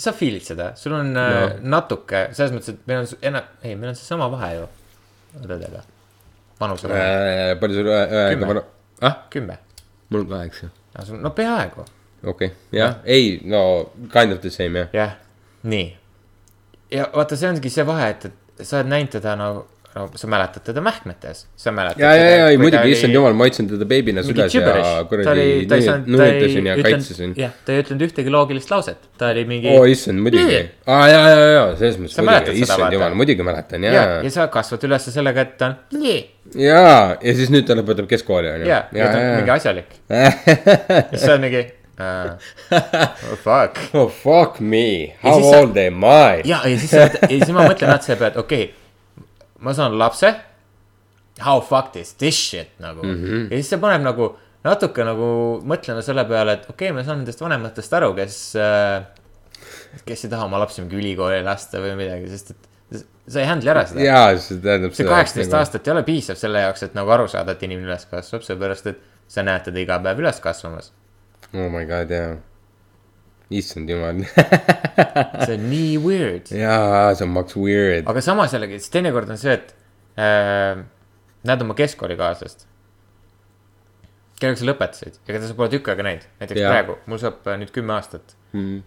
[0.00, 1.28] sa feel'id seda, sul on no.
[1.36, 1.46] No.
[1.76, 4.66] natuke selles mõttes, et meil on enam, ei, meil on seesama vahe ju
[5.38, 5.86] õdedega.
[6.60, 8.50] vanuse vahe, Äh, palju sul õega Kümme.
[8.56, 8.62] vana?
[9.06, 9.58] ah, kümme,
[10.10, 10.72] mul on kaheksa.
[11.20, 11.84] No peaaegu,
[12.24, 14.88] okei okay., jah, ei, no kind of the same jah.
[14.92, 15.16] jah,
[15.62, 15.96] nii.
[16.90, 18.24] ja vaata, see ongi see vahe, et,
[18.58, 22.00] et sa oled näinud teda nagu, no sa mäletad teda mähkmetes, sa mäletad.
[22.00, 24.74] ja, ja, ja, ei muidugi, issand jumal, ma hoidsin teda beebina süles ja
[25.10, 25.66] kuradi
[26.06, 27.32] nunnitasin ja kaitsesin.
[27.38, 31.22] jah, ta ei ütlenud ühtegi loogilist lauset, ta oli mingi oo, issand, muidugi aa, ja,
[31.26, 35.46] ja, ja, selles mõttes muidugi, issand jumal, muidugi mäletan ja ja, sa kasvad üles sellega,
[35.48, 36.20] et ta on nii
[36.68, 36.86] ja,
[37.20, 38.70] siis nüüd ta lõpetab keskkooli on ju.
[38.70, 40.00] ja, ta on mingi asjalik.
[40.14, 40.32] ja
[41.10, 41.66] siis sa oled mingi
[42.00, 42.36] uh,.
[43.32, 43.80] Oh fuck.
[43.94, 46.42] oh fuck me, how old am I?
[46.44, 48.79] ja, ja siis ja siis ma mõtlen otse peale, et okei okay,,
[49.60, 50.34] ma saan lapse.
[51.40, 53.14] How fuck this, this shit nagu mm.
[53.16, 53.44] -hmm.
[53.50, 54.34] ja siis see paneb nagu
[54.66, 55.28] natuke nagu
[55.64, 59.06] mõtlema selle peale, et okei okay,, ma saan nendest vanematest aru, kes äh,.
[60.04, 62.68] kes ei taha oma lapsi mingi ülikooli lasta või midagi, sest et
[63.30, 64.04] sa ei handle'i ära seda.
[64.04, 65.56] jaa, see tähendab see kaheksateist.
[65.56, 68.90] aastat ei ole piisav selle jaoks, et nagu aru saada, et inimene üles kasvab, sellepärast
[68.92, 70.92] et sa näed teda iga päev üles kasvamas.
[71.54, 72.36] oh my god, jaa.
[73.50, 74.22] Issand jumal.
[75.46, 76.50] see on nii weird.
[76.54, 78.06] jaa, see on maks weird.
[78.10, 79.72] aga samas jällegi, siis teinekord on see, et
[80.20, 80.82] äh,
[81.48, 82.66] näed oma keskkoolikaaslast.
[84.40, 86.70] kellega sa lõpetasid ja keda sa pole tükk aega näinud, näiteks ja.
[86.72, 88.80] praegu, mul saab äh, nüüd kümme aastat Mm.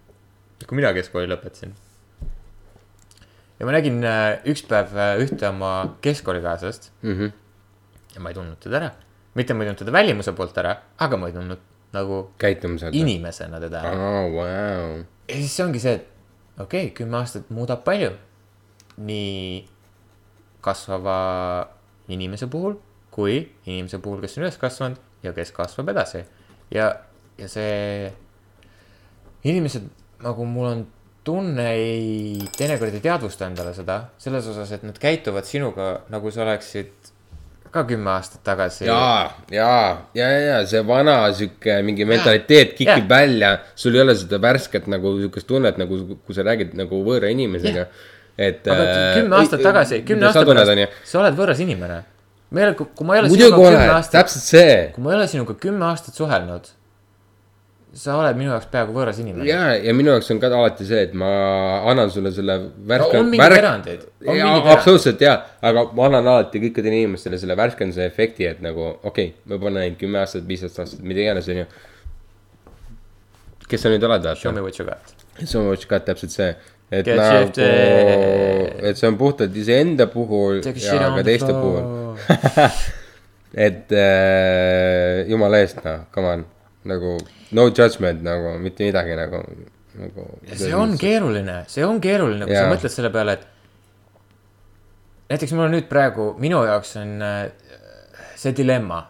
[0.68, 1.70] kui mina keskkooli lõpetasin.
[3.60, 7.32] ja ma nägin äh, üks päev äh, ühte oma keskkoolikaaslast Mm -hmm.
[8.14, 8.90] ja ma ei tundnud teda ära.
[9.34, 11.58] mitte ma ei tundnud teda välimuse poolt ära, aga ma ei tundnud
[11.94, 12.94] nagu käitumiselt.
[12.94, 15.04] inimesena teda aa, vau.
[15.28, 18.12] ja siis see ongi see, et okei okay,, kümme aastat muudab palju.
[18.96, 19.64] nii
[20.64, 21.20] kasvava
[22.08, 22.76] inimese puhul
[23.14, 26.24] kui inimese puhul, kes on üles kasvanud ja kes kasvab edasi.
[26.74, 26.90] ja,
[27.38, 28.10] ja see,
[29.46, 29.86] inimesed
[30.24, 30.84] nagu mul on
[31.24, 36.42] tunne ei, teinekord ei teadvusta endale seda selles osas, et nad käituvad sinuga nagu sa
[36.44, 37.13] oleksid
[37.74, 38.86] ka kümme aastat tagasi.
[38.86, 44.14] jaa, jaa, ja, ja, ja see vana sihuke mingi mentaliteet kikib välja, sul ei ole
[44.18, 47.86] seda värsket nagu sihukest tunnet nagu, kui sa räägid nagu võõra inimesega.
[48.38, 48.66] et.
[48.66, 48.86] aga
[49.18, 52.00] kümme aastat tagasi, kümne aasta pärast, sa oled võõras inimene.
[52.50, 54.80] ma ei ole, kui ma ei ole muidugi aastat, täpselt see.
[54.94, 56.70] kui ma ei ole sinuga kümme aastat suhelnud,
[57.94, 59.46] sa oled minu jaoks peaaegu võõras inimene.
[59.46, 61.30] ja, ja minu jaoks on ka alati see, et ma
[61.90, 62.56] annan sulle selle
[62.90, 63.14] värske.
[63.14, 65.36] No on mingeid erandeid, jaa mingeid, absoluutselt jaa,
[65.70, 69.98] aga ma annan alati kõikidele inimestele selle värskenduse efekti, et nagu okei okay,, pole näinud
[70.00, 71.68] kümme aastat, viisteist aastat, mida iganes, onju.
[73.70, 74.66] kes sa nüüd oled, Show me vaata?
[74.66, 75.14] what you got.
[75.44, 76.50] see on ka täpselt see,
[76.90, 77.70] et Get nagu,
[78.90, 82.10] et see on puhtalt iseenda puhul ja ka teiste puhul.
[83.66, 86.44] et äh, jumala eest, noh, come on,
[86.88, 87.16] nagu
[87.56, 89.40] no judgment nagu mitte midagi nagu,
[90.00, 90.26] nagu.
[90.52, 92.74] see on keeruline, see on keeruline, kui sa Jaa.
[92.74, 93.46] mõtled selle peale, et.
[95.32, 97.42] näiteks mul on nüüd praegu, minu jaoks on äh,
[98.40, 99.00] see dilemma,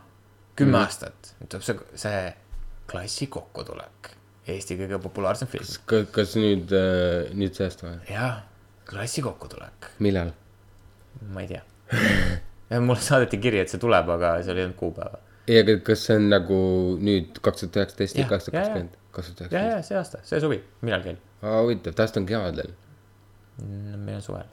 [0.55, 0.83] kümme mm.
[0.85, 2.25] aastat, tuleb see, see
[2.91, 4.13] klassi kokkutulek.
[4.45, 5.65] Eesti kõige populaarsem film.
[5.89, 6.73] kas, kas nüüd,
[7.33, 7.95] nüüd sellest või?
[8.13, 8.43] jaa,
[8.89, 10.35] klassi kokkutulek, millal?
[11.33, 11.63] ma ei tea.
[12.85, 15.24] mulle saadeti kiri, et see tuleb, aga seal ei olnud kuupäeva.
[15.49, 16.59] ei, aga kas see on nagu
[17.05, 19.77] nüüd kaks tuhat üheksateist, Jah, kaks tuhat kakskümmend, kaks tuhat ja, üheksateist?
[19.77, 21.17] ja see aasta, see suvi, millalgi.
[21.43, 22.75] aa, huvitav, täpselt on kevadel.
[23.61, 24.51] meil on suvel,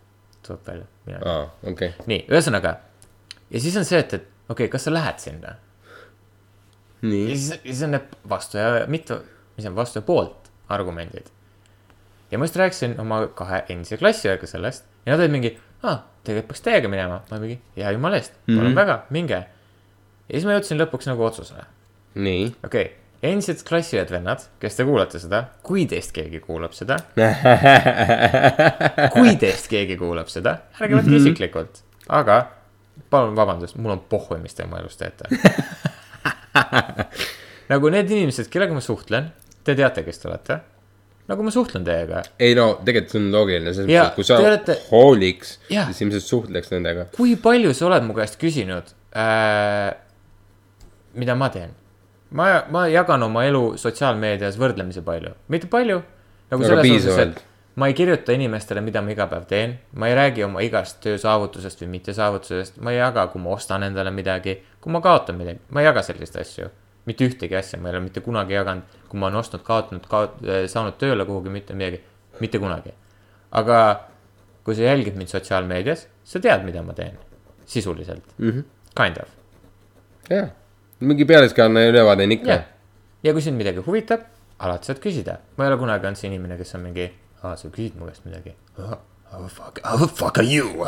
[0.48, 1.94] tuleb välja, aa, okei.
[2.12, 2.78] nii, ühesõnaga
[3.52, 5.56] ja siis on see, et, et okei okay,, kas sa lähed sinna
[7.02, 9.18] ja siis, ja siis on need vastu ja mitu,
[9.58, 11.32] mis on vastu ja poolt argumendid.
[12.32, 16.54] ja ma just rääkisin oma kahe endise klassiõega sellest ja nad olid mingi, aa, tegelikult
[16.54, 18.76] peaks teiega minema, ma mingi, hea jumala eest, palun mm -hmm.
[18.76, 19.44] väga, minge.
[20.32, 21.68] Ja siis ma jõudsin lõpuks nagu otsusele,
[22.16, 22.48] nii.
[22.64, 26.98] okei okay,, endised klassiõed vennad, kes te kuulate seda, kui teist keegi kuulab seda,
[29.16, 32.42] kui teist keegi kuulab seda, ärge võtke isiklikult, aga
[33.12, 35.30] palun vabandust, mul on pohhui, mis te oma elus teete.
[37.72, 39.30] nagu need inimesed, kellega ma suhtlen,
[39.66, 40.60] te teate, kes te olete.
[41.32, 42.26] nagu ma suhtlen teiega.
[42.42, 46.02] ei no tegelikult see on loogiline, selles mõttes, et kui sa te olete- hooliks, siis
[46.02, 47.06] ilmselt suhtleks nendega.
[47.16, 49.94] kui palju sa oled mu käest küsinud äh,,
[51.14, 51.76] mida ma teen?
[52.32, 56.02] ma, ma jagan oma elu sotsiaalmeedias võrdlemisi palju, mitte palju.
[56.52, 57.40] nagu Aga selles piisavalt.
[57.40, 61.00] et ma ei kirjuta inimestele, mida ma iga päev teen, ma ei räägi oma igast
[61.04, 65.64] töösaavutusest või mittesaavutusest, ma ei jaga, kui ma ostan endale midagi, kui ma kaotan midagi,
[65.70, 66.70] ma ei jaga selliseid asju.
[67.06, 70.44] mitte ühtegi asja ma ei ole mitte kunagi jaganud, kui ma olen ostnud, kaotanud, kaot-,
[70.70, 72.04] saanud tööle kuhugi, mitte midagi,
[72.40, 72.94] mitte kunagi.
[73.52, 73.78] aga
[74.64, 77.18] kui sa jälgid mind sotsiaalmeedias, sa tead, mida ma teen,
[77.66, 78.64] sisuliselt mm, -hmm.
[78.96, 79.30] kind of,
[80.30, 80.52] jah,
[81.02, 82.60] mingi pealiskaudne ülevaade on ikka
[83.24, 84.22] ja kui sind midagi huvitab,
[84.60, 87.08] alati saad küsida, ma ei ole kunagi olnud see inimene, kes on mingi,
[87.44, 88.56] aa, sa küsid mu käest midagi.
[89.32, 90.68] How the fuck, how the fuck are you?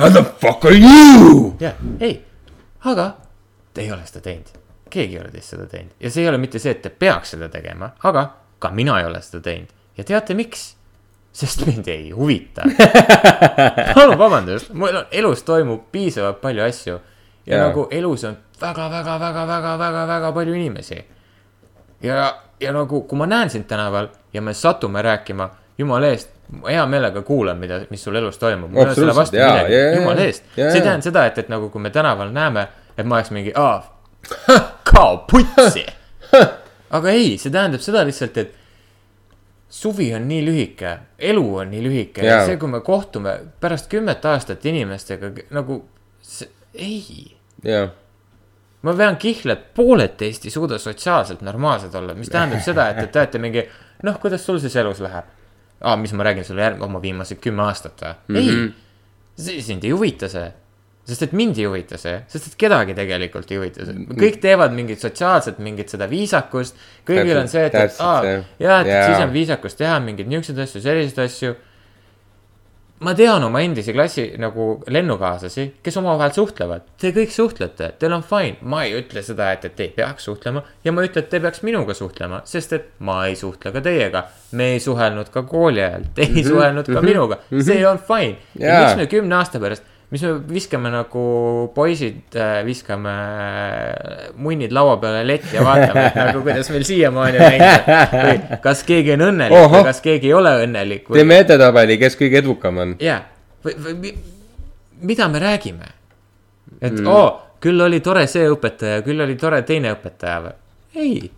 [0.00, 1.54] How the fuck are you?
[1.60, 2.14] jah, ei,
[2.88, 3.10] aga
[3.74, 4.48] te ei ole seda teinud,
[4.90, 7.34] keegi ei ole teist seda teinud ja see ei ole mitte see, et te peaks
[7.34, 8.22] seda tegema, aga
[8.58, 9.68] ka mina ei ole seda teinud
[10.00, 10.70] ja teate, miks?
[11.36, 12.64] sest mind ei huvita.
[13.96, 16.96] palun vabandust, mul elus toimub piisavalt palju asju
[17.46, 17.68] ja yeah.
[17.68, 21.04] nagu elus on väga-väga-väga-väga-väga-väga palju inimesi.
[22.02, 26.30] ja, ja nagu, kui ma näen sind tänaval ja me satume rääkima, jumala eest,
[26.60, 28.70] ma hea meelega kuulan, mida, mis sul elus toimub.
[28.70, 30.44] mul ei ole selle vastu jaa, midagi jaa, jumala eest.
[30.56, 32.68] jaa, see ei tähenda seda, et, et nagu, kui me tänaval näeme,
[32.98, 34.00] et ma oleks mingi, aa,
[34.92, 35.86] kao putsi.
[36.96, 38.56] aga ei, see tähendab seda lihtsalt, et
[39.70, 42.46] suvi on nii lühike, elu on nii lühike ja Jaa.
[42.46, 45.84] see, kui me kohtume pärast kümmet aastat inimestega nagu,
[46.74, 47.90] ei jah,
[48.82, 53.02] ma vean kihla, et pooled teist ei suuda sotsiaalselt normaalsed olla, mis tähendab seda, et,
[53.04, 53.66] et te olete mingi,
[54.06, 55.36] noh, kuidas sul siis elus läheb?
[55.80, 58.48] aa, mis ma räägin sulle järg-, oma viimased kümme aastat või mm?
[58.48, 59.46] -hmm.
[59.48, 60.50] ei, sind ei huvita see.
[61.08, 64.76] sest et mind ei huvita see, sest et kedagi tegelikult ei huvita see, kõik teevad
[64.76, 66.76] mingit sotsiaalset, mingit seda viisakust.
[67.08, 69.06] kõigil on see, et, et aa jaa, et Jaa.
[69.06, 71.54] siis on viisakus teha mingeid niisuguseid asju, selliseid asju
[73.00, 78.24] ma tean oma endisi klassi nagu lennukaaslasi, kes omavahel suhtlevad, te kõik suhtlete, teil on
[78.26, 81.24] fine, ma ei ütle seda, et, et te ei peaks suhtlema ja ma ei ütle,
[81.24, 84.26] et te peaks minuga suhtlema, sest et ma ei suhtle ka teiega.
[84.52, 88.36] me ei suhelnud ka kooli ajal, te ei suhelnud ka minuga, see on fine.
[88.58, 88.80] ja Jaa.
[88.82, 91.24] miks me kümne aasta pärast, mis me viskame nagu
[91.74, 92.34] poisid,
[92.66, 93.12] viskame
[94.42, 98.32] munnid laua peale letti ja vaatame, et nagu kuidas meil siiamaani või
[98.64, 99.76] kas keegi on õnnelik Ohoh.
[99.76, 102.96] või kas keegi ei ole õnnelik või teeme edetabeli, kes kõige edukam on.
[103.02, 103.20] jaa,
[103.66, 104.16] või, või mi-
[105.12, 105.92] mida me räägime?
[106.80, 107.06] et mm.
[107.06, 107.28] oo,
[107.62, 110.58] küll oli tore see õpetaja, küll oli tore teine õpetaja või?
[110.98, 111.30] ei,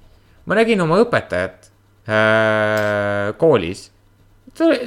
[0.49, 1.69] ma nägin oma õpetajat
[2.09, 3.91] äh, koolis.
[4.57, 4.81] ta oli,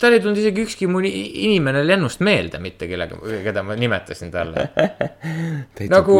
[0.00, 1.12] tal ei tulnud isegi ükski mu ni-
[1.46, 4.68] inimene lennust meelde mitte kellega, keda ma nimetasin talle.
[5.94, 6.18] nagu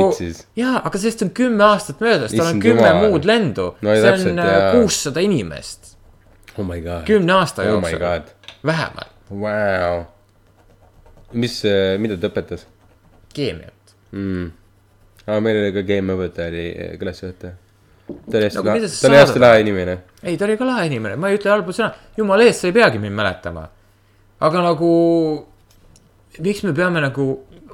[0.58, 3.08] jaa, aga sellest on kümme aastat möödas, tal on kümme jumal.
[3.08, 4.70] muud lendu No see täpselt, on jaa.
[4.76, 5.94] kuussada inimest,
[6.58, 7.04] oh my god.
[7.08, 8.04] kümne aasta oh jooksul,
[8.66, 10.04] vähemalt, vau.
[11.32, 11.60] mis,
[12.02, 12.66] mida ta õpetas
[13.34, 13.94] keemiat.
[14.12, 14.50] mm.?
[15.26, 17.52] aa, meil oli ka keemiaõpetaja oli eh, klassiõpetaja.
[18.10, 19.98] ta oli hästi sa ta oli hästi lahe inimene.
[20.22, 22.76] ei, ta oli ka lahe inimene, ma ei ütle halba sõna, jumala eest, sa ei
[22.76, 23.68] peagi mind mäletama.
[24.40, 24.90] aga nagu,
[26.38, 27.28] miks me peame nagu,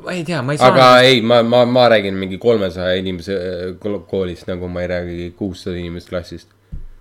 [0.05, 0.73] ma ei tea, ma ei saa.
[0.73, 3.39] aga ei, ma, ma, ma räägin mingi kolmesaja inimese
[3.83, 6.55] kol- koolist, nagu ma ei räägi kuussada inimest klassist.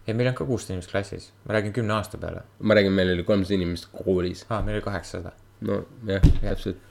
[0.07, 2.41] ei, meil on ka kuussada inimest klassis, ma räägin kümne aasta peale.
[2.59, 4.45] ma räägin, meil oli kolmsada inimest koolis.
[4.49, 5.31] aa, meil oli kaheksasada.
[5.61, 6.81] no jah, täpselt.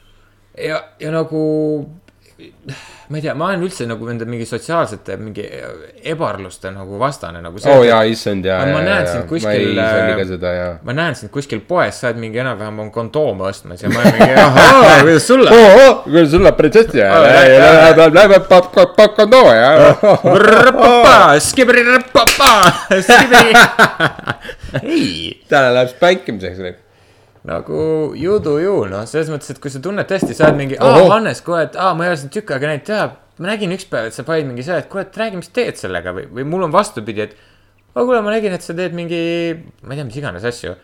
[0.58, 1.42] ja, ja nagu,
[2.34, 5.44] ma ei tea, ma olen üldse nagu nende mingi sotsiaalsete mingi
[6.10, 7.60] ebarluste nagu vastane nagu.
[7.62, 10.52] oo oh, jaa, issand jaa, ma näen sind ma kuskil, ei salli ka äh, seda
[10.56, 10.72] jaa.
[10.82, 14.18] ma näen sind kuskil poes, sa oled mingi enam-vähem on kondoome ostmas ja ma olen
[14.18, 15.52] mingi, ahaa, kuidas sulle?
[16.80, 17.98] hästi Oh, jah, jah.
[17.98, 18.08] ja.
[18.18, 19.70] Lähme pakk on too ja.
[24.82, 26.83] ei, täna läheb spankimiseks nüüd.
[27.44, 30.78] Nagu you do you, noh, selles mõttes, et kui sa tunned tõesti, sa oled mingi,
[30.80, 33.10] aa Hannes, kuule, et aa, ma ei ole sind tükk aega näinud teha.
[33.34, 35.76] ma nägin üks päev, et sa panid mingi selle, et kuule, et räägi, mis teed
[35.76, 37.36] sellega või, või mul on vastupidi, et.
[37.92, 39.22] aga kuule, ma nägin, et sa teed mingi,
[39.82, 40.76] ma ei tea, mis iganes asju.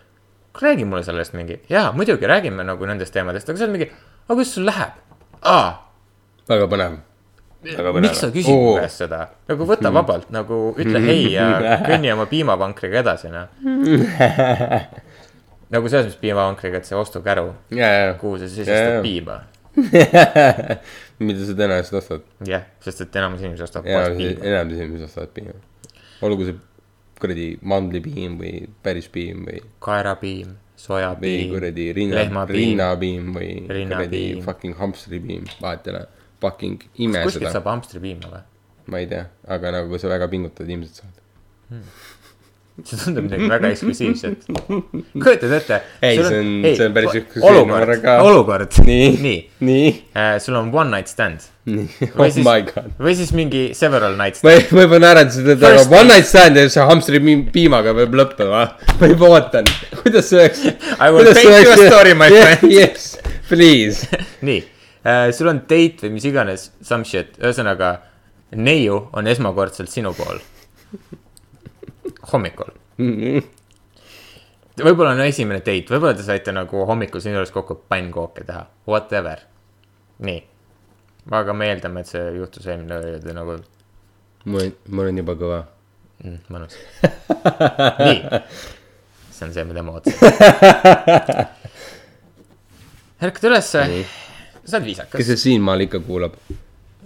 [0.61, 3.93] räägi mulle sellest mingi, jaa, muidugi räägime nagu nendest teemadest, aga sa oled mingi,
[4.27, 4.99] aga kuidas sul läheb?
[5.41, 5.71] aa,
[6.51, 6.99] väga põnev.
[8.03, 12.29] miks sa küsid mu käest seda, nagu võta vabalt, nagu ütle hei ja kõnni oma
[12.29, 13.49] piimavankriga edasi, noh.
[15.75, 17.91] nagu selles mõttes piimavankriga, et see ostukäru, ja,
[18.21, 19.03] kuhu sa sisestad jaa.
[19.05, 19.41] piima.
[21.27, 22.25] mida sa tõenäoliselt ostad.
[22.49, 24.49] jah, sest et enamus inimesi ostab poest piima.
[24.51, 25.55] enamus inimesed ostavad piima.
[26.27, 26.59] olgu see
[27.21, 34.45] kuradi mandlipiim või päris piim või, kaerapiim, või sojapiim, kuradi rinna, rinnapiim või kuradi Rinnapiim.
[34.47, 36.07] fucking hamstripiim, vahet ei ole.
[36.41, 38.41] Fucking ime kuskilt seda, saab hamstripiima või?
[38.91, 39.27] ma ei tea,
[39.57, 41.83] aga nagu kui sa väga pingutad, ilmselt saad.
[42.87, 44.47] See tundub midagi väga eksklusiivset.
[45.21, 45.79] kujutad ette?
[46.03, 48.79] Ei, see on- see on päris eksklusiivne olukord olukord.
[48.87, 49.09] Nii.
[49.23, 49.39] nii,
[49.69, 49.91] nii,
[50.45, 51.85] sul on one night stand või
[52.17, 52.89] oh siis my god.
[52.99, 54.73] või siis mingi several night ma stand.
[54.75, 58.17] ma juba naeran seda taga First, one night stand ja see hamstri pi- piimaga peab
[58.23, 58.63] lõppema.
[59.01, 59.69] ma juba ootan,
[60.01, 60.65] kuidas see oleks.
[60.99, 62.65] I will paint you a story, my friend.
[62.73, 63.13] Yes,
[63.49, 64.09] please.
[64.49, 64.63] nii,
[65.37, 67.99] sul on date või mis iganes, some shit, ühesõnaga
[68.57, 70.41] neiu on esmakordselt sinu pool.
[72.33, 72.73] hommikul.
[74.81, 79.39] võib-olla on esimene date, võib-olla te saite nagu hommikul sinu juures kokku pannkooke teha, whatever.
[80.27, 80.41] nii,
[81.41, 83.57] aga me eeldame, et see juhtus eelmine öö ja te nagu
[84.45, 85.61] mul on, mul on juba kõva.
[86.25, 86.77] mm,, mõnus.
[88.07, 88.21] nii,
[89.31, 90.21] see on see, mida ma ootasin.
[93.21, 93.85] ärkad ülesse,
[94.65, 96.37] sa oled viisakas kes, see siinmaal ikka kuulab?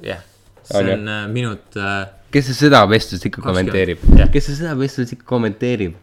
[0.05, 0.23] jah,
[0.63, 4.01] see On, on äh, minut äh, kes see seda vestlust ikka kommenteerib
[4.35, 5.95] kes see seda vestlust ikka kommenteerib?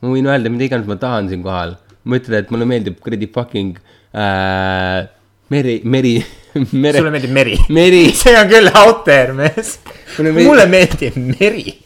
[0.00, 1.76] ma võin öelda mida iganes ma tahan siinkohal.
[2.04, 3.76] ma ütlen, et mulle meeldib kuradi fucking
[4.12, 5.04] äh,
[5.52, 6.14] meri, meri,
[6.84, 7.56] mere sulle, meeldib meri.
[7.68, 8.02] meri.
[8.20, 9.78] see on küll out there, mees.
[10.18, 11.78] Mulle meeldib- meri.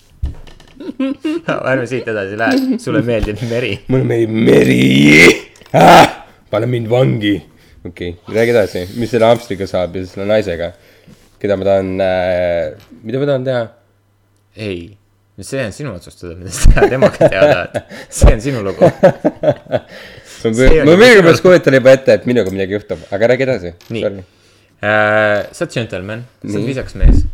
[1.70, 3.75] ärme siit edasi lähe, sulle meeldib meri.
[3.93, 4.83] mulle meeldib meri
[5.77, 6.07] ah!.
[6.51, 7.35] pane mind vangi.
[7.85, 10.73] okei okay., räägi edasi, mis selle hamstriga saab ja selle naisega,
[11.43, 13.66] keda ma tahan äh,, mida ma tahan teha?
[14.59, 14.97] ei,
[15.40, 18.89] see on sinu otsustada, mida sa teha temaga teada, et see on sinu lugu.
[18.93, 19.82] ma
[20.39, 23.74] See on ma juba millegipärast kujutan juba ette, et minuga midagi juhtub, aga räägi edasi.
[23.94, 24.10] Nii.
[24.78, 27.24] Äh, sa oled džentelmen, sa oled viisakas mees.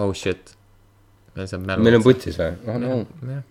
[0.00, 0.54] oh shit.
[1.36, 1.84] meil saab mälu.
[1.84, 2.54] meil on putsis või?
[2.68, 3.42] oh no, jah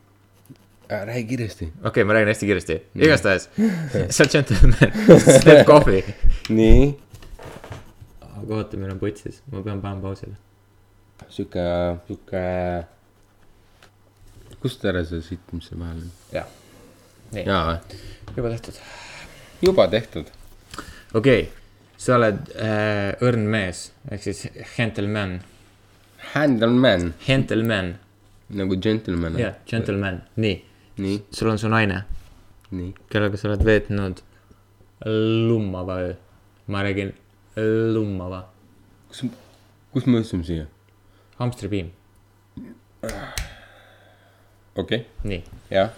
[0.92, 1.66] räägi kiiresti.
[1.66, 3.50] okei okay,, ma räägin hästi kiiresti, igastahes,
[4.16, 6.04] sa oled džentelmen, sa teed kohvi.
[6.50, 6.88] nii,
[8.42, 10.36] aga oota, meil on putsis, ma pean panema pausile.
[11.30, 11.64] sihuke,
[12.08, 12.44] sihuke.
[14.62, 16.12] kust ära see siit, mis see vahel on?
[16.34, 16.48] jah,
[17.34, 17.80] jaa,
[18.36, 18.80] juba tehtud.
[19.62, 20.32] juba tehtud.
[21.14, 21.50] okei okay.,
[22.02, 25.40] sa oled äh, õrn mees ehk siis gentleman,
[26.34, 27.96] Handleman gentleman,
[28.50, 30.58] nagu gentleman jah, gentleman, nii,
[31.02, 32.04] nii, sul on su naine,
[32.74, 32.94] nii.
[33.10, 34.22] kellega sa oled veetnud
[35.06, 36.14] lummava öö.
[36.68, 37.14] ma räägin
[37.94, 38.46] lummava,
[39.10, 39.26] kus,
[39.92, 40.68] kus me jõudsime siia?
[41.42, 41.90] hamstripiim,
[43.02, 43.18] okei
[44.78, 45.42] okay., nii
[45.74, 45.92] jah.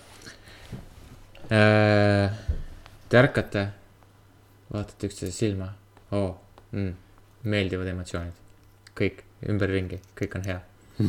[1.52, 2.44] äh,.
[3.14, 3.62] Te ärkate,
[4.74, 5.68] vaatate üksteise silma
[6.18, 6.32] oh,,
[6.74, 6.96] mm,
[7.46, 8.40] meeldivad emotsioonid,
[8.98, 9.20] kõik
[9.54, 10.56] ümberringi, kõik on hea.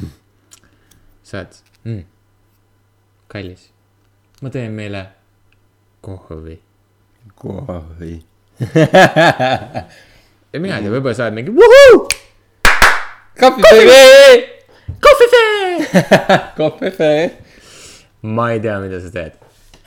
[1.24, 1.56] sa oled
[1.86, 2.02] mm,,
[3.32, 3.62] kallis,
[4.44, 5.01] ma teen meile
[6.05, 6.59] kohvi.
[7.40, 8.12] kohvi.
[10.52, 12.05] ja mina ei tea, võib-olla sa oled mingi vuhuu,
[13.40, 14.48] kohvifee.
[15.01, 16.02] kohvifee.
[16.56, 17.31] kohvifee.
[18.23, 19.32] ma ei tea, mida sa teed.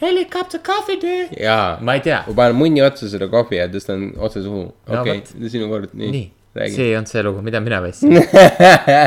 [0.01, 1.27] helikopter kohvi tee.
[1.43, 1.77] jaa.
[1.81, 2.23] ma ei tea.
[2.27, 4.67] ma panen munni otsa selle kohvi ja tõstan otse suhu.
[4.87, 6.25] Okei sinu kord, nii, nii
[6.65, 6.89] see.
[6.89, 8.17] ei olnud see lugu, mida mina võtsin.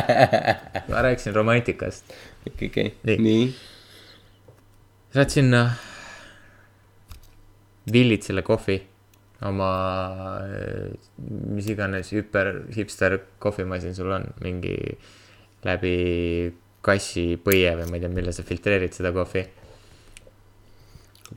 [0.90, 2.04] ma rääkisin romantikast.
[2.46, 3.18] okei, okei, Nii.
[3.26, 3.48] nii.
[5.12, 5.64] sa oled sinna,
[7.92, 8.78] villid selle kohvi
[9.48, 9.70] oma,
[11.54, 14.76] mis iganes hüper hipster kohvimasin sul on, mingi
[15.64, 15.94] läbi
[16.84, 19.44] kassi põie või ma ei tea, mille sa filtreerid seda kohvi.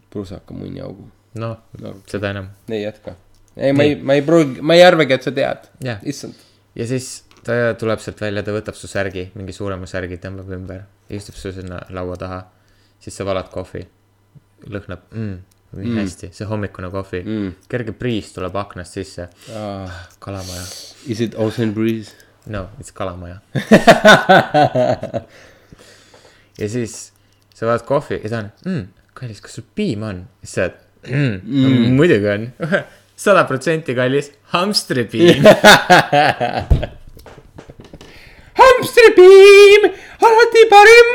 [0.10, 1.10] prusaka munniaugu.
[1.36, 2.50] noh No., seda enam.
[2.70, 3.16] ei jätka.
[3.56, 5.70] ei, ma ei, ma ei pruugi, ma ei arvagi, et sa tead.
[5.84, 6.36] jah, issand.
[6.76, 10.86] ja siis ta tuleb sealt välja, ta võtab su särgi, mingi suurema särgi, tõmbab ümber,
[11.10, 12.44] istub su sinna laua taha.
[13.00, 13.84] siis sa valad kohvi,
[14.68, 15.40] lõhnab mm,,
[15.74, 15.98] mm.
[16.02, 19.90] hästi, see hommikune kohvi mm., kerge priis tuleb aknast sisse, Ah,
[20.24, 20.66] kalamaja,
[21.08, 22.12] is it Ocean Breeze?
[22.46, 23.38] no it's kalamaja.
[26.60, 27.14] ja siis
[27.56, 30.26] sa vaatad kohvi ja ta on mm,, kallis, kas sul piima on?
[30.44, 30.76] siis sa oled
[31.10, 32.44] mm, mm., muidugi on,
[33.26, 35.44] sada protsenti kallis, hamstripiim.
[38.62, 39.82] hamstripiim,
[40.22, 41.08] alati parim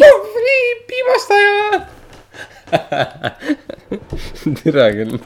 [0.00, 0.58] kohvi
[0.88, 1.86] piimastaja.
[4.62, 5.18] tere küll.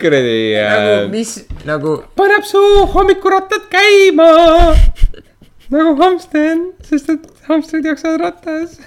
[0.00, 1.32] kuradi nagu äh,, mis,
[1.68, 2.62] nagu paneb su
[2.94, 4.30] hommikurattad käima
[5.72, 6.56] nagu hamster,
[6.88, 8.78] sest et hamstrid jooksevad rattas.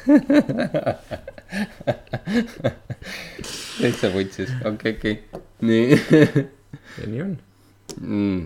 [3.81, 5.15] täitsa vutsis, okei, okei,
[5.67, 5.85] nii
[6.97, 7.33] ja nii on.
[7.97, 8.41] mm..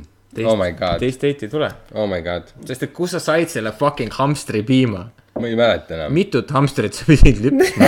[0.45, 3.51] oh my god, teist date'i ei tule, oh my god, sest et kus sa said
[3.51, 5.03] selle fucking hamstripiima,
[5.39, 6.13] ma ei mäleta enam.
[6.13, 7.87] mitut hamstrit sa pidid lüpsma,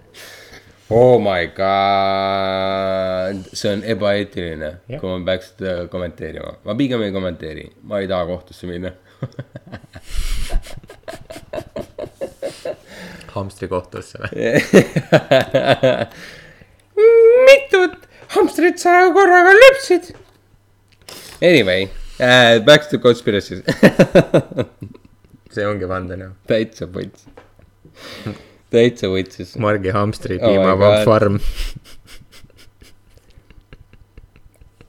[0.98, 5.48] oh my god, see on ebaeetiline, kui ma peaks
[5.92, 8.90] kommenteerima, ma pigem ei kommenteeri, ma ei taha kohtusse minna.
[13.34, 14.32] hamstri kohtusse või?
[17.48, 17.94] mitut
[18.34, 20.04] hamstrit sa korraga lüpsid?
[21.40, 21.88] Anyway
[22.18, 23.62] uh,, back to conspiracy
[25.50, 26.32] see ongi vandenõu.
[26.50, 27.26] täitsa võttis,
[28.70, 29.56] täitsa võttis.
[29.60, 31.04] Margi hamstri Oh piimavaba God.
[31.08, 31.40] farm.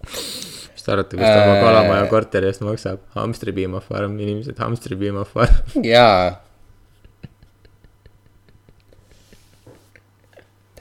[0.06, 1.64] mis te arvate, kus ta oma Äh.
[1.66, 3.00] kalamaja korteri eest maksab?
[3.18, 5.84] hamstri piimafarm, inimesed, hamstri piimafarm.
[5.86, 6.40] jaa.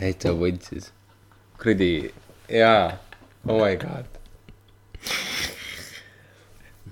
[0.00, 0.90] täitsa võtsis.
[1.60, 1.92] kuradi,
[2.48, 2.96] jaa,
[3.48, 4.06] oh my god.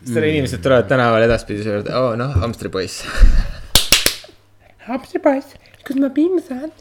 [0.09, 3.05] Siis tal inimesed tulevad tänaval edaspidi su juurde, oo noh, hamstripoiss.
[4.89, 6.72] hamstripoiss, kus ma piima saan?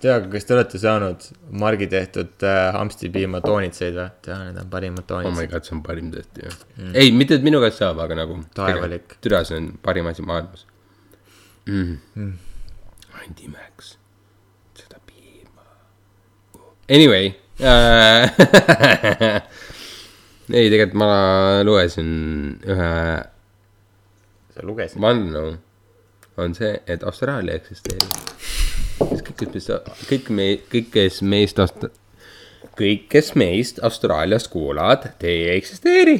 [0.00, 1.24] tea, kas te olete saanud
[1.60, 4.08] Margi tehtud äh, hamstripiima toonitseid või?
[4.24, 5.50] tea, need on parimad oh my toonitsed.
[5.54, 6.92] god, see on parim tõesti jah mm..
[7.02, 8.38] ei, mitte et minu käest saab, aga nagu.
[8.56, 9.16] Taevalik.
[9.24, 10.66] türa, see on parim asi maailmas
[11.68, 11.96] mm.
[12.14, 12.32] mm..
[13.20, 13.94] Antimax,
[14.80, 15.64] seda piima.
[16.88, 19.42] Anyway äh.
[20.52, 21.10] ei, tegelikult ma
[21.66, 22.12] lugesin
[22.66, 22.92] ühe
[24.54, 25.00] sa lugesid?
[25.02, 25.56] vandenõu
[26.40, 28.12] on see, et Austraalia eksisteerib.
[29.00, 29.72] kõik, kes meist,
[30.08, 31.90] kõik me, kõik, kes meist Aust-,
[32.78, 36.16] kõik, kes meist Austraalias kuulavad, te ei eksisteeri.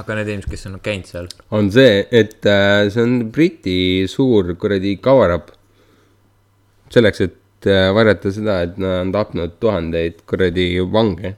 [0.00, 3.78] aga need inimesed, kes on käinud seal, on see, et äh, see on Briti
[4.10, 5.52] suur kuradi cover-up.
[6.94, 11.36] selleks, et äh, varjata seda, et nad on tapnud tuhandeid kuradi vange.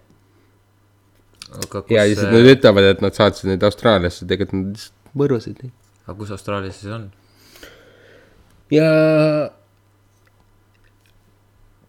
[1.61, 5.77] Kus ja lihtsalt nad ütlevad, et nad saatsid neid Austraaliasse, tegelikult nad lihtsalt mõrvasid neid.
[6.07, 7.07] aga kus Austraalias siis on?
[8.75, 8.89] ja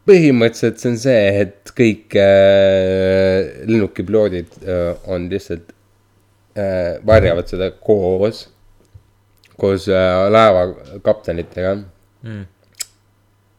[0.07, 5.73] põhimõtteliselt see on see, et kõik äh, lennukipiloodid äh, on lihtsalt
[6.55, 8.45] äh,, varjavad seda koos,
[9.59, 11.77] koos äh, laevakaptenitega
[12.27, 12.45] Mm.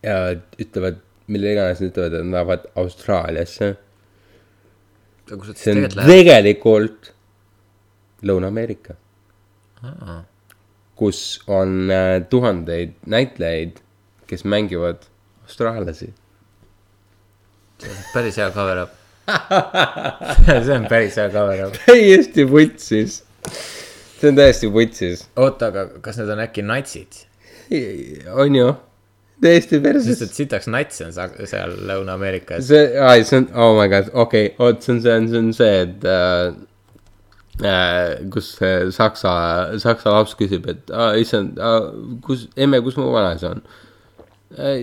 [0.02, 0.16] ja
[0.60, 3.68] ütlevad, mille iganes ütlevad, et nad lähevad Austraaliasse.
[3.68, 7.12] aga kus nad siis see on tegelikult tegelikult
[8.28, 8.96] Lõuna-Ameerika,
[9.86, 10.22] aa,
[10.98, 13.78] kus on äh, tuhandeid näitlejaid,
[14.26, 15.06] kes mängivad
[15.46, 16.10] austraallasi.
[18.12, 18.96] päris hea cover up.
[20.64, 21.78] see on päris hea cover up.
[21.86, 23.22] täiesti vutsis.
[24.20, 27.22] see on täiesti vutsis, oota, aga kas need on äkki natsid?
[28.34, 28.72] on ju,
[29.42, 30.22] täiesti sest perses.
[30.22, 32.64] et sitaks natsi on seal Lõuna-Ameerikas.
[32.70, 35.52] see, ai, see on, oh my god, okei okay,, oot, see on see, see on
[35.56, 36.48] see, et äh,
[37.64, 39.34] äh, kus see saksa,
[39.82, 41.92] saksa laps küsib, et ah, issand ah,,
[42.24, 43.62] kus, emme, kus mu vanaisa on
[44.58, 44.82] äh,?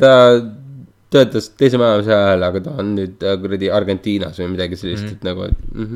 [0.00, 0.12] ta
[1.14, 5.08] töötas teise maailmasõja ajal, aga ta on nüüd äh, kuradi Argentiinas või midagi sellist mm,
[5.08, 5.16] -hmm.
[5.16, 5.88] et nagu, et mm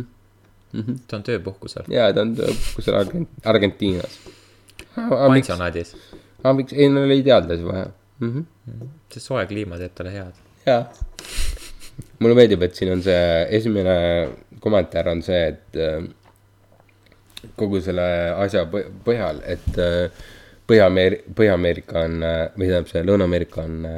[0.81, 0.99] -hmm.
[1.11, 1.91] ta on tööpuhkusel.
[1.91, 4.19] jaa, ta on kusagil Argent-, Argentiinas.
[4.97, 5.97] aga miks, pensionaadis.
[6.43, 7.91] Aga miks, ei no oli teadlasi vaja
[8.21, 8.31] mm.
[8.31, 8.89] -hmm.
[9.13, 10.35] see soe kliima teeb talle head.
[10.67, 10.83] jaa.
[12.19, 13.97] mulle meeldib, et siin on see esimene
[14.61, 16.05] kommentaar on see, et äh,
[17.57, 18.05] kogu selle
[18.45, 20.29] asja põ- põhjal, et äh,
[20.71, 23.89] Põhja-Ameeri-, Põhja-Ameerika on äh, või tähendab see Lõuna-Ameerika on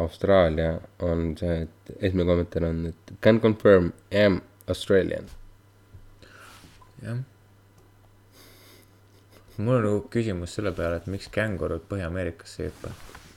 [0.00, 0.70] Austraalia,
[1.04, 3.92] on see, et esimene kommentaar on, et can confirm
[4.24, 4.40] am
[4.72, 5.28] Australian.
[7.02, 7.20] jah.
[9.58, 12.92] Mul on nagu küsimus selle peale, et miks kängurud Põhja-Ameerikasse ei hüppa.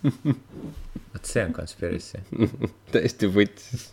[1.13, 2.21] vot see on conspiracy.
[2.93, 3.87] täiesti võtsis.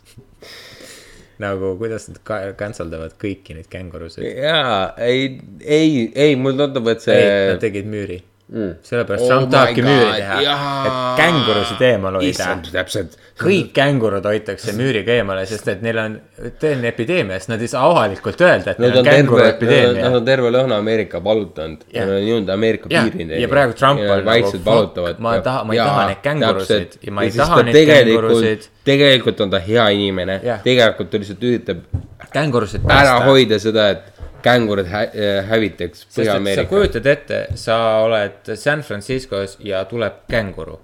[1.42, 4.26] nagu kuidas nad ka- cancel davad kõiki neid kängurusid.
[4.26, 8.20] jaa, ei, ei, ei, mulle tundub, et see nad tegid müüri
[8.52, 8.74] mm..
[8.82, 10.70] sellepärast Oh Trump tahabki müüri teha, jaa.
[10.86, 13.16] et kängurusid eemal hoida täpselt.
[13.42, 16.18] kõik kängurud hoitakse müüriga eemale, sest et neil on
[16.60, 19.50] tõeline epideemia, sest nad ei saa avalikult öelda, et Nad neil on on känguru nad
[19.54, 20.24] epideemia on.
[20.28, 22.06] terve Lõuna-Ameerika valutanud, Jah.
[22.06, 23.40] nad on jõudnud Ameerika jah, piirini.
[23.42, 27.16] ja praegu Trump on nagu fuck, ma ei taha, ma ei taha neid kängurusid ja
[27.16, 31.84] ma ei taha neid tegelikult kängurusid,, tegelikult on ta hea inimene tegelikult ta lihtsalt üritab
[32.32, 33.24] kängurusid ära päästa.
[33.26, 34.11] hoida seda, et
[34.42, 35.06] kängurid hä
[35.48, 36.68] hävitaks sest et sa Põhja-Ameerika.
[36.70, 40.80] kujutad ette, sa oled San Franciscos ja tuleb känguru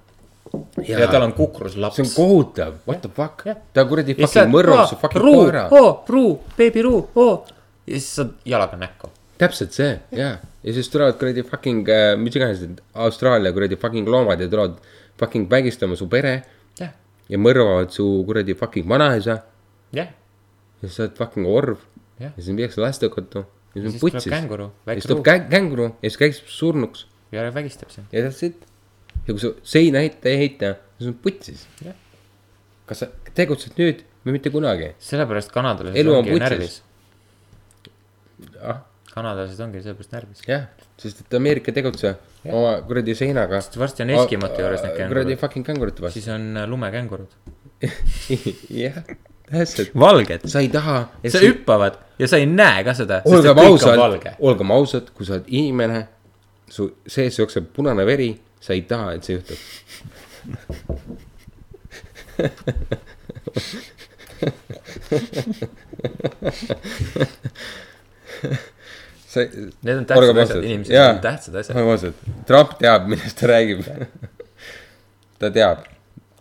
[0.86, 1.96] ja, ja tal on kukruslaps.
[1.96, 5.64] see on kohutav, what the fuck Jah., ta kuradi fucking mõrvab su fucking ruu, koera.
[5.74, 7.34] oo, ruu, beebi ruu, oo.
[7.86, 9.10] ja siis saad jalaga näkku.
[9.38, 10.36] täpselt see, jaa.
[10.38, 12.64] ja siis tulevad kuradi fucking äh,, mis iganes
[12.94, 14.78] Austraalia kuradi fucking loomad ja tulevad
[15.20, 16.34] fucking vägistama su pere
[16.80, 16.94] jah,
[17.28, 19.40] ja mõrvavad su kuradi fucking vanaisa
[19.92, 20.10] jah,
[20.80, 21.84] ja siis sa oled fucking orv.
[22.20, 26.20] Ja siis viiakse lastekodu ja siis on tuleb känguru, ja siis tuleb känguru ja siis
[26.24, 28.06] kägistab surnuks ja vägistab sind.
[28.12, 28.66] ja that's it.
[29.26, 31.66] ja kui sa seina ette ei heita, siis on putsis
[32.88, 34.92] kas sa tegutsed nüüd või mitte kunagi?
[35.02, 36.48] sellepärast kanadalased Elu on ongi putsis.
[36.48, 36.76] närvis.
[38.62, 38.82] ah,
[39.12, 40.42] kanadalased ongi sellepärast närvis.
[40.48, 40.66] jah,
[41.00, 43.60] sest et Ameerika tegutseb oma kuradi seinaga.
[43.84, 46.20] varsti on Eskimote juures need kuradi kängurud, fucking kängurite vastu.
[46.20, 47.36] siis on äh, lumekängurud.
[48.84, 49.02] jah,
[49.50, 49.90] täpselt.
[49.98, 50.98] valged, sa ei taha.
[51.28, 53.98] sa hüppavad ja sa ei näe ka seda, olgem ausad
[54.38, 56.00] olgem ausad, kui sa oled inimene,
[56.70, 59.58] su sees jookseb punane veri, sa ei taha, et see juhtub.
[69.28, 69.40] sa,
[69.82, 71.76] Need on tähtsad asjad, inimesed on tähtsad asjad.
[71.76, 72.14] olgem ausad,
[72.46, 73.86] Trump teab, millest ta räägib.
[75.38, 75.86] ta teab,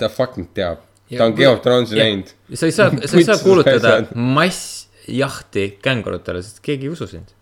[0.02, 0.87] ta fucking teab,
[1.18, 2.28] ta on Game of Thronesi näinud.
[2.54, 7.34] sa ei saa, sa ei saa kuulutada massjahti kängurutele, sest keegi ei usu sind.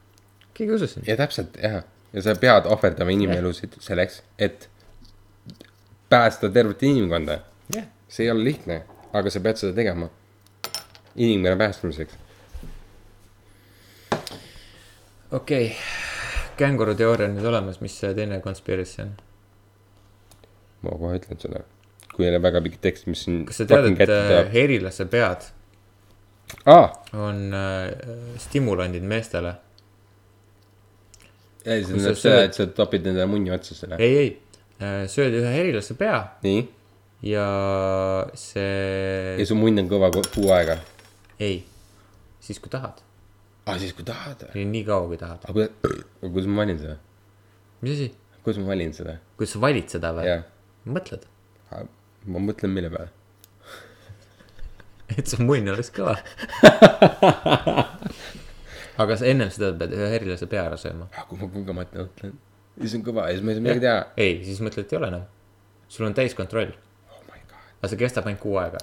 [0.53, 1.07] keegi ei usu sind.
[1.07, 1.83] ja täpselt jah,
[2.13, 4.69] ja sa pead ohverdama inimelusid selleks, et
[6.09, 7.39] päästa tervet inimkonda.
[8.07, 8.83] see ei ole lihtne,
[9.13, 10.09] aga sa pead seda tegema
[11.15, 12.13] inimkonna päästmiseks.
[15.31, 15.77] okei okay..
[16.57, 19.15] känguruteooria on nüüd olemas, mis see teine conspiracy on?
[20.85, 21.63] ma kohe ütlen sulle,
[22.15, 23.43] kui ei ole väga pikk tekst, mis siin.
[23.49, 25.45] kas sa tead, et äh, herilase pead
[26.71, 27.91] aa, on äh,
[28.41, 29.55] stimulandid meestele?
[31.65, 33.97] see sa tähendab seda, et sa topid endale munni otsa selle.
[33.99, 36.61] ei, ei, sööd ühe herilase pea nii,
[37.31, 37.45] ja
[38.37, 40.77] see ja, su munn on kõva ku- kuu aega.
[41.41, 41.63] ei,
[42.43, 43.01] siis kui tahad,
[43.65, 44.45] aa, siis kui tahad.
[44.53, 45.41] nii kaua kui tahad.
[45.49, 46.99] aga kuidas, kuidas ma valin seda?
[47.81, 48.11] mis asi,
[48.45, 49.17] kuidas ma valin seda?
[49.39, 50.37] kuidas sa valid seda või
[50.85, 51.25] mõtled,
[52.25, 53.09] ma mõtlen mille peale.
[55.15, 56.15] et su munn oleks kõva.
[59.01, 61.05] aga sa ennem seda pead ühe herilase pea ära sööma.
[61.29, 62.35] kui ma kogemata mõtlen,
[62.79, 63.99] siis on kõva ja siis ma ei saa midagi teha.
[64.25, 65.25] ei, siis mõtled, et ei ole enam.
[65.87, 66.71] sul on täiskontroll,
[67.11, 68.81] oh my god, aga see kestab ainult kuu aega.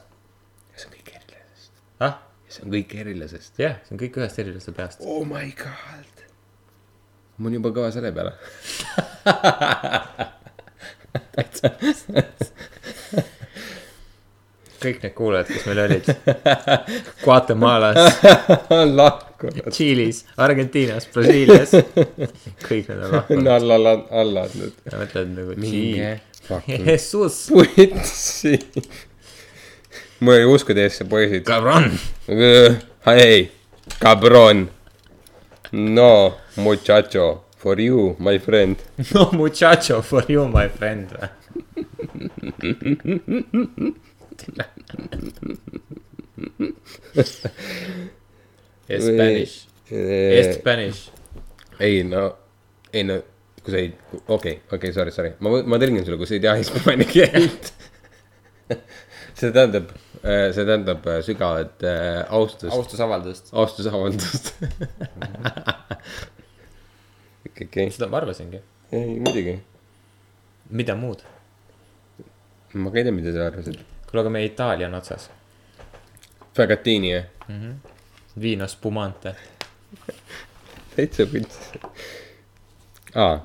[0.77, 1.75] see on kõik erilasest.
[2.07, 2.15] ah,
[2.49, 3.55] see on kõik erilasest.
[3.65, 4.99] jah, see on kõik ühest herilase peast.
[5.03, 6.27] oh my god.
[7.39, 8.33] mul on juba kõva selle peale.
[14.83, 16.05] kõik need kuulajad, kes meil olid.
[17.25, 17.99] Guatemalas.
[19.75, 21.73] Tšiilis, Argentiinas, Brasiilias.
[22.63, 23.47] kõik need on lahkunud.
[23.51, 24.75] alla, alla, alla andnud.
[24.87, 25.51] ja mõtled nagu,
[26.47, 28.55] fucking Jesus, putsi.
[30.23, 31.43] mul ei usku teisse, poisid.
[31.49, 31.91] cabron.
[33.07, 33.49] Hey,
[33.99, 34.69] cabron.
[35.73, 38.77] no, muchacho, for you, my friend.
[39.15, 41.09] no muchacho for you my friend.
[49.01, 49.67] Spanish,
[50.59, 51.11] Spanish.
[51.81, 52.25] ei no,
[52.93, 53.19] ei no,
[53.63, 56.37] kui sa ei, okei okay,, okei okay,, sorry, sorry, ma, ma tõlgin sulle, kui sa
[56.37, 57.73] ei tea hispaania keelt.
[59.39, 59.93] see tähendab,
[60.23, 63.53] see tähendab äh, sügavat äh, austust, austusavaldust.
[63.53, 64.53] austusavaldust.
[67.47, 68.63] okei, okei, seda ma arvasingi.
[68.93, 69.57] ei muidugi,
[70.71, 71.25] mida muud?
[72.75, 73.92] ma ka ei tea, mida sa arvasid.
[74.13, 75.31] kuule, aga meie Itaalia on otsas.
[76.55, 77.25] Fagatini jah,
[78.41, 79.35] Vino spumante.
[80.97, 81.59] täitsa võts.
[83.15, 83.41] aa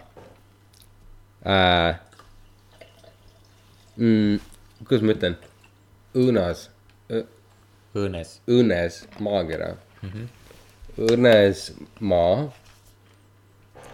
[1.47, 1.99] äh,.
[3.97, 4.39] Mm,
[4.85, 5.37] kuidas ma ütlen,
[6.13, 6.67] õõnas
[7.97, 8.37] õõnes.
[8.47, 9.71] õõnes maakera
[10.01, 10.09] mm.
[10.09, 10.27] -hmm.
[11.07, 11.63] õõnes
[11.99, 12.47] maa,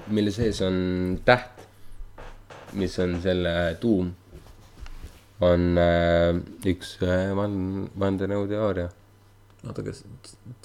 [0.07, 0.75] mille sees on
[1.25, 1.63] täht,
[2.73, 4.11] mis on selle tuum,
[5.41, 6.35] on äh,
[6.69, 8.89] üks äh, van-, vandenõuteooria.
[9.67, 10.03] oota, kas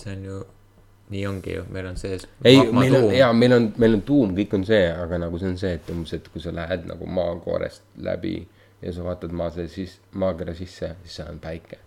[0.02, 0.42] see on ju,
[1.14, 2.26] nii ongi ju, meil on sees.
[2.44, 5.52] ei, meil on, jaa, meil on, meil on tuum, kõik on see, aga nagu see
[5.52, 8.36] on see, et umbes, et kui sa lähed nagu maakoorest läbi
[8.82, 11.80] ja sa vaatad maa sees, siis maakera sisse, siis seal on päike.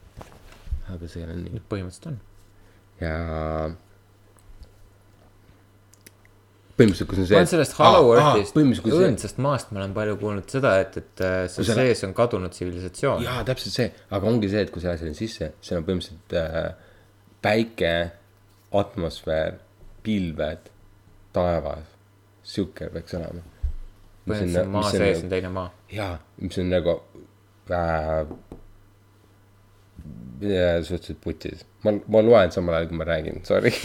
[0.91, 1.63] aga see ei ole nii.
[1.71, 2.19] põhimõtteliselt on.
[3.03, 3.15] ja
[6.81, 7.35] põhimõtteliselt, kui see on see.
[7.35, 8.93] ma olen sellest Hollow Earthist, see.
[8.97, 12.13] õõnsast maast ma olen palju kuulnud seda, et, et äh, seal sa lä- sees on
[12.17, 13.19] kadunud tsivilisatsioon.
[13.25, 13.87] jaa, täpselt see,
[14.17, 16.69] aga ongi see, et kui sa lähed sinna sisse, seal on põhimõtteliselt äh,
[17.45, 17.93] päike,
[18.81, 19.53] atmosfäär,
[20.05, 20.63] pilved,
[21.35, 21.87] taevas,
[22.43, 23.41] sihuke peaks olema.
[24.27, 25.69] põhimõtteliselt maa sees on teine maa.
[25.91, 26.93] jaa, mis on nagu
[27.71, 27.77] äh,
[30.43, 31.59] äh, suhteliselt putis.
[31.83, 33.71] ma, ma loen samal ajal, kui ma räägin, sorry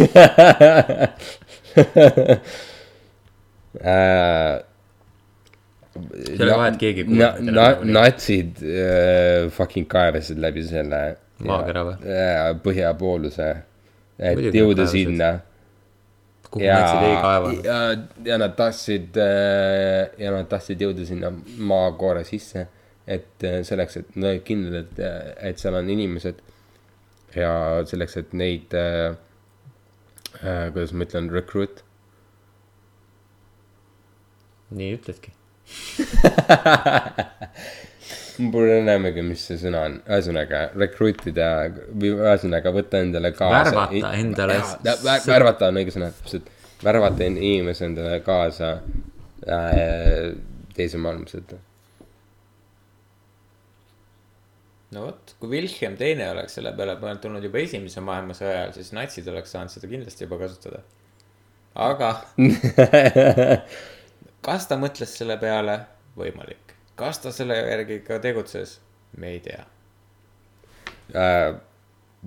[3.82, 4.62] äh,.
[5.96, 11.02] Ei ole vahet, keegi natsid äh, fucking kaevasid läbi selle.
[11.46, 12.12] Maakera või?
[12.64, 13.46] põhjapooluse,
[14.24, 15.26] et jõuda sinna
[16.48, 17.50] kuhu natsid ei kaeva.
[17.64, 17.80] ja,
[18.24, 21.28] ja nad tahtsid ja nad tahtsid jõuda sinna
[21.72, 22.64] maakoore sisse,
[23.06, 26.42] et äh, selleks, et nad olid kindlad, et, et seal on inimesed
[27.36, 27.52] ja
[27.86, 29.14] selleks, et neid äh,,
[30.42, 31.84] äh, kuidas ma ütlen, recruit
[34.70, 35.30] nii ütledki.
[38.38, 43.70] mul pole enamgi, mis see sõna on, ühesõnaga recruit ida või ühesõnaga võtta endale kaasa.
[43.70, 44.58] Värvata endale
[45.26, 46.46] värvata on õige sõna, täpselt,
[46.84, 48.68] värvata inimese endale kaasa
[49.48, 50.34] äh,
[50.76, 51.56] teise maailmasõtta.
[54.94, 59.26] no vot, kui Wilhelm teine oleks selle peale tulnud juba esimese maailmasõja ajal, siis natsid
[59.32, 60.78] oleks saanud seda kindlasti juba kasutada.
[61.74, 62.08] aga
[64.46, 65.80] kas ta mõtles selle peale,
[66.18, 66.74] võimalik.
[66.96, 68.78] kas ta selle järgi ka tegutses,
[69.18, 69.64] me ei tea.
[71.14, 71.56] äh,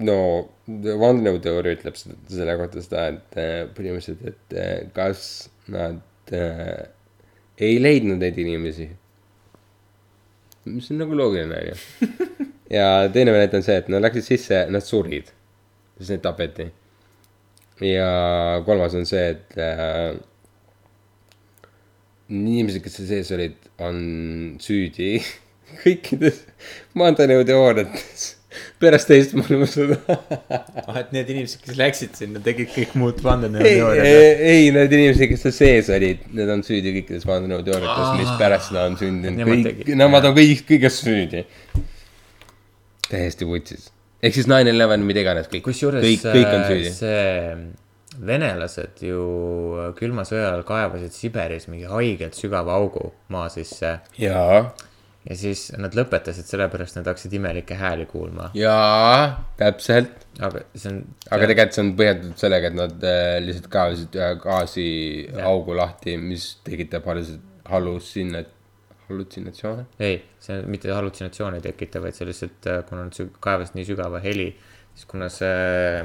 [0.06, 0.20] no
[1.04, 6.90] vandenõuteooria ütleb selle kohta seda, et äh, põhimõtteliselt, et äh, kas nad äh,
[7.60, 8.90] ei leidnud neid inimesi.
[10.70, 12.48] mis on nagu loogiline, onju.
[12.78, 15.32] ja teine variant on see, et nad läksid sisse, nad surid,
[15.98, 16.70] siis neid tapeti.
[17.82, 18.10] ja
[18.66, 20.20] kolmas on see, et äh,
[22.30, 24.02] inimesed, kes seal sees olid, on
[24.62, 25.16] süüdi
[25.84, 26.44] kõikides
[26.98, 28.36] vandenõuteooriates
[28.82, 29.98] pärast teist maailmasõda.
[30.88, 34.08] ah, et need inimesed, kes läksid sinna, tegid kõik muud ei, vandenõuteooriad.
[34.54, 38.88] ei, need inimesed, kes seal sees olid, need on süüdi kõikides vandenõuteooriates, mis pärast seda
[38.90, 41.46] on sündinud, Nemad kõik nemad on kõik, kõiges süüdi.
[43.10, 43.92] täiesti vutsis.
[44.24, 46.96] ehk siis nine eleven, mida iganes, kõik, kõik, kõik on äh, süüdi.
[46.98, 47.30] see
[48.26, 49.24] venelased ju
[50.00, 54.64] külma sõja ajal kaevasid Siberis mingi haigelt sügava augu maa sisse jaa,
[55.28, 58.50] ja siis nad lõpetasid sellepärast, nad hakkasid imelikke hääli kuulma.
[58.58, 60.26] jaa, täpselt.
[60.40, 61.02] aga see on.
[61.30, 66.50] aga tegelikult see on põhjendatud sellega, et nad äh, lihtsalt kaevasid ühe gaasiaugu lahti, mis
[66.68, 67.40] tekitab hallusi-
[67.70, 68.56] hallusinat-,
[69.10, 69.86] hallutsinatsioone.
[70.00, 74.52] ei, see mitte hallutsinatsioone ei tekita, vaid see lihtsalt, kuna nad kaevasid nii sügava heli,
[75.00, 76.02] siis kuna see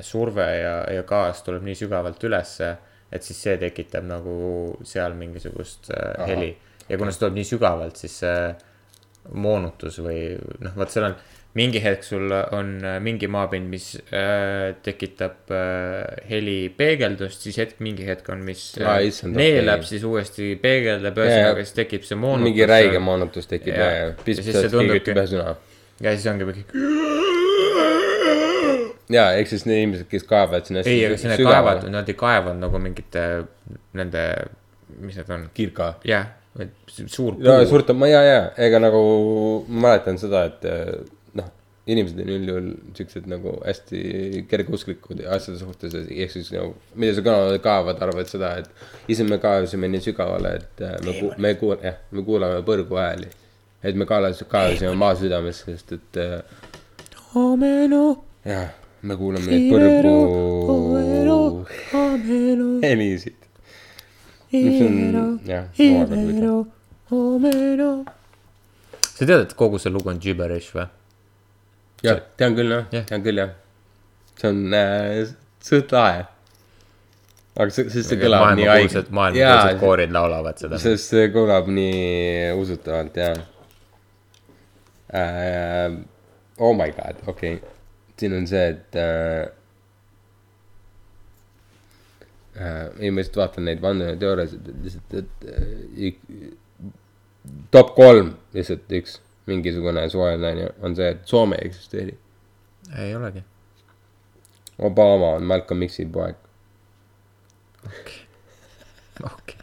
[0.00, 2.70] surve ja, ja gaas tuleb nii sügavalt ülesse,
[3.12, 4.36] et siis see tekitab nagu
[4.88, 6.54] seal mingisugust äh, heli.
[6.88, 8.38] ja kuna see tuleb nii sügavalt, siis see
[9.36, 10.22] moonutus või
[10.64, 11.18] noh, vot seal on
[11.58, 17.82] mingi hetk sul on äh, mingi maapind, mis äh, tekitab äh, heli peegeldust, siis hetk,
[17.84, 22.48] mingi hetk on, mis äh, issand, neelab siis uuesti peegeldab, ühesõnaga siis tekib see moonutus.
[22.48, 25.16] mingi räige moonutus tekib ja, ja Ja piisab siis see tundubki-
[26.00, 26.64] ja siis ongi mingi,
[29.12, 32.16] jaa, ehk siis need inimesed, kes kaevavad sinna ei, aga see need kaevad, nad ei
[32.18, 33.24] kaevanud nagu mingite
[33.98, 34.24] nende,
[35.00, 35.94] mis need on, kirka.
[36.08, 36.26] jah,
[37.06, 37.70] suur ja puu.
[37.72, 39.00] suurte, ma ja, ja, ega nagu
[39.68, 40.94] ma mäletan seda, et eh,
[41.38, 41.50] noh,
[41.88, 47.36] inimesed on üldjuhul siuksed nagu hästi kergeusklikud asjade suhtes, ehk siis nagu, mida sa ka
[47.64, 52.00] kaevad, arvad seda, et ise me kaevasime nii sügavale, et eh, me, me kuul-, jah,
[52.12, 53.30] me kuulame põrgu hääli.
[53.82, 56.36] et me kaevas-, kaevasime maa südamesse, sest et eh,
[58.48, 58.68] jah,
[59.02, 60.14] me kuulame neid põrgu
[62.82, 63.36] helisid.
[64.52, 66.52] mis on jah, omakorda
[67.10, 68.06] huvitav.
[69.14, 70.88] sa tead, et kogu see lugu on gibberish või?
[72.06, 73.54] jah, tean küll jah Jah., tean küll jah.
[74.40, 75.30] see on äh,
[75.70, 76.26] suht lahe.
[77.58, 80.82] aga see, sest see kõlab nii maailmakuulsad, maailmakuulsad koorid laulavad seda.
[80.82, 83.32] sest see kõlab nii usutavalt ja
[85.14, 85.98] äh,.
[86.58, 87.77] Oh my god, okei okay.,
[88.20, 89.48] siin on see, et äh,.
[92.58, 96.48] Äh, ei, ma lihtsalt vaatan neid vandenõuteooriasid, et lihtsalt, et äh,
[97.70, 102.18] top kolm lihtsalt üks mingisugune suvaline on see, et Soome ei eksisteeri.
[102.98, 103.44] ei olegi.
[104.78, 106.36] Obama on Malcolm X-i poeg.
[109.22, 109.58] okei.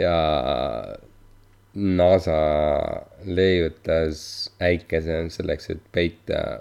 [0.00, 0.14] ja
[1.74, 2.38] NASA
[3.24, 6.60] leiutas äikese selleks, et peita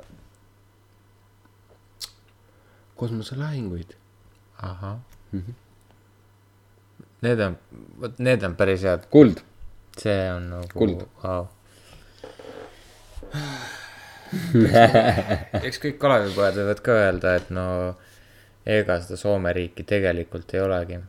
[3.00, 3.96] kosmoselahinguid.
[4.62, 5.00] ahah.
[7.22, 7.58] Need on,
[8.00, 9.42] vot need on päris head, kuld,
[9.98, 11.48] see on nagu Kuld., vau.
[15.68, 17.66] eks kõik Kalevipojad võivad ka öelda, et no
[18.70, 21.00] ega seda Soome riiki tegelikult ei olegi.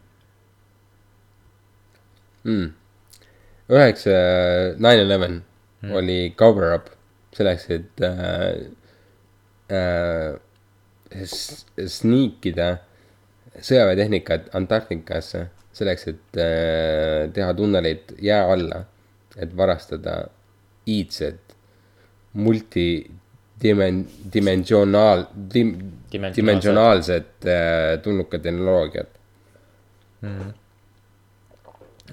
[2.48, 2.68] mm..
[3.70, 4.06] Üheks
[4.78, 5.42] nine eleven
[5.80, 5.94] Hmm.
[5.96, 6.90] oli cover up
[7.32, 8.68] selleks, et äh,
[9.72, 10.34] äh,
[11.88, 12.66] sniikida
[13.64, 18.82] sõjaväetehnikat Antarktikasse, selleks, et äh, teha tunnelid jää alla,
[19.40, 20.18] et varastada
[20.86, 21.56] iidset
[22.36, 25.72] multidimen-, dimensionaal- dim,,
[26.12, 27.32] Dimensionaalset.
[27.46, 29.08] äh, tulnukatehnoloogiat.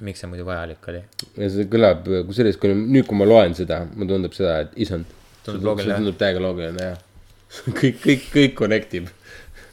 [0.01, 1.01] Miks see muidu vajalik oli?
[1.37, 5.09] ja see kõlab, kusjuures kui nüüd, kui ma loen seda, mulle tundub seda, et issand.
[5.45, 6.99] Tundub loogiline, tundub täiega loogiline jah.
[7.79, 9.07] kõik, kõik, kõik connect ib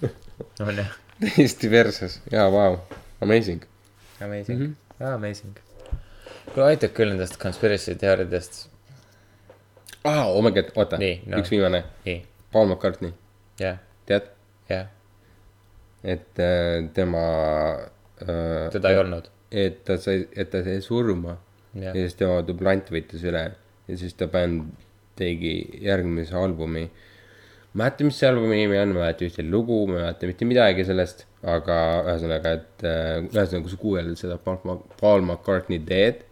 [0.64, 0.92] on jah.
[1.20, 2.78] täiesti versus ja vau,
[3.24, 3.64] amazing.
[4.22, 5.14] Amazing mm, -hmm.
[5.14, 5.58] amazing.
[6.52, 8.68] kuule, aitab küll nendest conspiracy teooriadest.
[10.04, 11.42] aa, oh my god, oota, no.
[11.42, 11.84] üks viimane,
[12.52, 13.12] Paul McCartney,
[13.60, 14.30] jah, tead,
[14.68, 14.86] jah,
[16.04, 17.22] et äh, tema
[18.22, 18.70] äh,.
[18.72, 19.33] teda ei olnud.
[19.54, 21.36] Et ta sai, et ta sai surma
[21.74, 23.44] ja jah, siis tema dublant võttis üle
[23.88, 24.70] ja siis ta bänd
[25.18, 25.54] tegi
[25.84, 26.84] järgmise albumi.
[27.74, 30.04] ma ei mäleta, mis see albumi nimi on, ma ei mäleta ühtegi lugu, ma ei
[30.04, 31.24] mäleta mitte midagi sellest,
[31.54, 36.22] aga ühesõnaga, et äh, ühesõnaga, kui sa kuuled seda Paul McCartney Dead,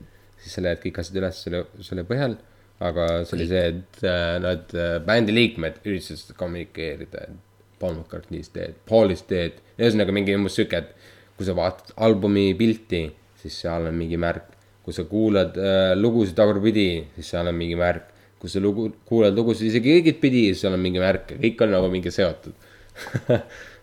[0.42, 2.38] siis sa leiad kõik asjad üles selle, selle põhjal.
[2.82, 8.42] aga see oli see, et äh, nad äh, bändi liikmed üritasid kommunikeerida, et Paul McCartney
[8.42, 11.01] is dead, Paul is dead, ühesõnaga mingi umbes sihuke, et
[11.42, 13.02] kui sa vaatad albumi pilti,
[13.42, 14.48] siis seal on mingi märk.
[14.82, 18.08] kui sa kuulad äh, lugusid tagurpidi, siis seal on mingi märk.
[18.38, 21.90] kui sa lugu, kuulad lugusid isegi õigetpidi, siis seal on mingi märk, kõik on nagu
[21.90, 22.54] mingi seotud.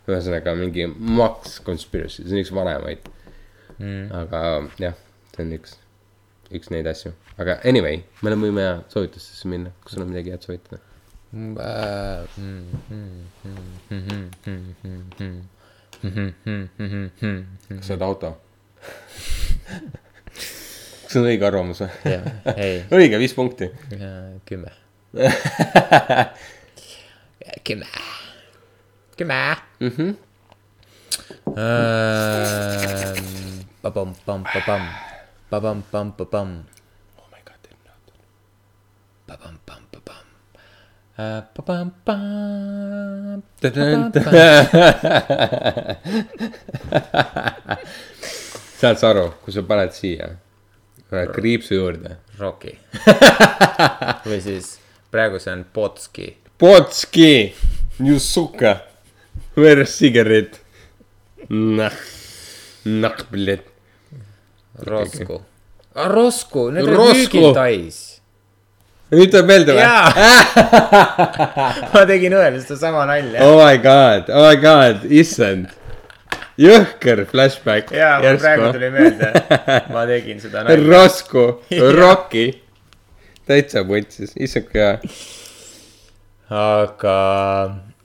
[0.10, 3.06] ühesõnaga mingi Max Conspiracy, see on üks vanemaid
[3.78, 4.08] mm..
[4.24, 4.42] aga
[4.82, 4.98] jah,
[5.36, 5.76] see on üks,
[6.56, 10.82] üks neid asju, aga anyway, me võime soovitustesse minna, kas sul on midagi head soovitada?
[16.02, 18.30] Kas sa oled auto?
[20.40, 21.90] kas see on õige arvamus või?
[23.00, 23.68] õige, viis punkti.
[24.50, 24.72] kümme.
[27.68, 27.90] kümme,
[29.18, 29.40] kümme.
[33.82, 34.84] Pabam-pam-pabam,
[35.50, 36.50] pabam-pam-pabam,
[37.18, 38.20] oh my god, didn't know that.
[39.28, 40.29] pabam-pam-pabam, pabam-pam.
[48.80, 50.30] Saad sa aru, kui sa paned siia
[51.10, 52.78] kriipsu juurde, Rocky.
[54.30, 54.78] või siis
[55.12, 56.28] praegu see on Potski.
[56.60, 57.54] Potski,
[58.00, 58.78] you suka,
[59.58, 60.60] where is cigarette?
[61.50, 61.94] noh,
[62.86, 63.64] noh, bled.
[64.86, 65.42] Rosku.
[65.96, 67.44] Rosku, need olid Rosku.
[69.18, 69.84] Nüüd tuleb meelde või?
[71.94, 73.42] ma tegin õel sedasama nalja.
[73.48, 75.72] oh my god, oh my god, issand.
[76.60, 77.94] jõhker flashback.
[77.96, 79.32] jaa, mul praegu tuli meelde.
[79.96, 80.86] ma tegin seda nalja.
[80.86, 81.46] Rosku,
[81.98, 82.48] Rocki.
[83.50, 84.96] täitsa vutsis, issand kui hea.
[86.62, 87.18] aga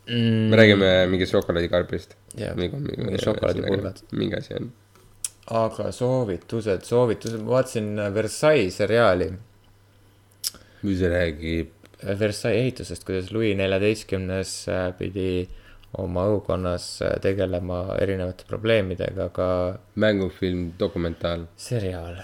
[0.08, 2.16] mm, me räägime mingist šokolaadikarbist.
[2.56, 4.06] Mingi šokolaadipulgad.
[4.16, 4.72] mingi asi on.
[5.64, 9.34] aga soovitused, soovitused, ma vaatasin Versailles seriaali.
[10.84, 11.72] Kui see räägib,
[12.04, 15.46] Versailles ehitusest, kuidas Louis neljateistkümnes äh, pidi
[16.02, 19.48] oma õukonnas äh, tegelema erinevate probleemidega, aga
[20.04, 22.18] mängufilm, dokumentaal seriaal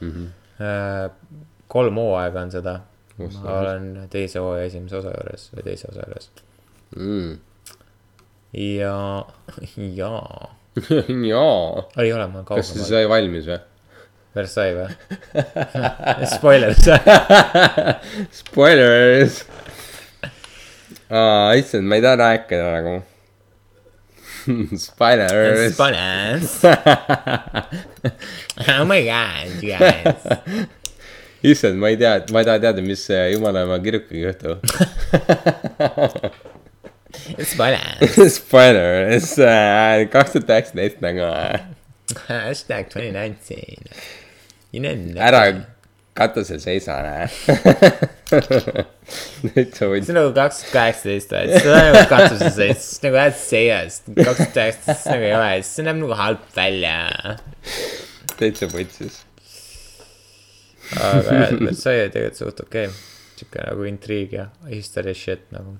[0.00, 0.12] mm.
[0.12, 1.40] mm..
[1.68, 2.78] kolm hooaega on seda.
[3.16, 6.26] Ma olen teise hooaja esimese osa juures või teise osa juures.
[6.96, 7.30] -hmm.
[8.60, 8.96] ja,
[10.00, 10.50] jaa,
[11.08, 11.24] Mm.
[11.24, 13.56] jaa, ei ole, ma olen kas see sai valmis või?
[14.36, 14.90] Versailles või?
[16.34, 16.84] Spoilers.
[18.40, 19.38] Spoilers.
[21.08, 22.96] aa, issand, ma ei taha rääkida nagu.
[24.86, 25.74] Spoilers.
[25.74, 26.58] Spoilers.
[28.68, 30.68] oh my god, you guys.
[31.42, 34.58] issand, ma ei tea, ma ei taha teada, mis see jumala ema kirjukiga juhtub.
[37.40, 38.20] Spoilers.
[38.36, 39.32] Spoilers,
[40.12, 41.32] kaks tuhat üheksateist nagu.
[42.28, 43.88] Hashtag twenty nineteen.
[45.16, 45.42] Ära
[46.16, 47.26] katusel seisa, näe.
[49.54, 53.20] täitsa võid see on nagu kaks tuhat kaheksateist, et see on nagu katusel sees, nagu
[53.20, 56.96] head seiast, kaks tuhat üheksateist nagu ei ole, see näeb nagu halb välja.
[58.40, 59.20] täitsa võtsis.
[60.96, 63.04] aga jah, Versailles tegelikult suht okei okay.,
[63.36, 65.76] siuke nagu intriig ja history shit nagu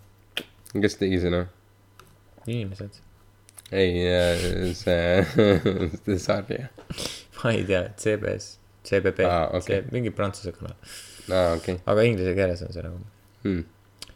[0.83, 1.47] kes tegi seda?
[2.47, 3.01] inimesed.
[3.73, 5.25] ei, see,
[6.05, 6.61] see sari.
[7.41, 8.57] ma ei tea, CBS,
[8.87, 9.67] CBB Aa, okei.
[9.67, 10.77] see mingi prantsuse kanal,
[11.31, 11.81] aa, okei.
[11.87, 13.03] aga inglise keeles on see nagu.
[13.47, 13.65] Hmm.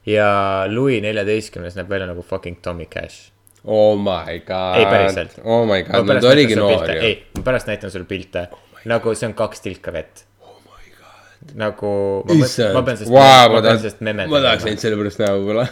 [0.09, 0.31] ja
[0.71, 3.31] Louis neljateistkümnes näeb välja nagu fucking Tommy Cash.
[3.65, 4.79] Oh my god.
[4.81, 5.37] Ei, päriselt.
[5.45, 6.99] Oh my god, no ta oligi noor ju.
[7.05, 10.25] ei, ma pärast näitan sulle pilte oh, nagu see on kaks tilka vett.
[11.57, 11.91] nagu
[12.29, 12.99] ma, mõt- issand vau, ma pean
[13.65, 15.67] tahaks ma tahaks neid selle pärast näha võib-olla.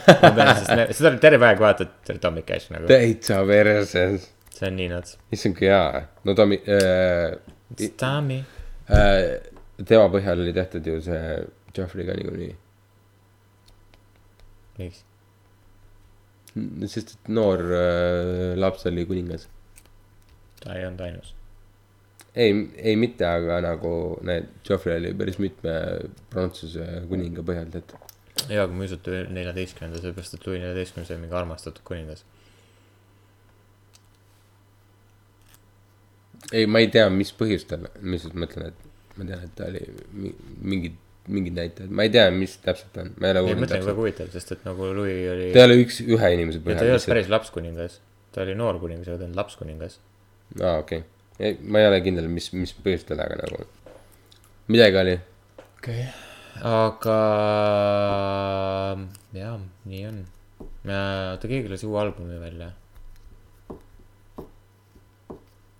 [0.96, 4.28] seda terve aeg vaatad, Tommy Cash nagu, täitsa perses.
[4.56, 5.18] see on nii nuts.
[5.32, 6.06] issand kui hea.
[6.24, 7.36] no ta äh,,
[8.00, 8.42] Tommy.
[8.88, 11.20] Tema põhjal oli tehtud ju see
[11.76, 12.54] Joffrey ka niikuinii.
[14.78, 15.04] miks?
[16.88, 19.48] sest et noor äh, laps oli kuningas.
[20.62, 21.34] ta ei olnud ainus.
[22.34, 23.92] ei, ei mitte, aga nagu
[24.26, 25.74] need, Joffrey oli päris mitme
[26.32, 28.16] prantsuse kuninga põhjal tehtud.
[28.48, 32.24] jaa, aga ma ei usu, et neljateistkümnenda, sellepärast et Louis neljateistkümnes oli mingi armastatud kuningas.
[36.52, 39.82] ei, ma ei tea, mis põhjustel, mis ma mõtlen, et ma tean, et ta oli
[40.12, 40.96] mi-
[41.28, 44.30] mingid, näitajad, ma ei tea, mis täpselt on, ma ei ole uurinud mõtlengi väga huvitav,
[44.32, 45.50] sest et nagu Louis oli.
[45.52, 47.12] ta ei ole üks, ühe inimese ja ta ei olnud põhjal.
[47.12, 47.98] päris lapskuningas,
[48.34, 49.98] ta oli noor kuningas, aga ta ei olnud lapskuningas.
[50.62, 51.58] aa, okei okay..
[51.68, 53.60] ma ei ole kindel, mis, mis põhjustel, aga nagu
[54.72, 55.18] midagi oli.
[55.76, 56.26] okei okay..
[56.72, 57.20] aga
[59.36, 59.60] jah,
[59.92, 60.20] nii on.
[60.88, 62.72] oota, keegi lasi uue albumi välja.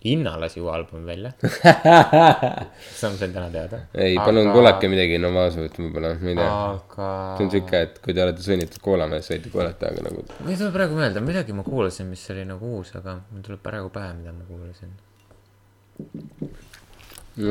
[0.06, 1.32] Inna lasi uue albumi välja.
[1.42, 3.80] seda ma sain täna teada.
[3.98, 6.52] ei, palun kuulake midagi Novasovit võib-olla, ma ei tea.
[6.68, 7.08] aga.
[7.34, 10.54] see on siuke, et kui te olete sunnitud kuulama, siis võite kuulata, aga nagu ma
[10.54, 13.90] ei tule praegu meelde, midagi ma kuulasin, mis oli nagu uus, aga mul tuleb praegu
[13.98, 14.94] pähe, mida ma kuulasin.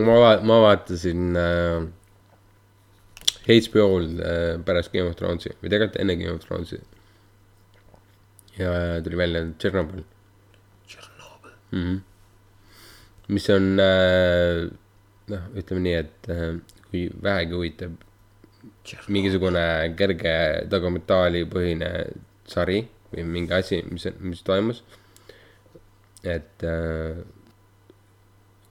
[0.08, 0.18] ma,
[0.48, 1.88] ma vaatasin äh,
[3.48, 6.80] HBO-l äh, pärast Game of Thronesi või tegelikult enne Game of Thronesi.
[8.56, 8.72] ja
[9.04, 10.08] tuli välja Tšernobõl
[11.72, 11.82] mm.
[11.82, 12.06] -hmm.
[13.34, 14.68] Mis on äh,
[15.32, 16.60] noh, ütleme nii, et äh,
[16.90, 18.04] kui vähegi huvitab
[19.12, 19.64] mingisugune
[20.00, 20.36] kerge
[20.72, 21.90] dokumentaalipõhine
[22.48, 22.82] sari
[23.12, 24.84] või mingi asi, mis, mis toimus.
[26.24, 27.20] et äh,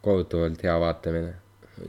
[0.05, 1.35] kohutavalt hea vaatamine.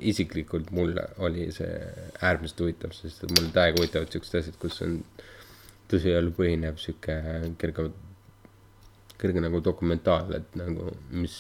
[0.03, 1.75] isiklikult mulle oli see
[2.21, 4.97] äärmiselt huvitav, sest et mulle täiega huvitavad siuksed asjad, kus on
[5.87, 7.15] tõsielu põhinev sihuke
[7.61, 7.85] kerge,
[9.21, 11.37] kerge nagu dokumentaal, et nagu mis,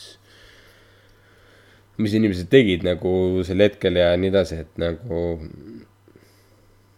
[1.97, 5.21] mis inimesed tegid nagu sel hetkel ja nii edasi, et nagu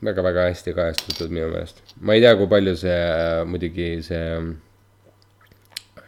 [0.05, 1.77] väga-väga hästi kajastatud minu meelest.
[2.01, 4.27] ma ei tea, kui palju see äh, muidugi see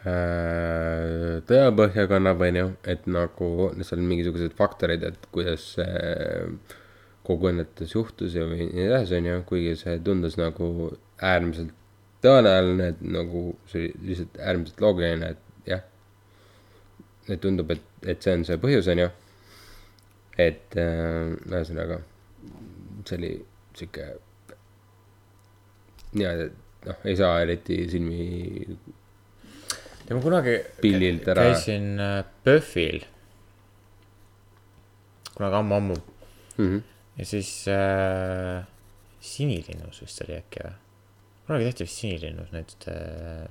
[0.08, 3.50] äh, tõepõhja kannab, onju, et nagu
[3.80, 5.92] seal on mingisugused faktorid, et kuidas see
[7.26, 10.66] kogu õnnetus juhtus ja nii edasi, onju, kuigi see tundus nagu
[11.22, 11.72] äärmiselt
[12.22, 13.40] tõenäoline, et nagu
[13.70, 15.82] see oli lihtsalt äärmiselt loogiline, et jah.
[17.28, 19.08] et tundub, et, et see on see põhjus, onju.
[20.40, 22.00] et äh, ühesõnaga,
[23.06, 23.32] see oli
[23.76, 24.06] sihuke
[26.16, 28.18] niimoodi, et noh, ei saa eriti silmi
[30.08, 33.04] ja ma kunagi Pillilt ära- käisin äh, PÖFFil.
[35.34, 36.64] kunagi ammu-ammu mm.
[36.64, 36.82] -hmm.
[37.18, 38.64] ja siis äh,
[39.20, 40.74] Sinilinnus vist oli äkki või?
[41.46, 43.46] kunagi tehti vist Sinilinnus need äh,,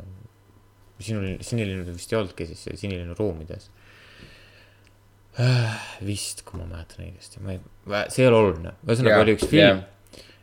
[1.00, 3.81] sinu, Sinilinnud vist ei olnudki siis Sinilinnu ruumides äh,.
[6.04, 7.62] vist, kui ma mäletan õigesti, ma ei,
[8.12, 9.78] see ei ole oluline, ühesõnaga Jaa, oli üks film jaa.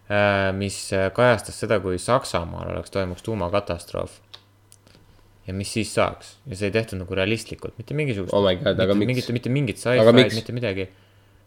[0.09, 4.17] äh,, mis äh, kajastas seda, kui Saksamaal oleks, toimuks tuumakatastroof.
[5.49, 9.29] ja mis siis saaks ja see ei tehtud nagu realistlikult, mitte mingisugust Oh mitte, mingit,
[9.37, 10.89] mitte mingit sci-fi'd mitte midagi.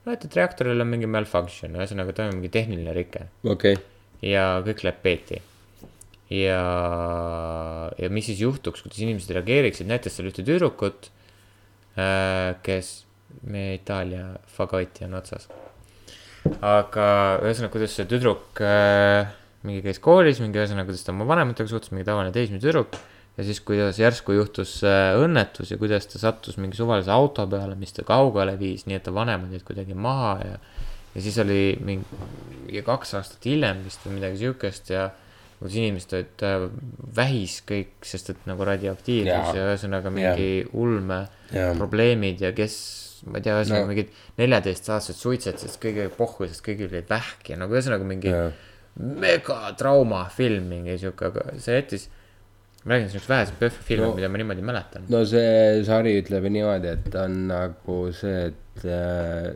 [0.06, 3.88] no et, et reaktoril on mingi malfunction, ühesõnaga toimub mingi tehniline rike okei okay.,
[4.22, 5.42] ja kõik läheb peeti.
[6.30, 6.62] ja,
[7.98, 11.10] ja mis siis juhtuks, kuidas inimesed reageeriksid, näitas seal ühte tüdrukut,
[12.64, 12.92] kes,
[13.48, 15.48] meie Itaalia fagoti on otsas.
[16.62, 17.06] aga
[17.44, 19.30] ühesõnaga, kuidas see tüdruk äh,
[19.68, 22.98] mingi käis koolis, mingi ühesõnaga, kuidas ta oma vanematega suhtus, mingi tavaline teismeline tüdruk.
[23.38, 27.78] ja siis, kuidas järsku juhtus äh, õnnetus ja kuidas ta sattus mingi suvalise auto peale,
[27.80, 30.58] mis ta kaugele viis, nii et ta vanemad jäid kuidagi maha ja.
[31.16, 32.22] ja siis oli mingi,
[32.66, 35.10] mingi kaks aastat hiljem vist või midagi siukest ja
[35.62, 36.66] kus inimesed olid äh,
[37.22, 39.56] vähis kõik, sest et nagu radioaktiivsus Jaa.
[39.56, 41.22] ja ühesõnaga mingi ulme
[41.54, 41.76] Jaa.
[41.78, 42.76] probleemid ja kes,
[43.26, 43.92] ma ei tea, ühesõnaga No.
[43.92, 44.10] mingid
[44.42, 48.48] neljateistaastased suitsetasid kõige pohhu, sest kõigil oli vähk ja nagu ühesõnaga mingi Jaa.
[49.22, 52.08] megatrauma film, mingi sihuke, aga see jättis.
[52.84, 54.14] ma räägin siukest vähesest PÖFFi filmi No.
[54.18, 55.04] mida ma niimoodi mäletan.
[55.10, 59.52] no see sari ütleb niimoodi, et on nagu see, et äh,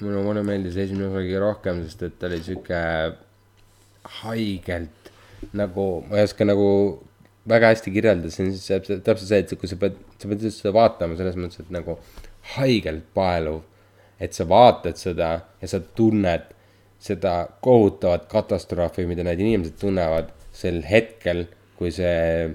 [0.00, 2.80] mulle, mulle meeldis esimene osa kõige rohkem, sest et ta oli sihuke
[4.22, 5.10] haigelt
[5.56, 6.68] nagu, ma ei oska nagu
[7.48, 10.44] väga hästi kirjeldada, see on siis täpselt, täpselt see, et kui sa pead, sa pead
[10.48, 11.98] seda vaatama selles mõttes, et nagu
[12.56, 13.62] haigelt paeluv.
[14.20, 15.28] et sa vaatad seda
[15.60, 16.44] ja sa tunned
[17.02, 21.42] seda kohutavat katastroofi, mida need inimesed tunnevad sel hetkel,
[21.76, 22.54] kui see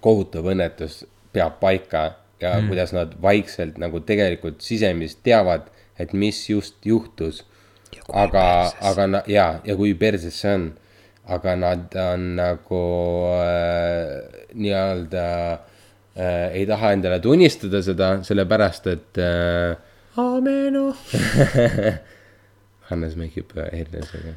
[0.00, 1.02] kohutav õnnetus
[1.34, 2.04] peab paika
[2.40, 2.70] ja mm.
[2.70, 5.66] kuidas nad vaikselt nagu tegelikult sisemist teavad,
[5.98, 7.44] et mis just juhtus.
[8.12, 10.66] aga, aga na- ja, ja kui perses see on,
[11.26, 12.82] aga nad on nagu
[13.34, 15.75] äh, nii-öelda äh,
[16.16, 19.76] ei taha endale tunnistada seda, sellepärast et äh,
[20.16, 20.88] Amenu.
[22.88, 24.32] Hannes mängib eeldusega.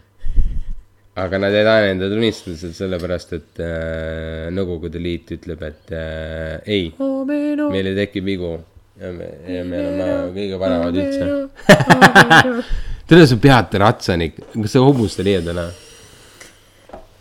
[1.19, 6.60] aga nad ei taha endale tunnistada seda sellepärast, et äh, Nõukogude Liit ütleb, et äh,
[6.68, 8.57] ei, meil ei teki vigu
[8.99, 12.64] ja me, ja me oleme kõige paremad üldse.
[13.07, 15.69] tere, sa pead ratsani, kas sa hobust ei leia täna?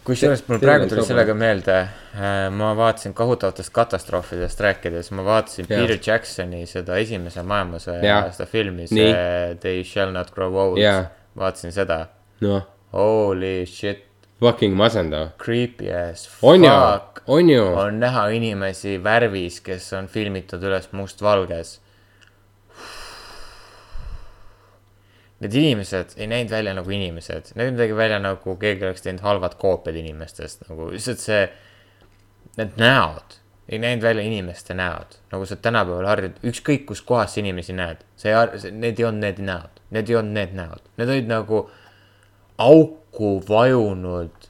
[0.09, 1.77] Kusjuures mul praegu tuli sellega meelde,
[2.57, 5.83] ma vaatasin kohutavatest katastroofidest rääkides, ma vaatasin Jah.
[5.85, 8.89] Peter Jacksoni seda esimese maailmasõja seda filmi, Nii.
[8.91, 10.81] see They shall not grow old
[11.39, 12.07] vaatasin seda,
[12.45, 12.65] noh,
[12.97, 14.05] holy shit,
[14.41, 15.35] fucking masendav.
[15.39, 17.65] creepy as on ju fuck,, on ju.
[17.67, 21.79] on näha inimesi värvis, kes on filmitud üles mustvalges.
[25.39, 29.55] Need inimesed ei näinud välja nagu inimesed, nägid midagi välja nagu keegi oleks teinud halvad
[29.61, 31.45] koopiad inimestest, nagu lihtsalt see,
[32.59, 33.39] need näod
[33.69, 38.01] ei näinud välja inimeste näod, nagu sa tänapäeval harjud, ükskõik kus kohas sa inimesi näed,
[38.19, 41.65] see ei need ei olnud need näod, need ei olnud need näod, need olid nagu
[42.59, 44.49] auku vajunud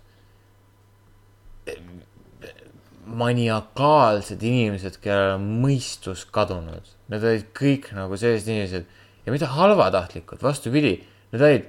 [3.19, 6.85] maniakaalsed inimesed, kellel on mõistus kadunud.
[7.09, 8.89] Need olid kõik nagu sellised inimesed
[9.28, 10.94] ja mitte halvatahtlikud, vastupidi,
[11.34, 11.68] need olid.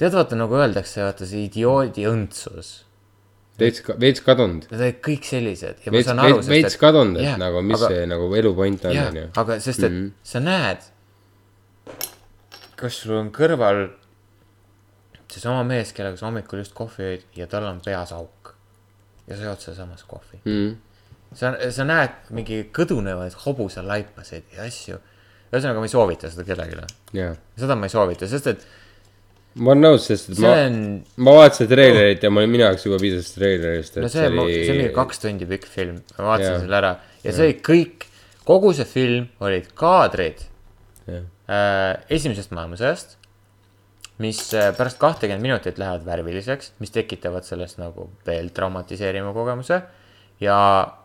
[0.00, 2.70] tead, vaata nagu öeldakse, vaata see idioodi õndsus.
[3.60, 4.64] veits, veits kadunud.
[4.70, 7.76] Need olid kõik sellised ja veits, ma saan aru, veits, veits kadunud, et nagu mis
[7.78, 10.00] aga- see nagu elu point on, on ju., aga sest, et mm.
[10.00, 10.32] -hmm.
[10.32, 10.88] sa näed,
[12.80, 13.84] kas sul on kõrval
[15.30, 18.54] seesama mees, kellega sa hommikul just kohvi jõid ja tal on peas auk
[19.28, 20.76] ja sa jood sealsamas kohvi Mm.
[21.34, 24.98] sa, sa näed mingi kõdunevaid hobuselaipasid ja asju.
[25.54, 26.96] ühesõnaga, ma ei soovita seda kellelegi.
[27.18, 28.66] jaa, seda ma ei soovita, sest et
[29.54, 30.78] ma olen nõus, sest et ma, on,
[31.26, 34.74] ma vaatasin treilerit ja ma olin minu jaoks juba piisas treilerist, no see on, see
[34.74, 34.88] oli.
[34.94, 36.62] kaks tundi pikk film, ma vaatasin Jaa.
[36.64, 36.94] selle ära
[37.24, 38.08] ja see oli kõik,
[38.48, 40.42] kogu see film olid kaadrid
[41.06, 41.22] Jah.
[41.46, 43.16] äh, esimesest maailmasõjast,
[44.22, 49.82] mis äh, pärast kahtekümmet minutit lähevad värviliseks, mis tekitavad sellest nagu veel traumatiseeriva kogemuse.
[50.42, 50.58] ja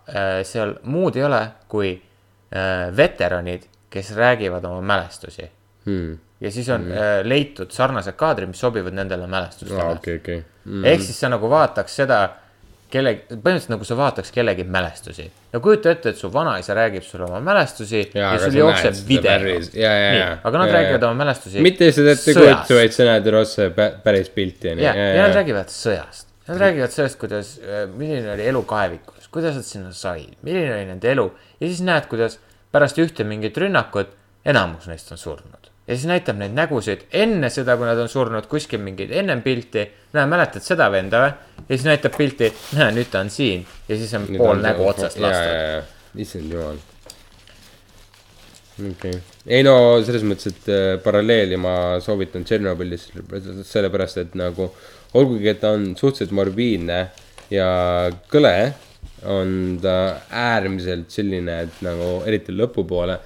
[0.09, 5.49] äh, seal muud ei ole, kui äh, veteranid, kes räägivad oma mälestusi
[5.85, 6.17] Hmm.
[6.41, 6.91] ja siis on mm.
[6.91, 10.41] äh, leitud sarnased kaadrid, mis sobivad nendele mälestustele aa, okei, okei.
[10.65, 10.85] mm..
[10.91, 12.17] ehk siis sa nagu vaataks seda
[12.91, 15.29] kellegi, põhimõtteliselt nagu sa vaataks kellegi mälestusi.
[15.53, 19.07] no kujuta ette, et su vanaisa räägib sulle oma mälestusi ja, ja sul jookseb seda
[19.07, 19.37] video.
[20.43, 21.11] aga nad Jaa, räägivad jaa.
[21.11, 21.63] oma mälestusi.
[21.63, 24.89] mitte lihtsalt ette kujuta, vaid sa näed otse pä- päris pilti, on ju.
[24.89, 26.27] ja, ja nad räägivad sõjast.
[26.49, 27.55] Nad räägivad sellest, kuidas,
[27.93, 31.27] milline oli elu kaevikus, kuidas nad sinna said, milline oli nende elu
[31.59, 32.39] ja siis näed, kuidas
[32.71, 34.15] pärast ühte mingit rünnakut
[34.45, 35.69] enamus neist on surnud.
[35.87, 39.87] ja siis näitab neid nägusid enne seda, kui nad on surnud, kuskil mingeid ennem pilti.
[40.13, 41.33] näe, mäletad seda venda või?
[41.63, 45.19] ja siis näitab pilti, näe, nüüd ta on siin ja siis on pool nägu otsast
[45.19, 45.95] lastud.
[46.15, 46.79] issand jumal.
[48.79, 49.75] okei okay., ei no
[50.05, 51.73] selles mõttes, et äh, paralleeli ma
[52.05, 53.09] soovitan Tšernobõlis
[53.65, 54.69] sellepärast, et nagu
[55.17, 56.99] olgugi, et ta on suhteliselt morbiidne
[57.49, 57.69] ja
[58.29, 58.55] kõle,
[59.27, 59.95] on ta
[60.29, 63.17] äärmiselt selline, et nagu eriti lõpupoole,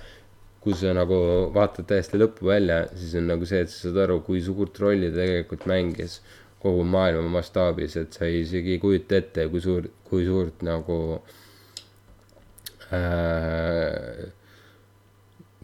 [0.64, 1.18] kui sa nagu
[1.54, 5.12] vaatad täiesti lõppu välja, siis on nagu see, et sa saad aru, kui suurt rolli
[5.12, 6.22] tegelikult mängis
[6.64, 11.00] kogu maailma mastaabis, et sa isegi ei kujuta ette, kui suur, kui suurt nagu
[12.96, 14.24] äh,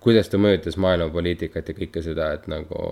[0.04, 2.84] kuidas ta mõjutas maailmapoliitikat ja kõike seda, et nagu,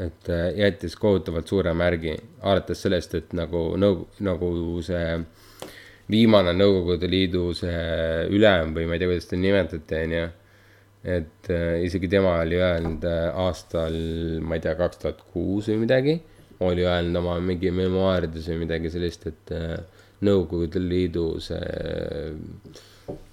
[0.00, 4.50] et äh, jättis kohutavalt suure märgi, alates sellest, et nagu nõu-, nagu
[4.86, 5.04] see
[6.10, 10.26] viimane Nõukogude Liidu see ülem või ma ei tea, kuidas teda nimetati, on ju.
[11.16, 13.94] et äh, isegi tema oli öelnud äh, aastal,
[14.42, 16.16] ma ei tea, kaks tuhat kuus või midagi,
[16.66, 19.76] oli öelnud oma mingi memuaarides või midagi sellist, et äh,
[20.26, 21.58] Nõukogude Liidu see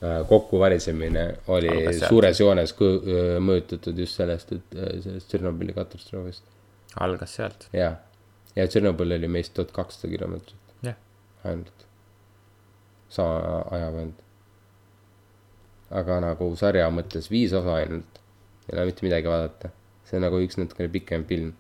[0.04, 1.24] äh, kokkuvarisemine
[1.56, 4.76] oli suures joones öö, mõjutatud just sellest, et
[5.06, 6.44] sellest Tšernobõli katastroofist.
[7.00, 7.94] algas sealt, ja,
[8.58, 11.00] ja Tšernobõl oli meist tuhat kakssada kilomeetrit jah.
[11.48, 11.83] ainult.
[13.14, 14.20] Sama ajavahend.
[15.94, 18.22] aga nagu sarja mõttes viis osa ainult,
[18.66, 19.70] ei ole mitte midagi vaadata.
[20.08, 21.54] see on nagu üks natukene pikem film.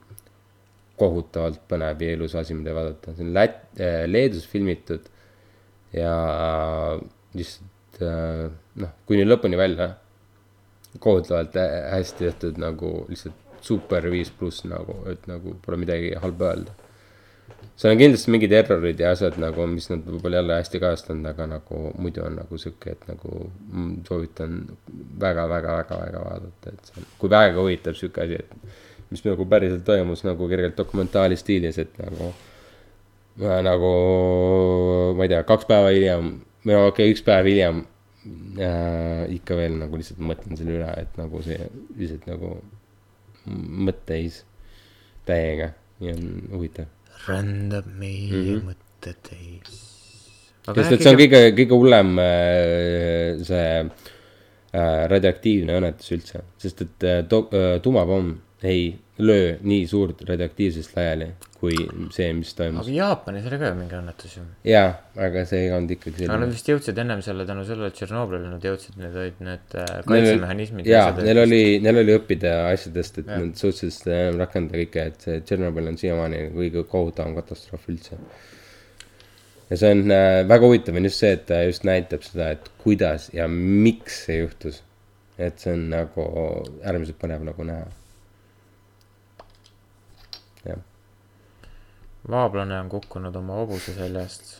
[0.97, 3.63] kohutavalt põnev ja ilus asi, mida vaadata, see on Lät-,
[4.07, 5.07] Leedus filmitud
[5.93, 6.13] ja
[7.33, 8.51] lihtsalt äh,
[8.81, 9.93] noh, kuni lõpuni välja.
[10.99, 16.51] kohutavalt hä- hästi tehtud nagu lihtsalt super viis pluss nagu, et nagu pole midagi halba
[16.51, 16.73] öelda
[17.75, 21.47] seal on kindlasti mingid errorid ja asjad nagu, mis nad võib-olla jälle hästi kajastanud, aga
[21.55, 23.47] nagu muidu on nagu sihuke, et nagu
[24.07, 24.59] soovitan
[25.23, 30.23] väga-väga-väga-väga vaadata, et see on, kui väga huvitab sihuke asi, et mis nagu päriselt toimus
[30.25, 32.33] nagu kergelt dokumentaali stiilis, et nagu
[33.41, 33.91] nagu
[35.17, 36.29] ma ei tea, kaks päeva hiljem
[36.63, 37.83] või no okei okay,, üks päev hiljem
[38.61, 41.57] äh, ikka veel nagu lihtsalt mõtlen selle üle, et nagu see
[41.97, 42.55] lihtsalt nagu
[43.89, 44.43] mõtteis
[45.25, 45.73] täiega
[46.03, 46.91] ja on huvitav
[47.27, 48.45] rändab meie mm.
[48.47, 48.63] -hmm.
[48.69, 49.79] mõtteteis.
[50.63, 57.07] sest et see on kõige, kõige hullem äh, see äh, radioaktiivne õnnetus üldse, sest et
[57.07, 57.47] äh, to-,
[57.83, 61.33] tuumapomm ei löö nii suurt radioaktiivsust laiali
[61.63, 61.77] kui
[62.11, 62.93] see, mis toimus aga.
[62.97, 64.43] Jaapanis oli ka ju mingi õnnetus ju.
[64.67, 64.89] jaa,
[65.27, 66.55] aga see ei olnud ikkagi aga nad selline.
[66.57, 70.89] vist jõudsid ennem selle tänu sellele Tšernobõlile nad jõudsid, need olid need äh, kaitsemehhanismid.
[70.91, 73.45] jaa, neil oli, neil oli õppida asjadest, et Jah.
[73.45, 74.11] nad suutsid
[74.41, 78.19] rakendada kõike, et see Tšernobõl on siiamaani kõige kohutavam katastroof üldse.
[79.71, 82.71] ja see on äh, väga huvitav on just see, et ta just näitab seda, et
[82.83, 84.83] kuidas ja miks see juhtus.
[85.39, 86.31] et see on nagu
[86.83, 87.87] äärmiselt põnev nagu näha.
[90.67, 90.89] jah,
[92.29, 94.59] vaablane on kukkunud oma hobuse seljast.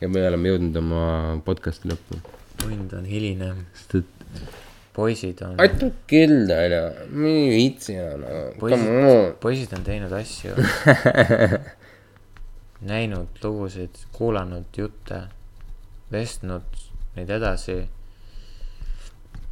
[0.00, 1.06] ja me oleme jõudnud oma
[1.44, 2.20] podcast'i lõppu.
[2.62, 4.52] tund on hiline, sest et
[4.94, 6.82] poisid on, aitab kell on ju,
[7.14, 8.26] ma ei viitsi enam,
[8.60, 8.92] poisid,
[9.42, 10.54] poisid on teinud asju.
[12.84, 15.22] näinud lugusid, kuulanud jutte,
[16.12, 16.78] vestnud
[17.16, 17.78] neid edasi.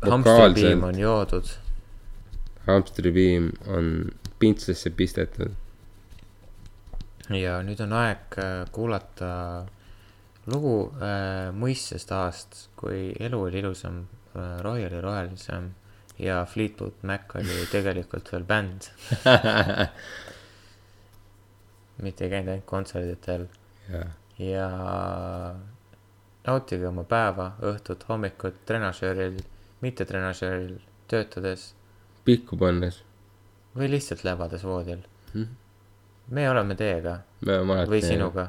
[0.03, 1.51] hamstripiim on joodud,
[2.66, 3.93] hamstripiim on
[4.39, 5.55] pintslisse pistetud.
[7.39, 9.31] Ja nüüd on aeg äh, kuulata
[10.51, 14.03] lugu äh, mõistest aastast, kui elu oli ilusam
[14.35, 15.71] äh,, rohi oli rohelisem
[16.19, 18.91] ja Fleetwood Mac oli tegelikult veel bänd.
[22.03, 23.47] mitte ei käinud ainult kontserditel
[23.93, 24.11] jah,
[24.43, 24.67] ja
[26.47, 29.39] nautige oma päeva, õhtut, hommikut trenažööril,
[29.85, 30.81] mitte trenažööril
[31.11, 31.71] töötades
[32.27, 33.03] pihku pannes.
[33.77, 35.61] või lihtsalt läbades voodil Mhm..
[36.33, 37.91] Me oleme teiega me oleme alati.
[37.93, 38.45] või sinuga.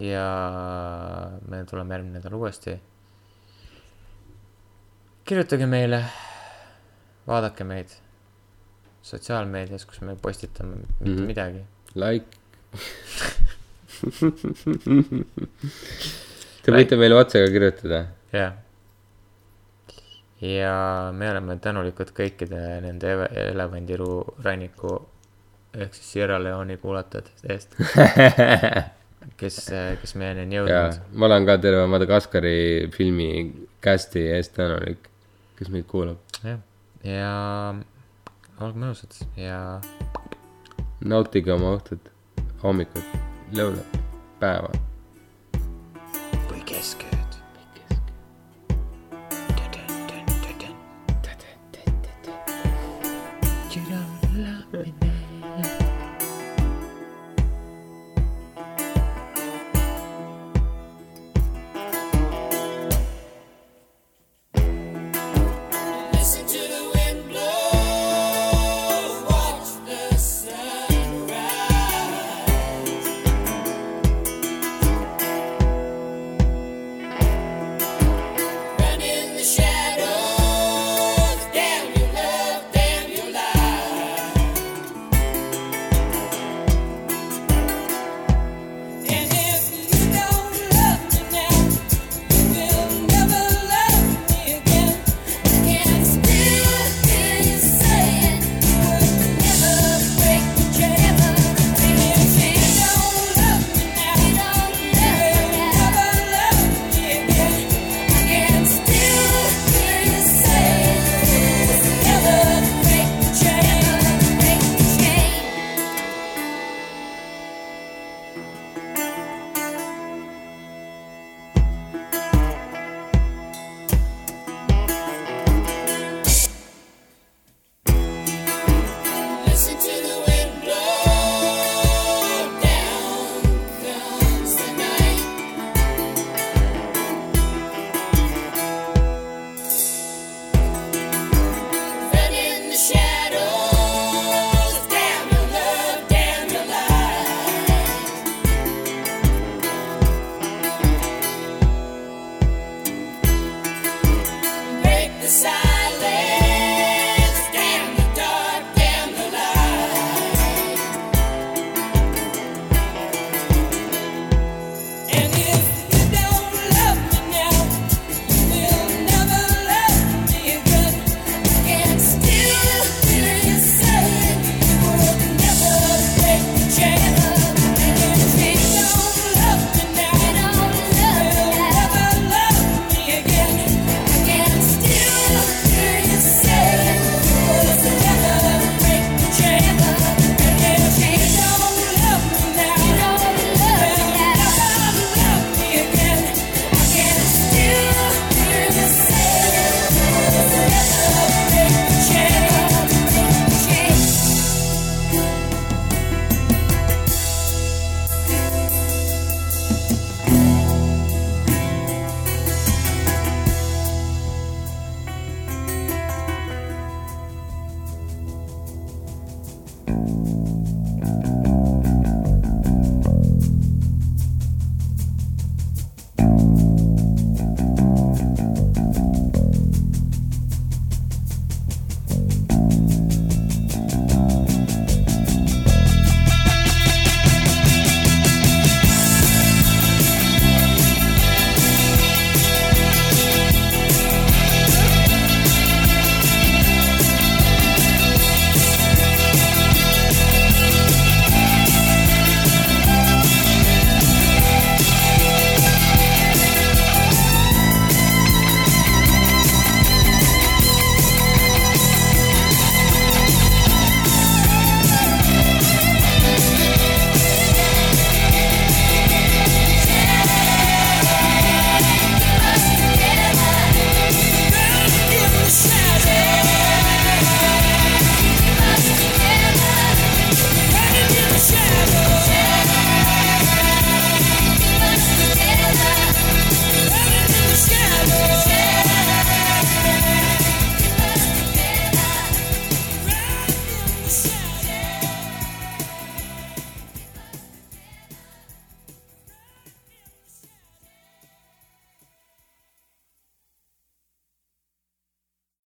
[0.00, 0.26] ja
[1.48, 2.76] me tuleme järgmine nädal uuesti.
[5.24, 6.04] kirjutage meile,
[7.26, 7.88] vaadake meid
[9.02, 11.16] sotsiaalmeedias, kus me postitame mitte mm.
[11.16, 11.26] -hmm.
[11.26, 11.64] midagi.
[11.94, 12.26] Like.
[16.62, 18.06] Te võite meile otse ka kirjutada.
[18.32, 18.52] jah.
[20.40, 20.74] ja
[21.12, 25.08] me oleme tänulikud kõikide nende elevandiruu ranniku
[25.74, 27.76] ehk siis Sierra Leone'i kuulatajate eest,
[29.40, 29.60] kes,
[30.00, 30.98] kes meieni on jõudnud.
[31.14, 32.56] ma olen ka terve Madagaskari
[32.94, 33.30] filmi
[33.84, 35.08] cast'i eest tänulik,
[35.58, 36.18] kes meid kuulab.
[36.44, 36.58] jah,
[37.06, 37.34] ja
[38.60, 39.60] olge mõnusad ja
[41.04, 42.10] nautige oma õhtut,
[42.64, 43.16] hommikut,
[43.56, 44.02] lõunat,
[44.42, 44.74] päeva.
[46.50, 47.19] või keskööd.